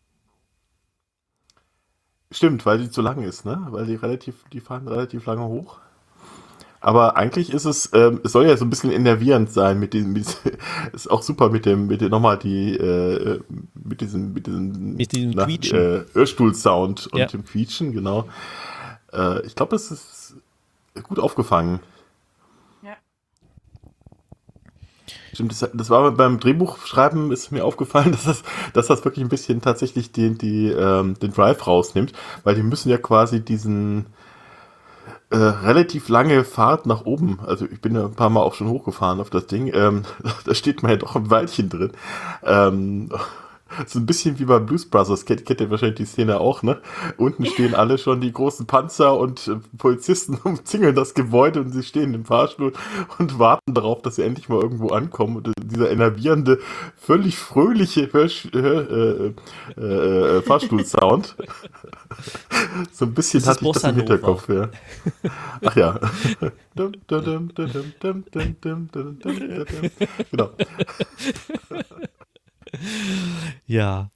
[2.30, 3.66] Stimmt, weil die zu lang ist, ne?
[3.70, 5.78] Weil die relativ, die fahren relativ lange hoch.
[6.80, 10.12] Aber eigentlich ist es, ähm, es soll ja so ein bisschen innervierend sein mit diesem,
[10.12, 10.26] mit,
[10.92, 13.40] ist auch super mit dem, mit dem nochmal die, äh,
[13.74, 15.78] mit diesem, mit diesem, Mit diesem na, Quietschen.
[15.78, 17.26] Äh, Hörstuhl-Sound und Ja.
[17.26, 18.28] dem Quietschen, genau.
[19.12, 20.17] Äh, ich glaube, das ist
[21.02, 21.80] gut aufgefangen.
[22.82, 22.96] Ja.
[25.32, 28.42] Stimmt, das, das war beim Drehbuchschreiben ist mir aufgefallen, dass das,
[28.72, 32.12] dass das wirklich ein bisschen tatsächlich die, die, ähm, den Drive rausnimmt,
[32.44, 34.06] weil die müssen ja quasi diesen
[35.30, 38.68] äh, relativ lange Fahrt nach oben, also ich bin ja ein paar Mal auch schon
[38.68, 40.04] hochgefahren auf das Ding, ähm,
[40.44, 41.92] da steht man ja doch ein Weilchen drin.
[42.42, 43.10] Ähm,
[43.86, 46.80] so ein bisschen wie beim Blues Brothers, kennt, kennt ihr wahrscheinlich die Szene auch, ne?
[47.16, 52.14] Unten stehen alle schon die großen Panzer und Polizisten umzingeln das Gebäude und sie stehen
[52.14, 52.72] im Fahrstuhl
[53.18, 55.36] und warten darauf, dass sie endlich mal irgendwo ankommen.
[55.36, 56.58] Und dieser enervierende,
[56.96, 58.24] völlig fröhliche Hör,
[58.56, 61.36] äh, äh, Fahrstuhlsound.
[62.92, 64.70] so ein bisschen das hatte ich das im Hinterkopf, ja.
[65.64, 66.00] Ach ja.
[70.30, 70.50] genau.
[73.66, 74.10] Ja.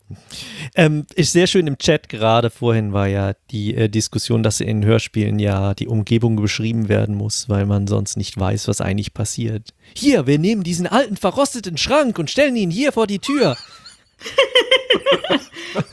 [0.74, 2.48] Ähm, ist sehr schön im Chat gerade.
[2.50, 7.48] Vorhin war ja die äh, Diskussion, dass in Hörspielen ja die Umgebung beschrieben werden muss,
[7.50, 9.74] weil man sonst nicht weiß, was eigentlich passiert.
[9.94, 13.56] Hier, wir nehmen diesen alten, verrosteten Schrank und stellen ihn hier vor die Tür.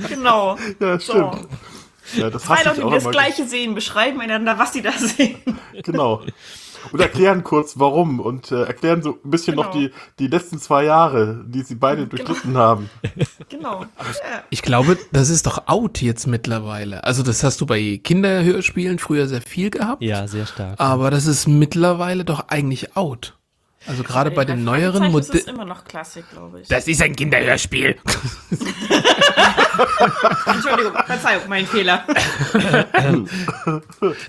[0.09, 0.57] Genau.
[0.79, 1.13] Ja, So.
[1.13, 1.47] stimmt.
[2.17, 3.11] Ja, das Zwei Leute, auch die das.
[3.11, 5.37] Gleiche sehen, beschreiben einander, was sie da sehen.
[5.83, 6.23] Genau.
[6.91, 8.19] Und erklären kurz, warum.
[8.19, 9.87] Und äh, erklären so ein bisschen noch Genau.
[9.87, 12.89] die, die letzten zwei Jahre, die sie beide durchlitten haben.
[13.49, 13.85] Genau.
[14.51, 17.03] Ich glaube, das ist doch out jetzt mittlerweile.
[17.03, 20.01] Also das hast du bei Kinderhörspielen früher sehr viel gehabt.
[20.03, 20.79] Ja, sehr stark.
[20.79, 23.38] Aber das ist mittlerweile doch eigentlich out.
[23.87, 25.55] Also gerade bei den neueren Fragezeichen ist es Modellen.
[25.55, 26.67] immer noch Klassik, glaube ich.
[26.67, 27.95] Das ist ein Kinderhörspiel.
[30.45, 32.03] Entschuldigung, Verzeihung, mein Fehler.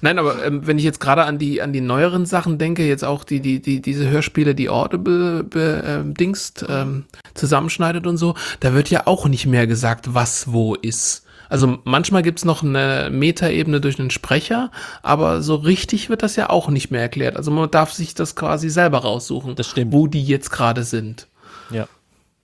[0.01, 3.05] Nein, aber ähm, wenn ich jetzt gerade an die an die neueren Sachen denke, jetzt
[3.05, 8.37] auch die die die diese Hörspiele, die Audible be, ähm, dingst ähm, zusammenschneidet und so,
[8.61, 11.27] da wird ja auch nicht mehr gesagt, was wo ist.
[11.51, 14.71] Also manchmal gibt's noch eine Metaebene durch einen Sprecher,
[15.03, 17.37] aber so richtig wird das ja auch nicht mehr erklärt.
[17.37, 19.93] Also man darf sich das quasi selber raussuchen, das stimmt.
[19.93, 21.27] wo die jetzt gerade sind.
[21.71, 21.89] Ja.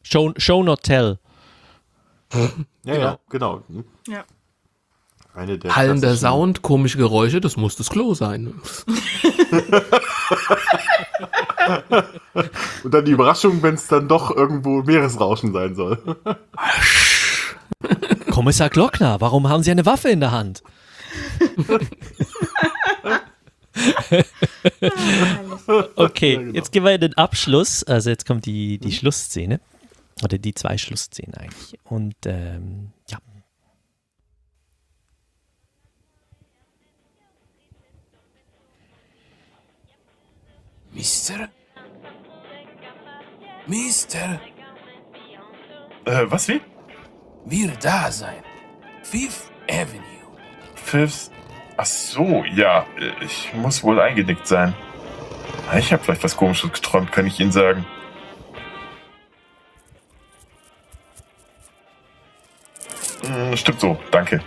[0.03, 1.19] Show, show not tell.
[2.85, 3.63] Ja, ja, genau.
[3.69, 3.85] Hm.
[4.09, 4.25] Ja.
[5.35, 8.55] Eine der Hallender Sound, komische Geräusche, das muss das Klo sein.
[12.83, 15.99] Und dann die Überraschung, wenn es dann doch irgendwo Meeresrauschen sein soll.
[18.37, 20.63] Kommissar Glockner, warum haben Sie eine Waffe in der Hand?
[25.97, 27.83] okay, jetzt gehen wir in den Abschluss.
[27.83, 29.59] Also jetzt kommt die, die Schlussszene.
[30.23, 31.79] Oder die zwei Schlussszenen eigentlich.
[31.85, 33.17] Und ähm, ja.
[40.93, 41.49] Mister?
[43.67, 44.43] Mister?
[46.05, 46.61] Äh, was wie?
[47.49, 48.43] Wir da sein.
[49.05, 50.03] Fifth Avenue.
[50.75, 51.31] Fifth.
[51.77, 52.85] Ach so, ja.
[53.21, 54.75] Ich muss wohl eingenickt sein.
[55.79, 57.87] Ich habe vielleicht was Komisches geträumt, kann ich Ihnen sagen.
[63.25, 64.43] Hm, Stimmt so, danke.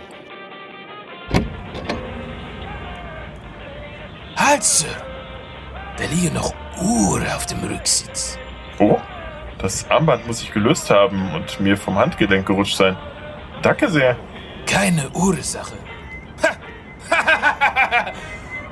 [4.36, 4.88] Halt, Sir!
[5.96, 6.52] Da liegen noch
[6.82, 8.38] Uhren auf dem Rücksitz.
[8.78, 8.98] Oh,
[9.60, 12.96] das Armband muss ich gelöst haben und mir vom Handgelenk gerutscht sein.
[13.62, 14.16] Danke sehr.
[14.66, 15.76] Keine Ursache.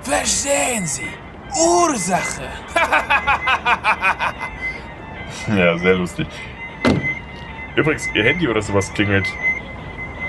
[0.02, 1.08] Verstehen Sie?
[1.54, 2.48] Ursache.
[5.46, 6.26] Ja, sehr lustig.
[7.74, 9.26] Übrigens, Ihr Handy oder sowas klingelt.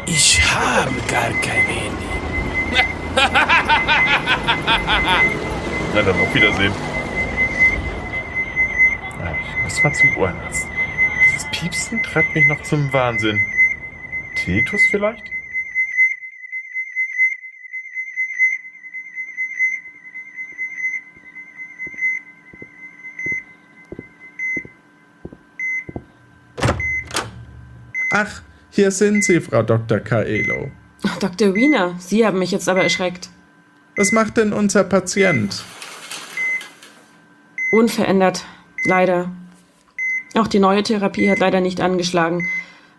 [0.06, 2.06] Ich habe gar kein Handy.
[5.94, 6.72] Na dann, auf Wiedersehen.
[9.70, 10.68] Muss mal zum Ohrenarzt.
[11.28, 13.40] Dieses Piepsen treibt mich noch zum Wahnsinn.
[14.34, 15.30] Tinnitus vielleicht?
[28.10, 28.42] Ach,
[28.72, 30.00] hier sind Sie, Frau Dr.
[30.00, 30.72] Kaelo.
[31.20, 31.54] Dr.
[31.54, 33.30] Wiener, Sie haben mich jetzt aber erschreckt.
[33.96, 35.64] Was macht denn unser Patient?
[37.72, 38.44] Unverändert,
[38.86, 39.32] leider.
[40.36, 42.48] Auch die neue Therapie hat leider nicht angeschlagen,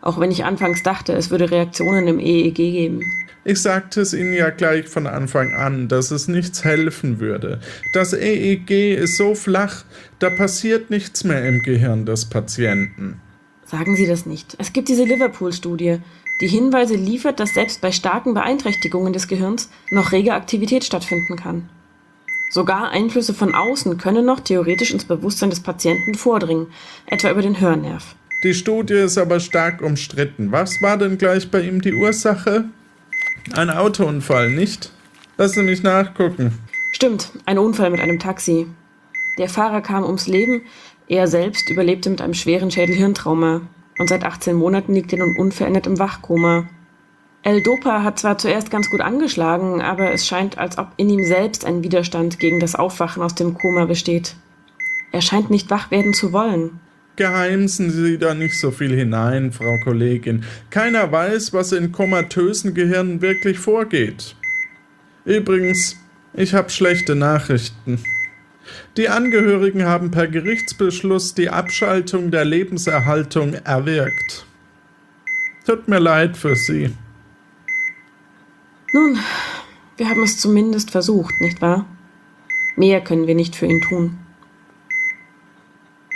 [0.00, 3.02] auch wenn ich anfangs dachte, es würde Reaktionen im EEG geben.
[3.44, 7.60] Ich sagte es Ihnen ja gleich von Anfang an, dass es nichts helfen würde.
[7.94, 9.84] Das EEG ist so flach,
[10.18, 13.20] da passiert nichts mehr im Gehirn des Patienten.
[13.64, 14.56] Sagen Sie das nicht.
[14.58, 15.98] Es gibt diese Liverpool-Studie,
[16.40, 21.68] die Hinweise liefert, dass selbst bei starken Beeinträchtigungen des Gehirns noch rege Aktivität stattfinden kann.
[22.50, 26.66] Sogar Einflüsse von außen können noch theoretisch ins Bewusstsein des Patienten vordringen,
[27.06, 28.16] etwa über den Hörnerv.
[28.42, 30.50] Die Studie ist aber stark umstritten.
[30.50, 32.64] Was war denn gleich bei ihm die Ursache?
[33.52, 34.90] Ein Autounfall, nicht?
[35.38, 36.58] Lassen Sie mich nachgucken.
[36.92, 38.66] Stimmt, ein Unfall mit einem Taxi.
[39.38, 40.62] Der Fahrer kam ums Leben,
[41.06, 43.62] er selbst überlebte mit einem schweren Schädelhirntrauma
[43.98, 46.68] und seit 18 Monaten liegt er nun unverändert im Wachkoma.
[47.42, 51.64] L-Dopa hat zwar zuerst ganz gut angeschlagen, aber es scheint, als ob in ihm selbst
[51.64, 54.34] ein Widerstand gegen das Aufwachen aus dem Koma besteht.
[55.10, 56.80] Er scheint nicht wach werden zu wollen.
[57.16, 60.44] Geheimsen Sie da nicht so viel hinein, Frau Kollegin.
[60.70, 64.36] Keiner weiß, was in komatösen Gehirnen wirklich vorgeht.
[65.24, 65.96] Übrigens,
[66.34, 67.98] ich habe schlechte Nachrichten.
[68.96, 74.46] Die Angehörigen haben per Gerichtsbeschluss die Abschaltung der Lebenserhaltung erwirkt.
[75.66, 76.90] Tut mir leid für Sie.
[78.92, 79.18] Nun,
[79.96, 81.86] wir haben es zumindest versucht, nicht wahr?
[82.76, 84.18] Mehr können wir nicht für ihn tun.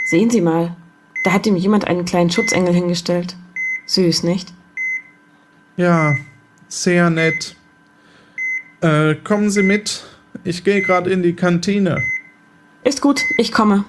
[0.06, 0.76] Sehen Sie mal,
[1.24, 3.36] da hat ihm jemand einen kleinen Schutzengel hingestellt.
[3.86, 4.52] Süß, nicht?
[5.76, 6.16] Ja,
[6.68, 7.56] sehr nett.
[8.80, 10.05] Äh, kommen Sie mit.
[10.42, 12.02] Ich gehe gerade in die Kantine.
[12.82, 13.84] Ist gut, ich komme.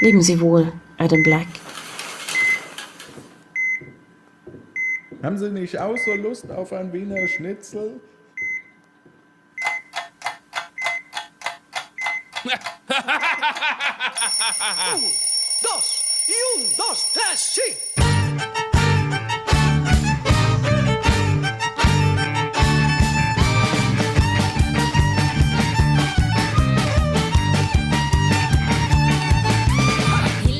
[0.00, 1.46] Leben Sie wohl, Adam Black.
[5.22, 8.00] Haben Sie nicht auch so Lust auf ein Wiener Schnitzel?
[16.52, 17.60] Un, dos, tres, sí.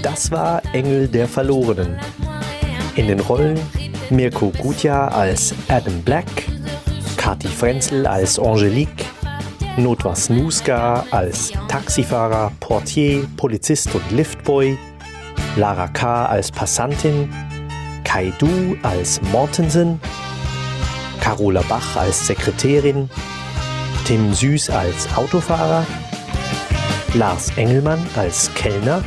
[0.03, 1.99] Das war Engel der Verlorenen.
[2.97, 3.59] In den Rollen
[4.11, 6.27] Mirko Gutjahr als Adam Black,
[7.17, 9.05] Kati Frenzel als Angelique,
[9.77, 14.77] Notwa Snuska als Taxifahrer, Portier, Polizist und Liftboy,
[15.57, 16.27] Lara K.
[16.27, 17.33] als Passantin,
[18.03, 20.01] Kai Du als Mortensen,
[21.21, 23.09] Carola Bach als Sekretärin,
[24.05, 25.87] Tim Süß als Autofahrer,
[27.15, 29.05] Lars Engelmann als Kellner,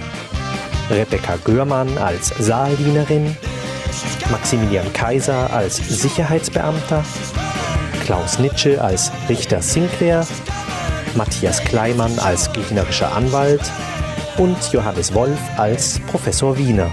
[0.90, 3.36] Rebecca Görmann als Saaldienerin,
[4.32, 7.04] Maximilian Kaiser als Sicherheitsbeamter,
[8.04, 10.26] Klaus Nitsche als Richter Sinclair,
[11.16, 13.62] Matthias Kleimann als gegnerischer Anwalt
[14.38, 16.92] und Johannes Wolf als Professor Wiener.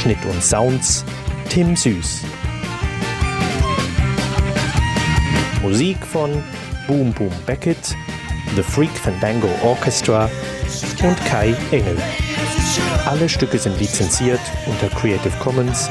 [0.00, 1.04] Schnitt und Sounds
[1.48, 2.22] Tim Süß.
[5.62, 6.42] Musik von
[6.86, 7.96] Boom Boom Beckett,
[8.56, 10.30] The Freak Fandango Orchestra
[11.02, 11.96] und Kai Engel.
[13.06, 15.88] Alle Stücke sind lizenziert unter Creative Commons.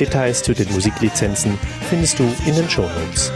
[0.00, 1.58] Details zu den Musiklizenzen
[1.88, 3.32] findest du in den Shownotes.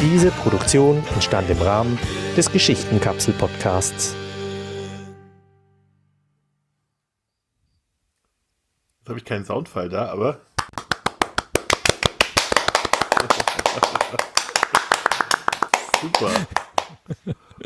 [0.00, 1.98] Diese Produktion entstand im Rahmen
[2.36, 4.14] des Geschichtenkapsel-Podcasts.
[8.98, 10.40] Jetzt habe ich keinen Soundfall da, aber.
[16.00, 16.30] Super.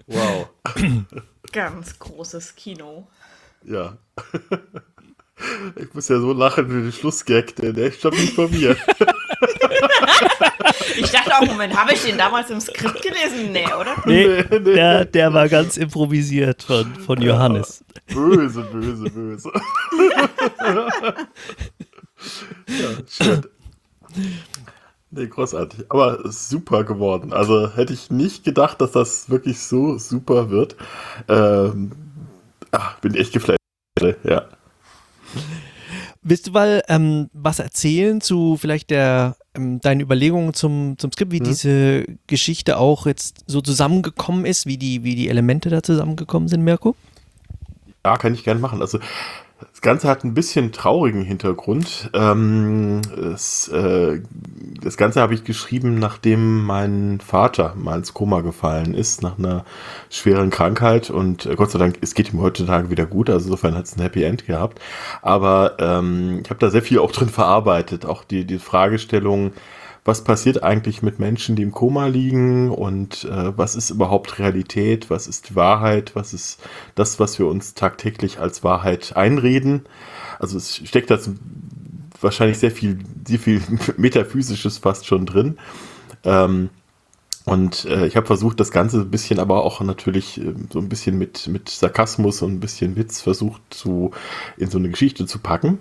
[0.06, 0.48] Wow.
[1.52, 3.06] Ganz großes Kino.
[3.66, 3.98] Ja.
[5.76, 8.74] Ich muss ja so lachen für den Schlussgag, der, der stammt nicht von mir.
[10.96, 13.52] Ich dachte auch, Moment, habe ich den damals im Skript gelesen?
[13.52, 13.94] Nee, oder?
[14.06, 17.84] Nee, Der, der war ganz improvisiert von, von Johannes.
[18.14, 19.52] Böse, böse, böse.
[22.66, 23.42] ja, schön.
[25.10, 25.84] Nee, großartig.
[25.90, 27.32] Aber super geworden.
[27.32, 30.76] Also hätte ich nicht gedacht, dass das wirklich so super wird.
[31.28, 31.92] Ähm,
[32.78, 33.58] ach, bin echt geflasht.
[34.24, 34.44] Ja.
[36.22, 41.32] Willst du mal ähm, was erzählen zu vielleicht der ähm, deinen Überlegungen zum, zum Skript,
[41.32, 41.44] wie Mhm.
[41.44, 46.62] diese Geschichte auch jetzt so zusammengekommen ist, wie die, wie die Elemente da zusammengekommen sind,
[46.62, 46.96] Mirko?
[48.04, 48.80] Ja, kann ich gerne machen.
[48.82, 48.98] Also
[49.58, 52.10] das Ganze hat ein bisschen traurigen Hintergrund.
[52.12, 53.00] Ähm,
[53.34, 54.20] es, äh,
[54.82, 59.64] das Ganze habe ich geschrieben, nachdem mein Vater mal ins Koma gefallen ist, nach einer
[60.10, 61.08] schweren Krankheit.
[61.08, 63.30] Und äh, Gott sei Dank, es geht ihm heutzutage wieder gut.
[63.30, 64.78] Also insofern hat es ein Happy End gehabt.
[65.22, 68.04] Aber ähm, ich habe da sehr viel auch drin verarbeitet.
[68.04, 69.52] Auch die, die Fragestellung,
[70.06, 75.10] was passiert eigentlich mit Menschen, die im Koma liegen und äh, was ist überhaupt Realität,
[75.10, 76.60] was ist Wahrheit, was ist
[76.94, 79.82] das, was wir uns tagtäglich als Wahrheit einreden.
[80.38, 81.18] Also es steckt da
[82.20, 83.60] wahrscheinlich sehr viel, sehr viel
[83.96, 85.58] Metaphysisches fast schon drin.
[86.22, 86.70] Ähm,
[87.44, 90.88] und äh, ich habe versucht, das Ganze ein bisschen, aber auch natürlich äh, so ein
[90.88, 94.12] bisschen mit, mit Sarkasmus und ein bisschen Witz versucht, zu,
[94.56, 95.78] in so eine Geschichte zu packen.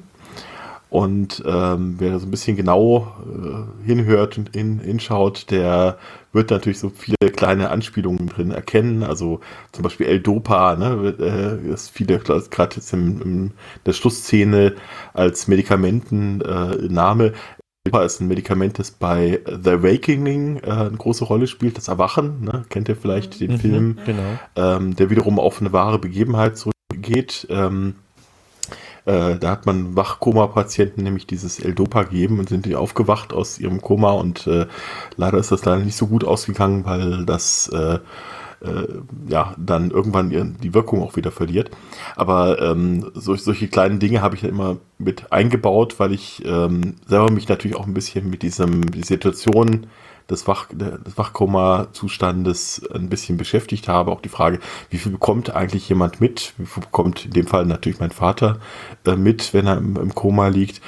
[0.96, 5.98] Und ähm, wer so ein bisschen genau äh, hinhört und hin, hinschaut, der
[6.32, 9.04] wird natürlich so viele kleine Anspielungen drin erkennen.
[9.04, 9.42] Also
[9.74, 13.52] zum Beispiel L-Dopa, ne, äh, ist viele gerade jetzt im, im
[13.86, 14.76] der Schlussszene
[15.14, 16.76] als Medikamentenname.
[16.86, 17.34] Äh, Name.
[17.84, 22.42] L-Dopa ist ein Medikament, das bei The Awakening äh, eine große Rolle spielt, das Erwachen.
[22.46, 22.64] Ne?
[22.70, 23.98] Kennt ihr vielleicht den Mhm, Film?
[24.06, 24.40] genau.
[24.56, 27.48] Ähm, der wiederum auf eine wahre Begebenheit zurückgeht.
[27.50, 27.96] Ähm,
[29.06, 33.82] äh, da hat man Wachkoma-Patienten nämlich dieses L-Dopa gegeben und sind die aufgewacht aus ihrem
[33.82, 34.66] Koma und äh,
[35.16, 38.00] leider ist das leider nicht so gut ausgegangen, weil das äh,
[38.66, 38.88] äh,
[39.28, 41.70] ja dann irgendwann die Wirkung auch wieder verliert.
[42.16, 46.96] Aber ähm, solch, solche kleinen Dinge habe ich dann immer mit eingebaut, weil ich ähm,
[47.08, 49.88] selber mich natürlich auch ein bisschen mit diesem die Situation
[50.30, 54.12] des, Wach, des Wachkoma-Zustandes ein bisschen beschäftigt habe.
[54.12, 56.54] Auch die Frage, wie viel bekommt eigentlich jemand mit?
[56.58, 58.60] Wie viel bekommt in dem Fall natürlich mein Vater
[59.06, 60.82] äh, mit, wenn er im, im Koma liegt?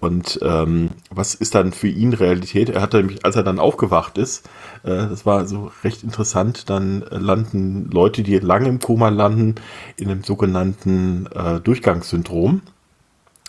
[0.00, 2.68] Und ähm, was ist dann für ihn Realität?
[2.68, 4.46] Er hatte nämlich, als er dann aufgewacht ist,
[4.82, 9.54] äh, das war so recht interessant, dann äh, landen Leute, die lange im Koma landen,
[9.96, 12.62] in einem sogenannten äh, Durchgangssyndrom.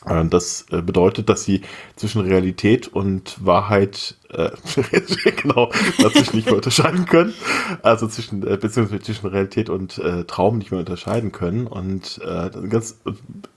[0.05, 1.61] Äh, Das äh, bedeutet, dass sie
[1.95, 4.51] zwischen Realität und Wahrheit äh,
[5.41, 5.71] genau
[6.01, 7.33] dazwischen nicht mehr unterscheiden können.
[7.81, 11.67] Also zwischen äh, beziehungsweise zwischen Realität und äh, Traum nicht mehr unterscheiden können.
[11.67, 12.99] Und äh, ganz,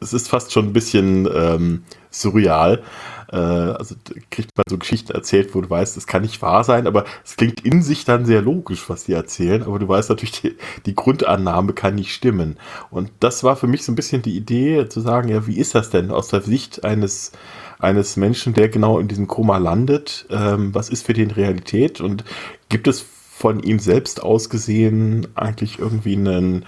[0.01, 2.83] es ist fast schon ein bisschen ähm, surreal.
[3.31, 3.95] Äh, also
[4.31, 7.37] kriegt man so Geschichten erzählt, wo du weißt, das kann nicht wahr sein, aber es
[7.37, 9.63] klingt in sich dann sehr logisch, was die erzählen.
[9.63, 10.57] Aber du weißt natürlich, die,
[10.87, 12.59] die Grundannahme kann nicht stimmen.
[12.91, 15.75] Und das war für mich so ein bisschen die Idee, zu sagen, ja, wie ist
[15.75, 17.33] das denn aus der Sicht eines
[17.81, 20.27] eines Menschen, der genau in diesem Koma landet.
[20.31, 22.01] Ähm, was ist für den Realität?
[22.01, 22.25] Und
[22.69, 26.65] gibt es von ihm selbst aus gesehen eigentlich irgendwie einen,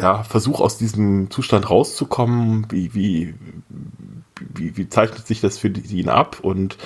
[0.00, 3.34] ja, Versuch aus diesem Zustand rauszukommen, wie, wie,
[4.54, 6.76] wie, wie zeichnet sich das für ihn ab und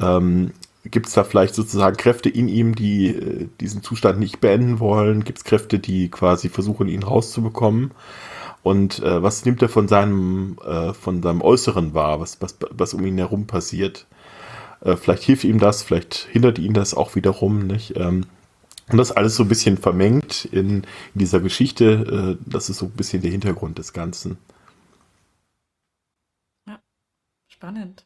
[0.00, 0.52] ähm,
[0.84, 5.24] gibt es da vielleicht sozusagen Kräfte in ihm, die äh, diesen Zustand nicht beenden wollen?
[5.24, 7.92] Gibt es Kräfte, die quasi versuchen, ihn rauszubekommen?
[8.62, 12.94] Und äh, was nimmt er von seinem, äh, von seinem Äußeren wahr, was, was, was
[12.94, 14.06] um ihn herum passiert?
[14.80, 17.96] Äh, vielleicht hilft ihm das, vielleicht hindert ihn das auch wiederum, nicht?
[17.96, 18.26] Ähm,
[18.90, 20.84] und das alles so ein bisschen vermengt in, in
[21.14, 22.38] dieser Geschichte.
[22.40, 24.38] Äh, das ist so ein bisschen der Hintergrund des Ganzen.
[26.66, 26.80] Ja,
[27.62, 28.04] spannend.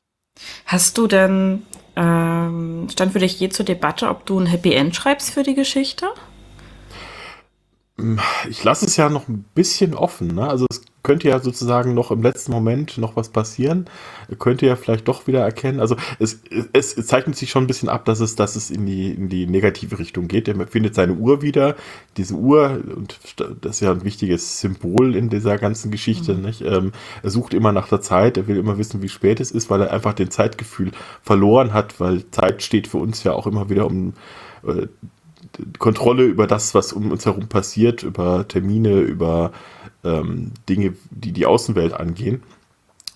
[0.67, 1.63] Hast du denn,
[1.97, 5.55] ähm, stand für dich je zur Debatte, ob du ein Happy End schreibst für die
[5.55, 6.09] Geschichte?
[8.51, 10.35] Ich lasse es ja noch ein bisschen offen.
[10.35, 10.47] Ne?
[10.47, 13.87] Also es könnte ja sozusagen noch im letzten Moment noch was passieren.
[14.29, 15.79] Er könnte ja vielleicht doch wieder erkennen.
[15.79, 16.41] Also es,
[16.73, 19.29] es, es zeichnet sich schon ein bisschen ab, dass es, dass es in die, in
[19.29, 20.49] die negative Richtung geht.
[20.49, 21.77] Er findet seine Uhr wieder.
[22.17, 23.21] Diese Uhr, und
[23.61, 26.35] das ist ja ein wichtiges Symbol in dieser ganzen Geschichte.
[26.35, 26.43] Mhm.
[26.43, 26.63] Nicht?
[26.63, 26.91] Ähm,
[27.23, 28.37] er sucht immer nach der Zeit.
[28.37, 30.91] Er will immer wissen, wie spät es ist, weil er einfach den Zeitgefühl
[31.23, 34.15] verloren hat, weil Zeit steht für uns ja auch immer wieder um
[34.67, 34.89] äh,
[35.79, 39.53] Kontrolle über das, was um uns herum passiert, über Termine, über
[40.07, 42.43] ähm, Dinge, die die Außenwelt angehen.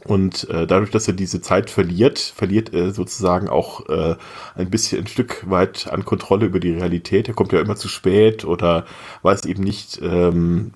[0.04, 4.16] Und äh, dadurch, dass er diese Zeit verliert, verliert er sozusagen auch äh,
[4.54, 7.28] ein bisschen ein Stück weit an Kontrolle über die Realität.
[7.28, 8.86] Er kommt ja immer zu spät oder
[9.22, 10.72] weiß eben nicht, ähm,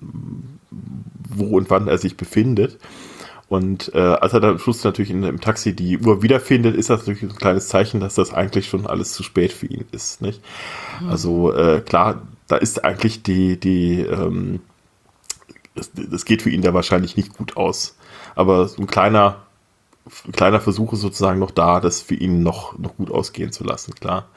[1.27, 2.77] wo und wann er sich befindet.
[3.47, 6.89] Und äh, als er dann am Schluss natürlich in, im Taxi die Uhr wiederfindet, ist
[6.89, 10.21] das natürlich ein kleines Zeichen, dass das eigentlich schon alles zu spät für ihn ist.
[10.21, 10.41] Nicht?
[11.01, 11.09] Mhm.
[11.09, 14.61] Also äh, klar, da ist eigentlich die, die ähm,
[15.75, 17.97] das, das geht für ihn da wahrscheinlich nicht gut aus.
[18.33, 19.43] Aber so ein kleiner,
[20.31, 23.93] kleiner Versuch ist sozusagen noch da, das für ihn noch, noch gut ausgehen zu lassen,
[23.95, 24.27] klar.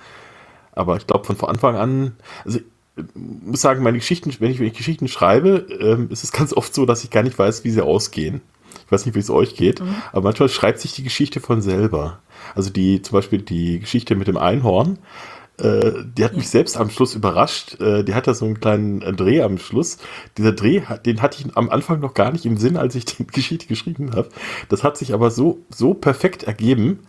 [0.73, 4.67] Aber ich glaube, von Anfang an, also ich muss sagen, meine Geschichten, wenn ich, wenn
[4.67, 7.71] ich Geschichten schreibe, ähm, ist es ganz oft so, dass ich gar nicht weiß, wie
[7.71, 8.41] sie ausgehen.
[8.87, 9.95] Ich weiß nicht, wie es euch geht, mhm.
[10.13, 12.21] aber manchmal schreibt sich die Geschichte von selber.
[12.55, 14.99] Also die, zum Beispiel die Geschichte mit dem Einhorn,
[15.59, 17.81] äh, die hat mich selbst am Schluss überrascht.
[17.81, 19.99] Äh, die hat da so einen kleinen äh, Dreh am Schluss.
[20.37, 23.27] Dieser Dreh, den hatte ich am Anfang noch gar nicht im Sinn, als ich die
[23.33, 24.29] Geschichte geschrieben habe.
[24.69, 27.01] Das hat sich aber so, so perfekt ergeben,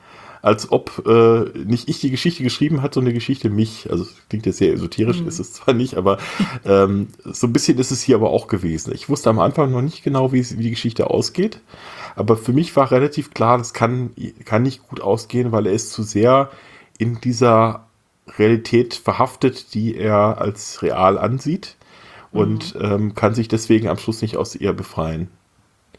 [0.42, 3.92] als ob äh, nicht ich die Geschichte geschrieben hat, sondern eine Geschichte mich.
[3.92, 5.28] Also klingt jetzt sehr esoterisch, mhm.
[5.28, 6.18] ist es zwar nicht, aber
[6.66, 8.94] ähm, so ein bisschen ist es hier aber auch gewesen.
[8.94, 11.62] Ich wusste am Anfang noch nicht genau, wie, wie die Geschichte ausgeht,
[12.16, 14.12] aber für mich war relativ klar, das kann,
[14.46, 16.50] kann nicht gut ausgehen, weil er ist zu sehr
[16.98, 17.89] in dieser
[18.38, 21.78] Realität verhaftet, die er als real ansieht
[22.32, 22.82] und mhm.
[22.82, 25.30] ähm, kann sich deswegen am Schluss nicht aus ihr befreien.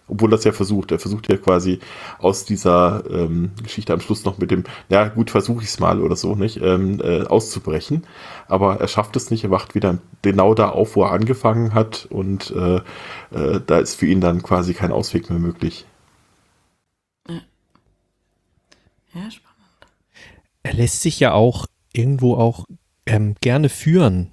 [0.06, 0.90] Obwohl das ja versucht.
[0.90, 1.78] Er versucht ja quasi
[2.18, 6.00] aus dieser ähm, Geschichte am Schluss noch mit dem, ja gut, versuche ich es mal
[6.00, 8.04] oder so, nicht, ähm, äh, auszubrechen.
[8.48, 12.08] Aber er schafft es nicht, er wacht wieder genau da auf, wo er angefangen hat
[12.10, 12.80] und äh,
[13.30, 15.86] äh, da ist für ihn dann quasi kein Ausweg mehr möglich.
[19.12, 19.58] Ja, spannend.
[20.62, 22.64] Er lässt sich ja auch irgendwo auch
[23.06, 24.28] ähm, gerne führen,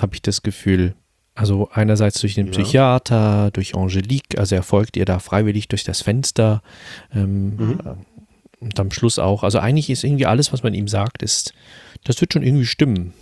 [0.00, 0.94] habe ich das Gefühl.
[1.34, 2.52] Also einerseits durch den ja.
[2.52, 6.62] Psychiater, durch Angelique, also er folgt ihr da freiwillig durch das Fenster
[7.14, 7.80] ähm, mhm.
[8.60, 9.44] und am Schluss auch.
[9.44, 11.54] Also eigentlich ist irgendwie alles, was man ihm sagt, ist,
[12.04, 13.14] das wird schon irgendwie stimmen.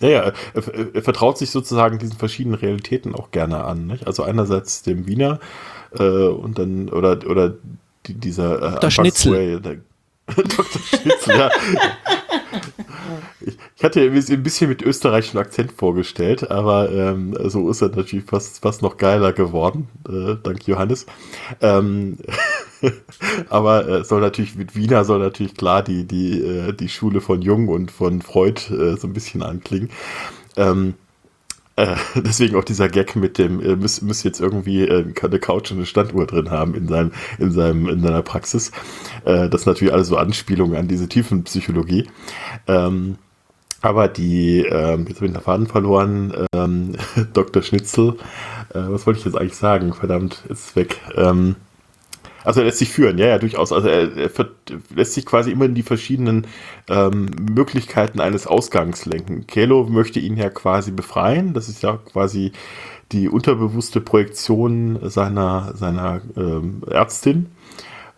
[0.00, 3.86] Naja, er, er, vertraut sich sozusagen diesen verschiedenen Realitäten auch gerne an.
[3.86, 4.06] Nicht?
[4.06, 5.38] Also einerseits dem Wiener
[5.92, 7.54] äh, und dann, oder, oder
[8.06, 8.90] die, dieser äh, Dr.
[8.90, 9.60] Schnitzel.
[9.60, 9.76] Dr.
[10.82, 11.50] Schnitzel, ja.
[13.40, 18.24] Ich hatte mir ein bisschen mit österreichischem Akzent vorgestellt, aber ähm, so ist er natürlich
[18.24, 21.06] fast, fast noch geiler geworden, äh, dank Johannes.
[21.60, 22.18] Ähm,
[23.50, 27.42] aber äh, soll natürlich mit Wiener soll natürlich klar die, die, äh, die Schule von
[27.42, 29.90] Jung und von Freud äh, so ein bisschen anklingen.
[30.56, 30.94] Ähm,
[31.80, 35.70] äh, deswegen auch dieser Gag mit dem, äh, muss, muss jetzt irgendwie äh, eine Couch
[35.70, 38.70] und eine Standuhr drin haben in, seinem, in, seinem, in seiner Praxis.
[39.24, 42.08] Äh, das natürlich alles so Anspielungen an diese Tiefenpsychologie.
[42.66, 43.16] Ähm,
[43.82, 46.96] aber die, ähm, jetzt habe ich den Faden verloren, ähm,
[47.32, 47.62] Dr.
[47.62, 48.16] Schnitzel,
[48.74, 49.94] äh, was wollte ich jetzt eigentlich sagen?
[49.94, 51.00] Verdammt, ist weg.
[51.16, 51.56] Ähm,
[52.44, 53.72] also er lässt sich führen, ja, ja, durchaus.
[53.72, 54.30] Also er, er
[54.94, 56.46] lässt sich quasi immer in die verschiedenen
[56.88, 59.46] ähm, Möglichkeiten eines Ausgangs lenken.
[59.46, 61.54] Kelo möchte ihn ja quasi befreien.
[61.54, 62.52] Das ist ja quasi
[63.12, 67.46] die unterbewusste Projektion seiner, seiner ähm, Ärztin.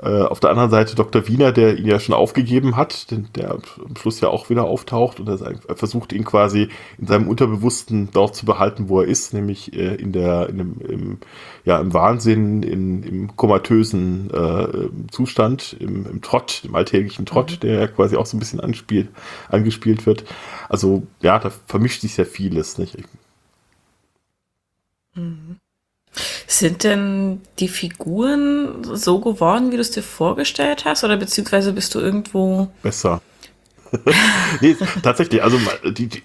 [0.03, 1.29] Äh, auf der anderen Seite Dr.
[1.29, 5.21] Wiener, der ihn ja schon aufgegeben hat, den, der am Schluss ja auch wieder auftaucht
[5.21, 9.73] und er versucht ihn quasi in seinem Unterbewussten dort zu behalten, wo er ist, nämlich
[9.75, 11.19] äh, in der, in dem, im,
[11.65, 17.61] ja, im Wahnsinn, in, im komatösen äh, Zustand, im, im Trott, im alltäglichen Trott, mhm.
[17.61, 19.09] der ja quasi auch so ein bisschen anspielt,
[19.51, 20.25] angespielt wird.
[20.69, 22.97] Also ja, da vermischt sich sehr vieles, nicht?
[25.15, 25.62] Mhm.
[26.47, 31.05] Sind denn die Figuren so geworden, wie du es dir vorgestellt hast?
[31.05, 32.69] Oder beziehungsweise bist du irgendwo.
[32.83, 33.23] Besser.
[34.61, 36.23] nee, tatsächlich, also man- die, die,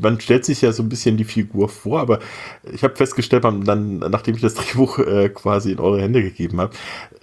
[0.00, 2.18] man stellt sich ja so ein bisschen die Figur vor, aber
[2.72, 6.72] ich habe festgestellt, dann, nachdem ich das Drehbuch äh, quasi in eure Hände gegeben habe,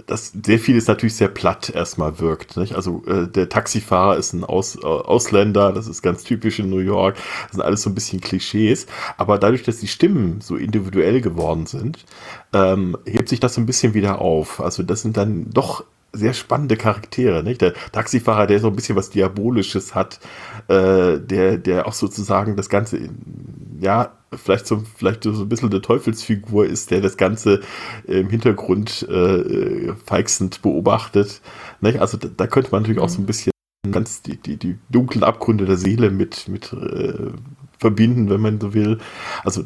[0.07, 2.57] dass sehr vieles natürlich sehr platt erstmal wirkt.
[2.57, 2.75] Nicht?
[2.75, 6.79] Also äh, der Taxifahrer ist ein Aus, äh, Ausländer, das ist ganz typisch in New
[6.79, 8.87] York, das sind alles so ein bisschen Klischees,
[9.17, 12.05] aber dadurch, dass die Stimmen so individuell geworden sind,
[12.53, 14.61] ähm, hebt sich das so ein bisschen wieder auf.
[14.61, 15.83] Also das sind dann doch
[16.15, 17.61] sehr spannende Charaktere, nicht?
[17.61, 20.19] Der Taxifahrer, der so ein bisschen was Diabolisches hat,
[20.67, 25.69] äh, der, der auch sozusagen das Ganze, in- ja, vielleicht so, vielleicht so ein bisschen
[25.69, 27.61] eine Teufelsfigur ist, der das Ganze
[28.05, 31.41] im Hintergrund äh, feixend beobachtet.
[31.81, 31.99] Nicht?
[31.99, 33.51] Also da, da könnte man natürlich auch so ein bisschen
[33.91, 37.31] ganz die, die, die dunklen Abgründe der Seele mit, mit äh,
[37.77, 38.97] verbinden, wenn man so will.
[39.43, 39.63] Also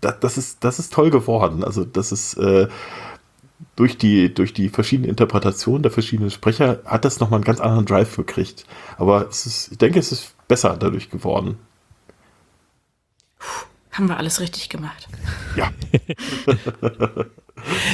[0.00, 1.64] das, das, ist, das ist toll geworden.
[1.64, 2.68] Also das ist äh,
[3.76, 7.84] durch die, durch die verschiedenen Interpretationen der verschiedenen Sprecher hat das nochmal einen ganz anderen
[7.86, 8.64] Drive gekriegt.
[8.96, 11.58] Aber es ist, ich denke, es ist besser dadurch geworden.
[13.92, 15.08] Haben wir alles richtig gemacht.
[15.56, 15.70] Ja.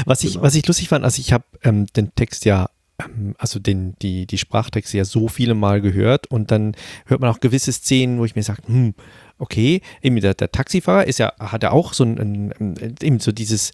[0.06, 0.42] Was ich, Genau.
[0.42, 2.68] was ich lustig fand, also ich habe ähm, den Text ja,
[3.00, 6.74] ähm, also den, die, die Sprachtexte ja so viele Mal gehört und dann
[7.06, 8.94] hört man auch gewisse Szenen, wo ich mir sage, hm,
[9.42, 13.32] okay, eben der, der Taxifahrer ist ja, hat ja auch so ein, ein, eben so
[13.32, 13.72] dieses,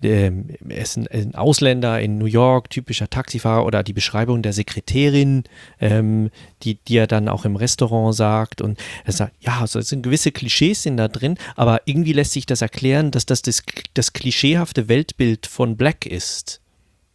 [0.00, 4.52] ähm, er ist ein, ein Ausländer in New York, typischer Taxifahrer oder die Beschreibung der
[4.52, 5.42] Sekretärin,
[5.80, 6.30] ähm,
[6.62, 10.30] die, die er dann auch im Restaurant sagt und er sagt, ja, also sind gewisse
[10.30, 13.64] Klischees sind da drin, aber irgendwie lässt sich das erklären, dass das das,
[13.94, 16.60] das klischeehafte Weltbild von Black ist.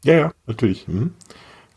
[0.03, 0.89] Ja, ja, natürlich.
[0.89, 1.13] Mhm.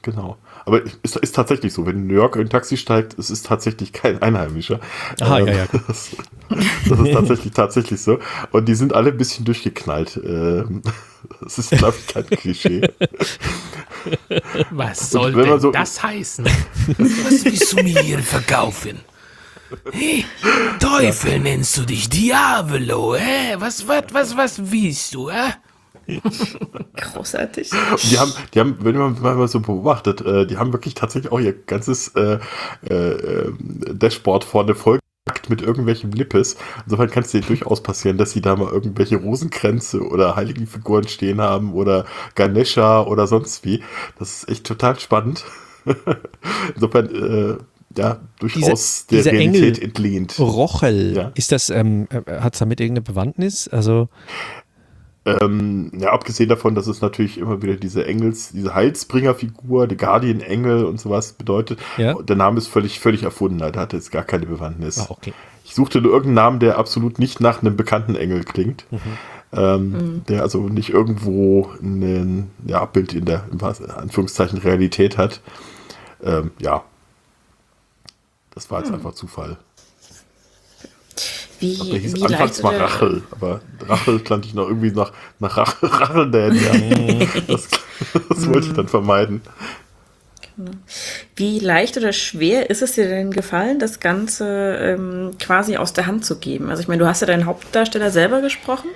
[0.02, 0.36] Genau.
[0.66, 3.92] Aber es ist tatsächlich so, wenn New York in ein Taxi steigt, es ist tatsächlich
[3.92, 4.80] kein Einheimischer.
[5.20, 5.66] Aha, Ähm, ja, ja.
[5.86, 6.10] Das,
[6.88, 8.18] das ist tatsächlich, tatsächlich so.
[8.50, 10.20] Und die sind alle ein bisschen durchgeknallt.
[10.22, 10.82] Ähm,
[11.40, 12.82] Das ist, glaube ich, kein Klischee.
[14.70, 16.44] Was soll denn so- das heißen?
[16.44, 19.00] Was willst du mir hier verkaufen?
[19.90, 20.24] Hey,
[20.78, 23.56] Teufel nennst du dich, Diavolo, hä?
[23.58, 25.54] Was, was, was, was willst du, hä?
[26.96, 27.70] Großartig.
[27.72, 31.32] Und die haben, die haben, wenn man mal so beobachtet, äh, die haben wirklich tatsächlich
[31.32, 32.38] auch ihr ganzes äh,
[32.88, 33.52] äh,
[33.92, 36.56] Dashboard vorne vollgepackt mit irgendwelchen Nippes.
[36.84, 41.40] Insofern kann es dir durchaus passieren, dass sie da mal irgendwelche Rosenkränze oder Heiligenfiguren stehen
[41.40, 42.04] haben oder
[42.34, 43.82] Ganesha oder sonst wie.
[44.18, 45.44] Das ist echt total spannend.
[46.74, 47.56] Insofern, äh,
[47.96, 50.38] ja, durchaus der dieser Realität Engel entlehnt.
[50.38, 51.32] Rochel, Ja.
[51.34, 53.68] ist das, ähm, hat es damit irgendeine Bewandtnis?
[53.68, 54.08] Also,
[55.26, 60.84] Ähm, ja, abgesehen davon, dass es natürlich immer wieder diese Engels, diese Heilsbringer-Figur, die Guardian-Engel
[60.84, 61.80] und sowas bedeutet.
[61.96, 62.14] Ja.
[62.14, 65.00] Der Name ist völlig, völlig erfunden, da hat jetzt gar keine Bewandtnis.
[65.00, 65.32] Ah, okay.
[65.64, 68.86] Ich suchte nur irgendeinen Namen, der absolut nicht nach einem bekannten Engel klingt.
[68.92, 68.98] Mhm.
[69.52, 70.22] Ähm, Mhm.
[70.28, 75.40] Der also nicht irgendwo ein ja, Abbild in der, in Anführungszeichen, Realität hat.
[76.22, 76.84] Ähm, ja.
[78.54, 78.96] Das war jetzt Hm.
[78.96, 79.58] einfach Zufall.
[81.60, 84.68] Wie, glaub, der hieß wie anfangs leicht mal oder- Rachel, aber Rachel klang ich noch
[84.68, 86.52] irgendwie nach, nach Rach, Racheldad.
[86.54, 87.26] Ja.
[87.48, 87.68] das,
[88.28, 89.40] das wollte ich dann vermeiden.
[90.56, 90.70] Genau.
[91.34, 94.46] Wie leicht oder schwer ist es dir denn gefallen, das Ganze
[94.80, 96.70] ähm, quasi aus der Hand zu geben?
[96.70, 98.88] Also ich meine, du hast ja deinen Hauptdarsteller selber gesprochen,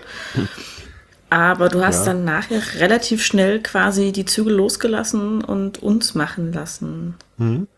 [1.29, 2.13] aber du hast Ja.
[2.13, 7.15] dann nachher relativ schnell quasi die Zügel losgelassen und uns machen lassen.
[7.37, 7.69] Mhm.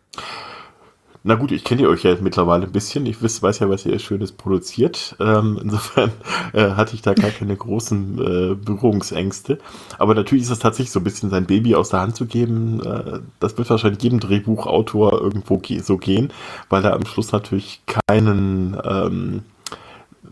[1.25, 3.07] Na gut, ich kenne euch ja mittlerweile ein bisschen.
[3.07, 5.15] Ich weiß, ja, was ihr Schönes produziert.
[5.21, 6.11] Ähm, insofern
[6.53, 9.59] äh, hatte ich da gar keine großen äh, Berührungsängste.
[9.99, 12.83] Aber natürlich ist es tatsächlich so ein bisschen sein Baby aus der Hand zu geben.
[12.85, 16.33] Äh, das wird wahrscheinlich jedem Drehbuchautor irgendwo ge so gehen,
[16.69, 19.43] weil er am Schluss natürlich keinen, ähm,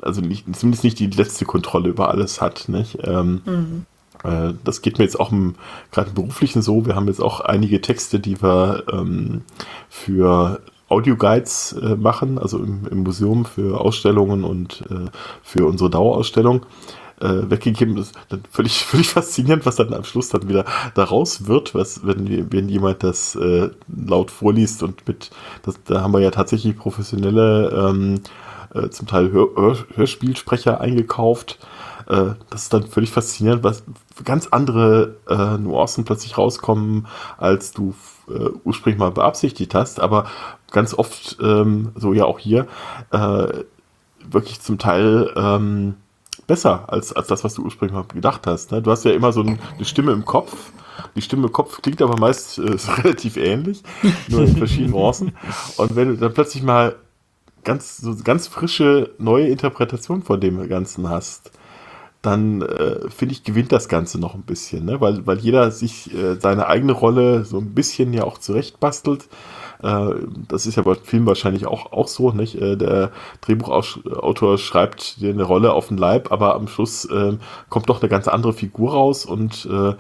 [0.01, 2.69] also nicht, zumindest nicht die letzte Kontrolle über alles hat.
[2.69, 2.99] Nicht?
[3.05, 3.85] Ähm, Mhm.
[4.25, 5.55] äh, Das geht mir jetzt auch im,
[5.93, 6.85] gerade im beruflichen so.
[6.85, 9.43] Wir haben jetzt auch einige Texte, die wir ähm,
[9.89, 10.61] für
[10.91, 15.09] Audioguides äh, machen, also im, im Museum für Ausstellungen und äh,
[15.43, 16.67] für unsere Dauerausstellung
[17.21, 17.97] äh, weggegeben.
[17.97, 20.65] Das ist dann völlig, völlig faszinierend, was dann am Schluss dann wieder
[20.95, 25.31] daraus wird, was, wenn, wenn jemand das äh, laut vorliest und mit,
[25.63, 28.21] das, da haben wir ja tatsächlich professionelle, ähm,
[28.75, 31.59] äh, zum Teil Hör, Hör, Hörspielsprecher eingekauft.
[32.09, 33.85] Äh, das ist dann völlig faszinierend, was
[34.25, 37.07] ganz andere äh, Nuancen plötzlich rauskommen,
[37.39, 37.95] als du
[38.31, 40.01] äh, ursprünglich mal beabsichtigt hast.
[40.01, 40.27] Aber
[40.71, 42.67] ganz oft, ähm, so ja auch hier,
[43.11, 43.47] äh,
[44.29, 45.95] wirklich zum Teil ähm,
[46.47, 48.73] besser als, als das, was du ursprünglich mal gedacht hast.
[48.73, 48.83] Ne?
[48.83, 50.73] Du hast ja immer so ein, eine Stimme im Kopf.
[51.15, 53.83] Die Stimme im Kopf klingt aber meist äh, relativ ähnlich,
[54.29, 55.33] nur in verschiedenen Nuancen.
[55.77, 56.97] Und wenn du dann plötzlich mal
[57.65, 61.53] ganz, so ganz frische neue Interpretation von dem Ganzen hast,
[62.23, 65.01] dann äh, finde ich, gewinnt das Ganze noch ein bisschen, ne?
[65.01, 69.29] weil, weil jeder sich äh, seine eigene Rolle so ein bisschen ja auch zurechtbastelt.
[69.83, 70.11] Äh,
[70.49, 72.61] das ist ja bei Film wahrscheinlich auch, auch so, nicht?
[72.61, 73.11] Äh, der
[73.41, 77.39] Drehbuchautor schreibt dir eine Rolle auf den Leib, aber am Schluss äh,
[77.71, 79.95] kommt doch eine ganz andere Figur raus und äh,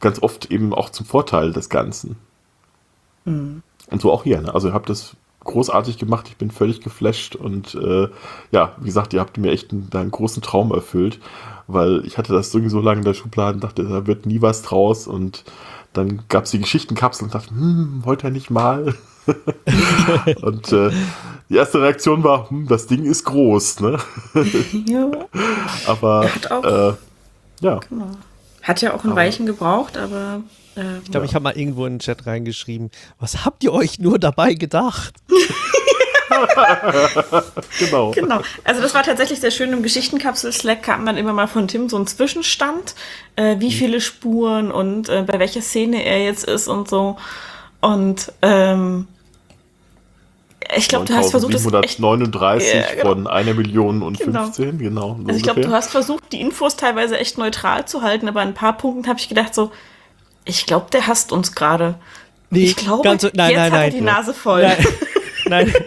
[0.00, 2.16] ganz oft eben auch zum Vorteil des Ganzen.
[3.24, 3.62] Mhm.
[3.90, 4.40] Und so auch hier.
[4.40, 4.52] Ne?
[4.52, 5.14] Also ihr habt das
[5.44, 8.08] großartig gemacht, ich bin völlig geflasht und äh,
[8.50, 11.18] ja, wie gesagt, ihr habt mir echt einen, einen großen Traum erfüllt,
[11.72, 14.40] weil ich hatte das irgendwie so lange in der Schublade und dachte, da wird nie
[14.42, 15.44] was draus und
[15.92, 18.94] dann gab es die Geschichtenkapsel und dachte, hm, heute nicht mal.
[20.42, 20.90] und äh,
[21.48, 23.98] die erste Reaktion war, hm, das Ding ist groß, ne?
[24.86, 25.10] ja.
[25.86, 26.94] Aber Er hat auch- äh,
[27.60, 27.80] ja.
[27.88, 28.10] Genau.
[28.62, 30.42] Hat ja auch ein Aber- Weilchen gebraucht, aber.
[30.76, 33.98] Äh, Ich glaube, ich habe mal irgendwo in den Chat reingeschrieben, was habt ihr euch
[33.98, 35.14] nur dabei gedacht?
[37.78, 38.10] genau.
[38.12, 38.40] Genau.
[38.64, 39.72] Also das war tatsächlich sehr schön.
[39.72, 42.94] Im Geschichtenkapsel-Slack kam dann immer mal von Tim so ein Zwischenstand,
[43.36, 43.60] äh, Mhm.
[43.60, 47.16] wie viele Spuren und äh, bei welcher Szene er jetzt ist und so.
[47.80, 49.08] Und ähm,
[50.76, 53.08] ich glaube, du hast versucht, das echt 739 Ja, genau.
[53.08, 54.44] von einer Million und Genau.
[54.44, 55.16] 15, genau.
[55.20, 58.40] so Also ich glaube, du hast versucht, die Infos teilweise echt neutral zu halten, aber
[58.40, 59.72] an ein paar Punkten habe ich gedacht so,
[60.44, 61.96] ich glaube, der hasst uns gerade.
[62.50, 63.90] Nee, ich glaube, ganz nein, jetzt nein, hat er nein.
[63.90, 64.62] die Nase voll.
[64.62, 64.76] Nein,
[65.50, 65.72] nein.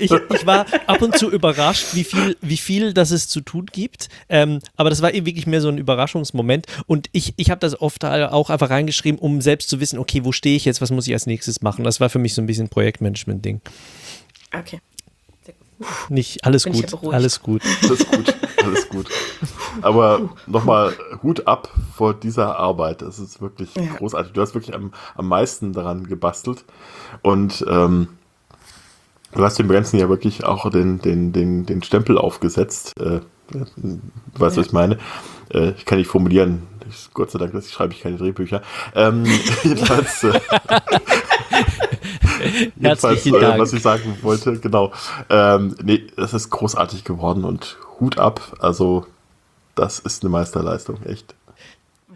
[0.00, 3.66] Ich, ich war ab und zu überrascht, wie viel, wie viel das es zu tun
[3.66, 4.08] gibt.
[4.28, 6.66] Ähm, aber das war eben wirklich mehr so ein Überraschungsmoment.
[6.86, 10.30] Und ich, ich habe das oft auch einfach reingeschrieben, um selbst zu wissen, okay, wo
[10.30, 11.84] stehe ich jetzt, was muss ich als nächstes machen.
[11.84, 13.60] Das war für mich so ein bisschen Projektmanagement-Ding.
[14.56, 14.80] Okay.
[16.08, 17.62] Nicht alles Bin gut, ja alles gut.
[17.82, 19.06] Alles gut, alles gut.
[19.82, 23.02] Aber nochmal Hut ab vor dieser Arbeit.
[23.02, 23.94] Das ist wirklich Ja.
[23.96, 24.32] großartig.
[24.32, 26.64] Du hast wirklich am, am meisten daran gebastelt.
[27.22, 28.08] Und ähm,
[29.32, 32.98] du hast dem Ganzen ja wirklich auch den, den, den, den Stempel aufgesetzt.
[33.00, 34.00] Äh, du
[34.34, 34.98] weißt, was ich meine.
[35.52, 36.66] Äh, ich kann nicht formulieren.
[36.88, 38.62] Ich, Gott sei Dank, dass ich schreibe ich keine Drehbücher.
[38.94, 39.24] Ähm,
[39.62, 40.40] jedenfalls, äh,
[42.76, 44.92] jedenfalls äh, was ich sagen wollte, genau.
[45.28, 48.56] Ähm, nee, das ist großartig geworden und Hut ab.
[48.60, 49.06] Also,
[49.74, 51.34] das ist eine Meisterleistung, echt.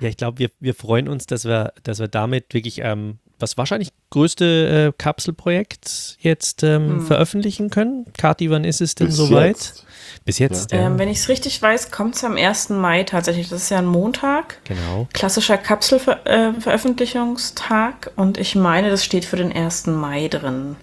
[0.01, 3.59] Ja, ich glaube, wir, wir freuen uns, dass wir, dass wir damit wirklich ähm, das
[3.59, 7.07] wahrscheinlich größte äh, Kapselprojekt jetzt ähm, Hm.
[7.07, 8.07] veröffentlichen können.
[8.17, 9.49] Kathi, wann ist es denn Bis soweit?
[9.49, 9.85] jetzt.
[10.25, 10.79] Bis jetzt, ja.
[10.87, 12.69] Ähm, wenn ich es richtig weiß, kommt es am 1.
[12.71, 13.49] Mai tatsächlich.
[13.49, 14.59] Das ist ja ein Montag.
[14.65, 15.09] genau.
[15.13, 18.11] Klassischer Kapselveröffentlichungstag.
[18.17, 19.87] und ich meine, das steht für den 1.
[19.89, 20.77] Mai drin.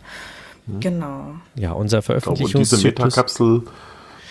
[0.80, 1.36] Genau.
[1.56, 2.78] Ja, unser Ich glaube, und diese.
[2.86, 3.64] Metakapsel,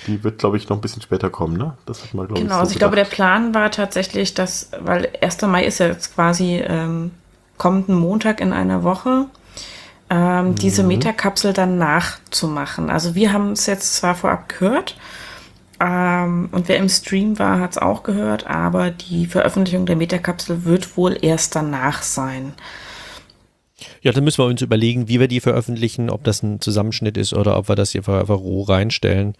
[0.06, 1.74] die wird, glaube ich, noch ein bisschen später kommen, ne?
[1.86, 3.16] Das hat man, glaube Genau, ich, so also ich glaube, der gedacht.
[3.16, 5.42] Plan war tatsächlich, dass, weil 1.
[5.42, 7.10] Mai ist ja jetzt quasi ähm,
[7.58, 9.26] kommenden Montag in einer Woche,
[10.10, 10.88] ähm, diese Mhm.
[10.88, 12.88] Metakapsel dann nachzumachen.
[12.90, 14.96] Also wir haben es jetzt zwar vorab gehört,
[15.80, 20.64] ähm, und wer im Stream war, hat es auch gehört, aber die Veröffentlichung der Metakapsel
[20.64, 22.52] wird wohl erst danach sein.
[24.02, 27.32] Ja, dann müssen wir uns überlegen, wie wir die veröffentlichen, ob das ein Zusammenschnitt ist
[27.32, 29.34] oder ob wir das hier einfach einfach roh reinstellen.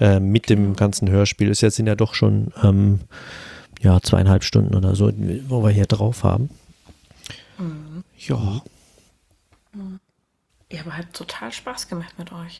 [0.00, 1.50] Äh, mit dem ganzen Hörspiel.
[1.50, 3.00] Es sind ja doch schon ähm,
[3.80, 5.12] ja, zweieinhalb Stunden oder so,
[5.48, 6.50] wo wir hier drauf haben.
[8.18, 8.62] Ja.
[10.70, 12.58] Ja, aber hat total Spaß gemacht mit euch.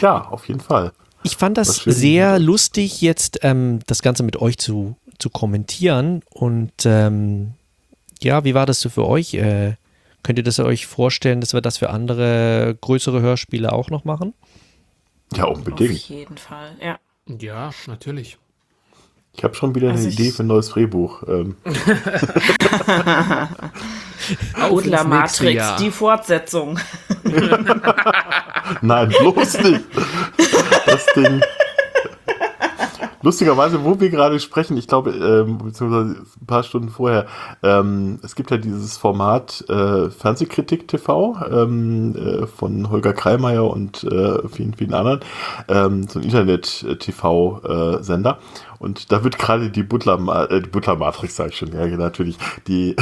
[0.00, 0.92] Ja, auf jeden Fall.
[1.22, 6.22] Ich fand das sehr lustig, jetzt ähm, das Ganze mit euch zu, zu kommentieren.
[6.30, 7.54] Und ähm,
[8.20, 9.34] ja, wie war das so für euch?
[9.34, 9.76] Äh,
[10.22, 14.34] könnt ihr das euch vorstellen, dass wir das für andere größere Hörspiele auch noch machen?
[15.34, 16.08] Ja, Auf unbedingt.
[16.08, 16.98] jeden Fall, ja.
[17.26, 18.38] Ja, natürlich.
[19.34, 21.22] Ich habe schon wieder Also eine Idee für ein neues Drehbuch.
[21.26, 21.56] Ähm,
[25.04, 25.76] Matrix, Jahr.
[25.78, 26.78] die Fortsetzung.
[28.82, 29.80] Nein, bloß nicht.
[30.86, 31.40] Das Ding.
[33.24, 37.26] Lustigerweise, wo wir gerade sprechen, ich glaube, ähm, beziehungsweise ein paar Stunden vorher,
[37.62, 44.02] ähm, es gibt ja dieses Format äh, Fernsehkritik TV ähm, äh, von Holger Kreimeier und
[44.02, 45.20] äh, vielen, vielen anderen,
[45.68, 48.38] ähm, so ein Internet-TV-Sender.
[48.82, 52.36] Und da wird gerade die Butler, äh, die Butler Matrix, sage ich schon, ja, natürlich.
[52.66, 52.96] Die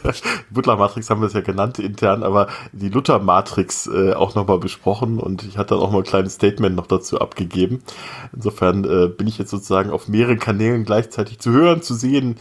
[0.50, 4.60] Butler Matrix haben wir es ja genannt intern, aber die Luther Matrix äh, auch nochmal
[4.60, 7.82] besprochen und ich hatte dann auch mal ein kleines Statement noch dazu abgegeben.
[8.32, 12.36] Insofern äh, bin ich jetzt sozusagen auf mehreren Kanälen gleichzeitig zu hören, zu sehen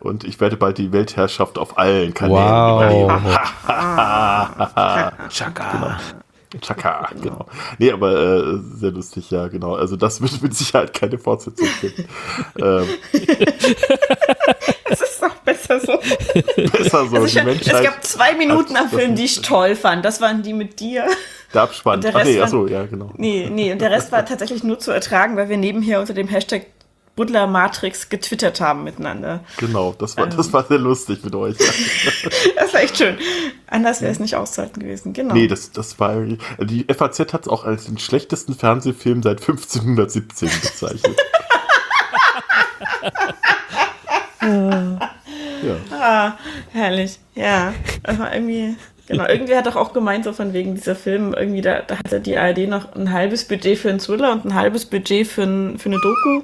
[0.00, 2.82] und ich werde bald die Weltherrschaft auf allen Kanälen Wow.
[2.82, 3.38] übernehmen.
[5.30, 5.70] Chaka.
[5.72, 5.96] Genau.
[6.60, 7.46] Chaka, genau.
[7.78, 9.74] Nee, aber äh, sehr lustig, ja, genau.
[9.74, 12.08] Also das wird mit Sicherheit keine Fortsetzung finden.
[12.58, 12.86] ähm,
[14.90, 15.98] Es ist doch besser so.
[15.98, 17.16] besser so.
[17.16, 20.04] Also Menschheit es gab zwei Minuten am Film, die ich toll fand.
[20.04, 21.06] Das waren die mit dir.
[21.52, 21.96] Der Abspann.
[21.96, 23.12] Und der Ach nee, Rest achso, ja, genau.
[23.16, 26.28] Nee, nee, und der Rest war tatsächlich nur zu ertragen, weil wir nebenher unter dem
[26.28, 26.66] Hashtag
[27.16, 29.40] Buddler Matrix getwittert haben miteinander.
[29.58, 30.36] Genau, das war, Ähm.
[30.36, 31.56] das war sehr lustig mit euch.
[32.56, 33.16] Das war echt schön.
[33.68, 35.34] Anders wäre es nicht auszuhalten gewesen, genau.
[35.34, 39.40] Nee, das, das war irgendwie- die FAZ hat es auch als den schlechtesten Fernsehfilm seit
[39.40, 41.16] 1517 bezeichnet.
[44.42, 45.76] ja.
[45.92, 46.32] Ah,
[46.72, 47.18] herrlich.
[47.34, 47.72] Ja,
[48.02, 48.76] das war irgendwie.
[49.06, 52.20] Genau, irgendwie hat doch auch gemeint, so von wegen dieser Film, irgendwie, da, da hatte
[52.20, 55.78] die ARD noch ein halbes Budget für einen Thriller und ein halbes Budget für, ein,
[55.78, 56.42] für eine Doku.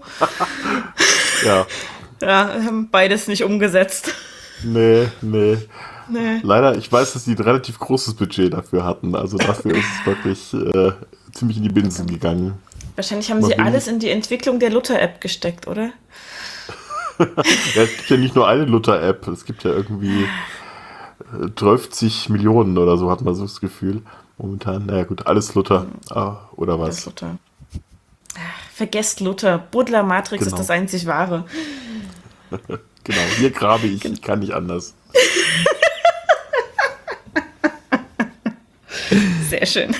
[1.47, 1.67] ja.
[2.21, 4.15] Ja, haben beides nicht umgesetzt.
[4.63, 5.57] Nee, nee.
[6.11, 6.41] Nee.
[6.43, 9.15] Leider, ich weiß, dass die ein relativ großes Budget dafür hatten.
[9.15, 10.93] Also dafür ist es wirklich äh,
[11.33, 12.59] ziemlich in die Binsen gegangen.
[12.97, 15.93] Wahrscheinlich haben Mal sie alles in die Entwicklung der Luther-App gesteckt, oder?
[17.75, 20.27] Ja, es gibt ja nicht nur eine Luther-App, es gibt ja irgendwie
[21.57, 24.03] 12 Millionen oder so, hat man so das Gefühl.
[24.39, 25.87] Momentan, naja gut, alles Luther.
[26.11, 27.05] Ah, oder was?
[27.07, 27.39] Luther.
[28.73, 29.59] Vergesst Luther.
[29.59, 30.57] Buddler Matrix Genau.
[30.57, 31.45] ist das einzig wahre.
[33.05, 34.95] genau, hier grabe ich, ich kann nicht anders.
[39.49, 39.95] Sehr schön.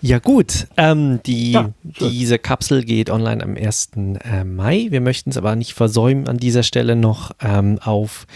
[0.00, 3.90] Ja gut, ähm, die, diese Kapsel geht online am 1.
[4.22, 4.86] Äh, Mai.
[4.90, 8.26] Wir möchten es aber nicht versäumen, an dieser Stelle noch ähm, auf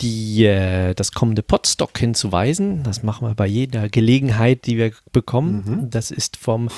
[0.00, 2.82] die, äh, das kommende Podstock hinzuweisen.
[2.82, 5.88] Das machen wir bei jeder Gelegenheit, die wir bekommen.
[5.90, 6.68] Das ist vom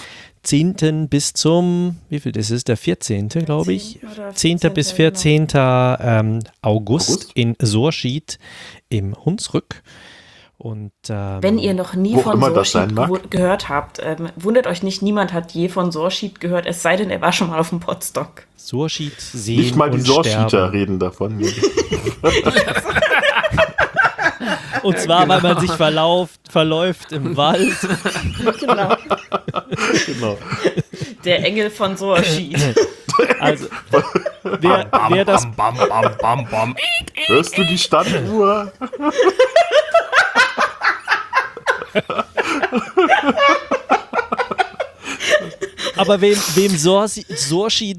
[0.42, 1.08] 10.
[1.08, 2.64] bis zum, wie viel ist es?
[2.64, 3.28] Der 14.
[3.28, 4.00] glaube ich.
[4.00, 4.10] 10.
[4.12, 4.74] oder 10.
[4.74, 5.48] bis 14.
[5.54, 8.38] Ähm, August, in Sorschied
[8.88, 9.82] im Hunsrück.
[10.62, 15.32] Und, ähm, Wenn ihr noch nie von gewo- gehört habt, ähm, wundert euch nicht, niemand
[15.32, 18.44] hat je von Sorschied gehört, es sei denn, er war schon mal auf dem Podstock.
[18.54, 20.70] Sorschied sehen Nicht mal die sterben.
[20.70, 21.40] reden davon.
[24.84, 27.74] Und zwar, weil man sich verlauft, verläuft im Wald.
[28.60, 28.96] genau.
[30.06, 30.38] genau.
[31.24, 32.56] Der Engel von Sorschied.
[33.40, 33.66] Also,
[34.60, 35.42] wer, wer das.
[35.56, 36.76] Bam, bam, bam, bam.
[37.26, 38.72] Hörst du die Standuhr?
[45.96, 47.26] Aber wem, wem Sorsi-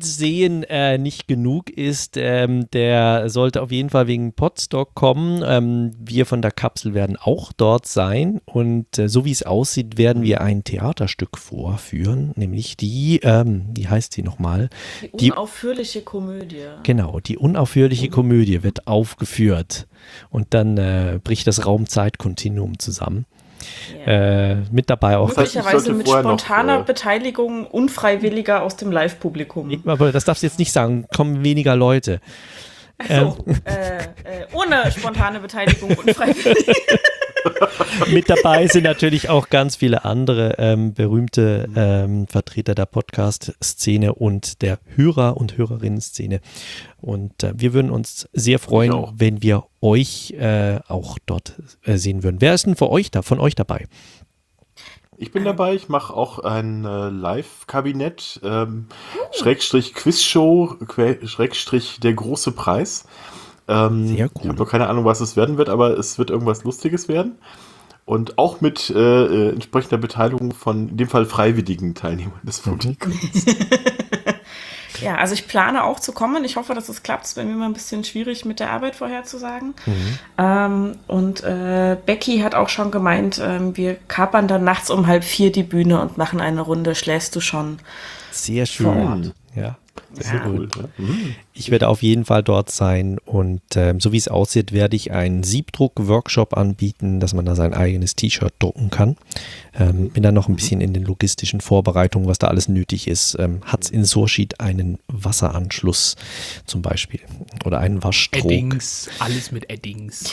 [0.03, 5.43] sehen äh, nicht genug ist, ähm, der sollte auf jeden Fall wegen Podstock kommen.
[5.45, 9.97] Ähm, wir von der Kapsel werden auch dort sein und äh, so wie es aussieht,
[9.97, 14.69] werden wir ein Theaterstück vorführen, nämlich die, ähm, wie heißt sie nochmal?
[15.13, 16.65] Die unaufhörliche Komödie.
[16.81, 19.87] Genau, die unaufhörliche Komödie wird aufgeführt
[20.29, 23.25] und dann äh, bricht das Raum-Zeit-Kontinuum zusammen.
[24.05, 25.29] Äh, mit dabei auch.
[25.29, 29.81] Möglicherweise mit spontaner Beteiligung Unfreiwilliger aus dem Live-Publikum.
[29.85, 32.19] Aber das darfst du jetzt nicht sagen, kommen weniger Leute.
[33.09, 33.33] Ähm,
[33.65, 34.03] Äh, äh,
[34.53, 36.67] ohne spontane Beteiligung unfreiwillig.
[38.11, 44.61] mit dabei sind natürlich auch ganz viele andere ähm, berühmte ähm, Vertreter der Podcast-Szene und
[44.61, 46.41] der Hörer- und Hörerinnen-Szene.
[47.01, 52.23] Und äh, wir würden uns sehr freuen, wenn wir euch äh, auch dort äh, sehen
[52.23, 52.37] würden.
[52.39, 53.87] Wer ist denn für euch da, von euch dabei?
[55.17, 58.87] Ich bin dabei, ich mache auch ein äh, Live-Kabinett, ähm,
[59.31, 60.75] Schrägstrich Quizshow,
[61.23, 63.05] Schrägstrich der große Preis.
[63.67, 64.41] Ähm, Sehr cool.
[64.41, 67.37] Ich habe noch keine Ahnung, was es werden wird, aber es wird irgendwas Lustiges werden.
[68.05, 73.15] Und auch mit äh, äh, entsprechender Beteiligung von, in dem Fall freiwilligen Teilnehmern des Publikums.
[75.01, 76.45] Ja, also ich plane auch zu kommen.
[76.45, 77.23] Ich hoffe, dass es klappt.
[77.25, 79.73] Es ist bei mir immer ein bisschen schwierig mit der Arbeit vorherzusagen.
[80.37, 85.23] Ähm, und äh, Becky hat auch schon gemeint, ähm, wir kapern dann nachts um halb
[85.23, 86.95] vier die Bühne und machen eine Runde.
[86.95, 87.79] Schläfst du schon?
[88.31, 89.07] Sehr Vor schön.
[89.07, 89.33] Ort.
[90.15, 90.67] Ja, Sehr cool.
[91.53, 95.11] Ich werde auf jeden Fall dort sein und ähm, so wie es aussieht, werde ich
[95.11, 99.17] einen Siebdruck-Workshop anbieten, dass man da sein eigenes T-Shirt drucken kann.
[99.73, 103.35] Ähm, bin dann noch ein bisschen in den logistischen Vorbereitungen, was da alles nötig ist.
[103.39, 106.15] Ähm, Hat es in Sorschied einen Wasseranschluss
[106.65, 107.21] zum Beispiel
[107.65, 108.45] oder einen Waschtrog?
[108.45, 110.31] Eddings, alles mit Eddings.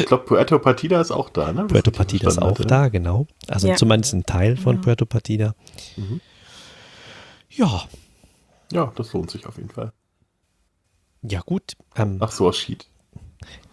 [0.00, 1.64] Ich glaube, Puerto Partida ist auch da, ne?
[1.66, 3.26] Puerto Partida ist auch da, genau.
[3.46, 3.76] Also Ja.
[3.76, 4.82] zumindest ein Teil von Ja.
[4.82, 5.54] Puerto Partida.
[5.96, 6.20] Mhm.
[7.58, 7.84] Ja.
[8.72, 9.92] Ja, das lohnt sich auf jeden Fall.
[11.22, 11.74] Ja, gut.
[11.96, 12.86] Ähm, Nach Sorschied.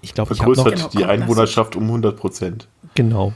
[0.02, 2.68] Ich glaube, ich habe noch Vergrößert die Einwohnerschaft um 100 Prozent.
[2.95, 3.34] Genau.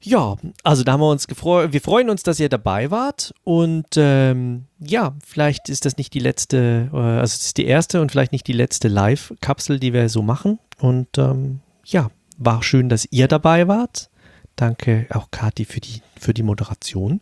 [0.00, 1.72] Ja, also da haben wir uns gefreut.
[1.72, 3.34] Wir freuen uns, dass ihr dabei wart.
[3.42, 8.00] Und ähm, ja, vielleicht ist das nicht die letzte, äh, also es ist die erste
[8.00, 10.60] und vielleicht nicht die letzte Live-Kapsel, die wir so machen.
[10.78, 14.10] Und ähm, ja, war schön, dass ihr dabei wart.
[14.54, 17.20] Danke auch Kathi für die, für die Moderation.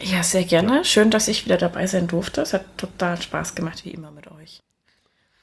[0.00, 0.84] Ja, sehr gerne.
[0.84, 2.40] Schön, dass ich wieder dabei sein durfte.
[2.42, 4.62] Es hat total Spaß gemacht, wie immer mit euch.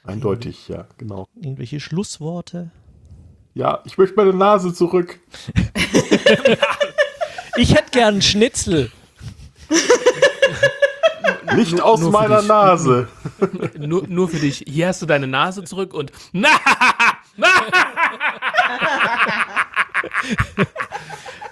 [0.04, 1.28] Eindeutig, ja, genau.
[1.36, 2.72] Irgendwelche Schlussworte?
[3.54, 5.20] Ja, ich möchte meine Nase zurück.
[7.58, 8.92] Ich hätte gern einen Schnitzel.
[11.56, 12.48] Nicht aus für meiner dich.
[12.48, 13.08] Nase.
[13.78, 14.66] Nur, nur für dich.
[14.68, 16.12] Hier hast du deine Nase zurück und.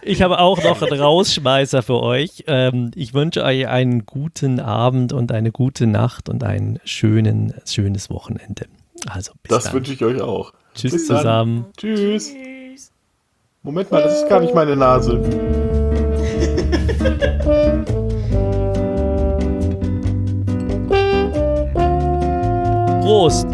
[0.05, 2.43] Ich habe auch noch einen Rausschmeißer für euch.
[2.47, 8.09] Ähm, ich wünsche euch einen guten Abend und eine gute Nacht und ein schönen, schönes
[8.09, 8.65] Wochenende.
[9.09, 9.73] Also bis Das dann.
[9.75, 10.51] wünsche ich euch auch.
[10.75, 11.17] Tschüss Bis dann.
[11.17, 11.65] zusammen.
[11.77, 12.34] Tschüss.
[13.61, 15.21] Moment mal, das ist gar nicht meine Nase.
[23.01, 23.47] Prost.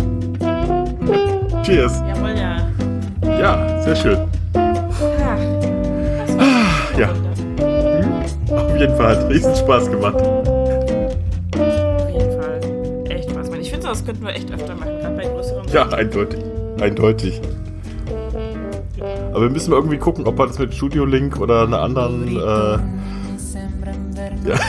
[1.64, 2.02] Cheers.
[2.08, 2.68] Jawohl, ja.
[3.40, 4.39] Ja, sehr schön.
[7.00, 7.08] Ja.
[7.08, 8.58] Hm?
[8.58, 10.16] Auf jeden Fall hat riesen Spaß gemacht.
[10.16, 12.60] auf jeden Fall.
[13.08, 13.48] Echt was.
[13.58, 15.66] Ich finde, das könnten wir echt öfter machen, gerade bei größeren.
[15.72, 16.44] Ja, eindeutig.
[16.82, 17.40] Eindeutig.
[19.32, 22.36] Aber wir müssen mal irgendwie gucken, ob wir das mit Studio Link oder einer anderen.
[22.36, 22.80] Äh,
[24.50, 24.60] ja.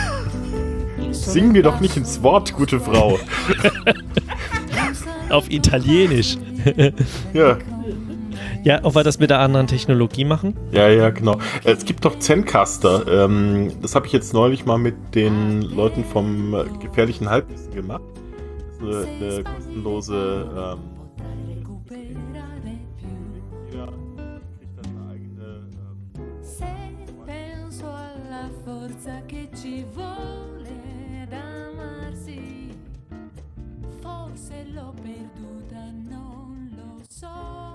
[1.10, 3.18] Sing mir doch nicht ins Wort, gute Frau.
[5.30, 6.36] Auf Italienisch.
[7.32, 7.56] ja.
[8.62, 10.54] Ja, ob wir das mit der anderen Technologie machen?
[10.72, 11.38] Ja, ja, genau.
[11.64, 13.24] Es gibt doch Zencaster.
[13.24, 18.02] Ähm, das habe ich jetzt neulich mal mit den Leuten vom äh, gefährlichen Halbwissen gemacht.
[18.80, 20.50] Das ist eine, eine kostenlose.
[20.56, 20.78] Ähm,
[21.22, 21.60] ähm
[34.02, 37.69] Forse l'ho perduta, non lo so.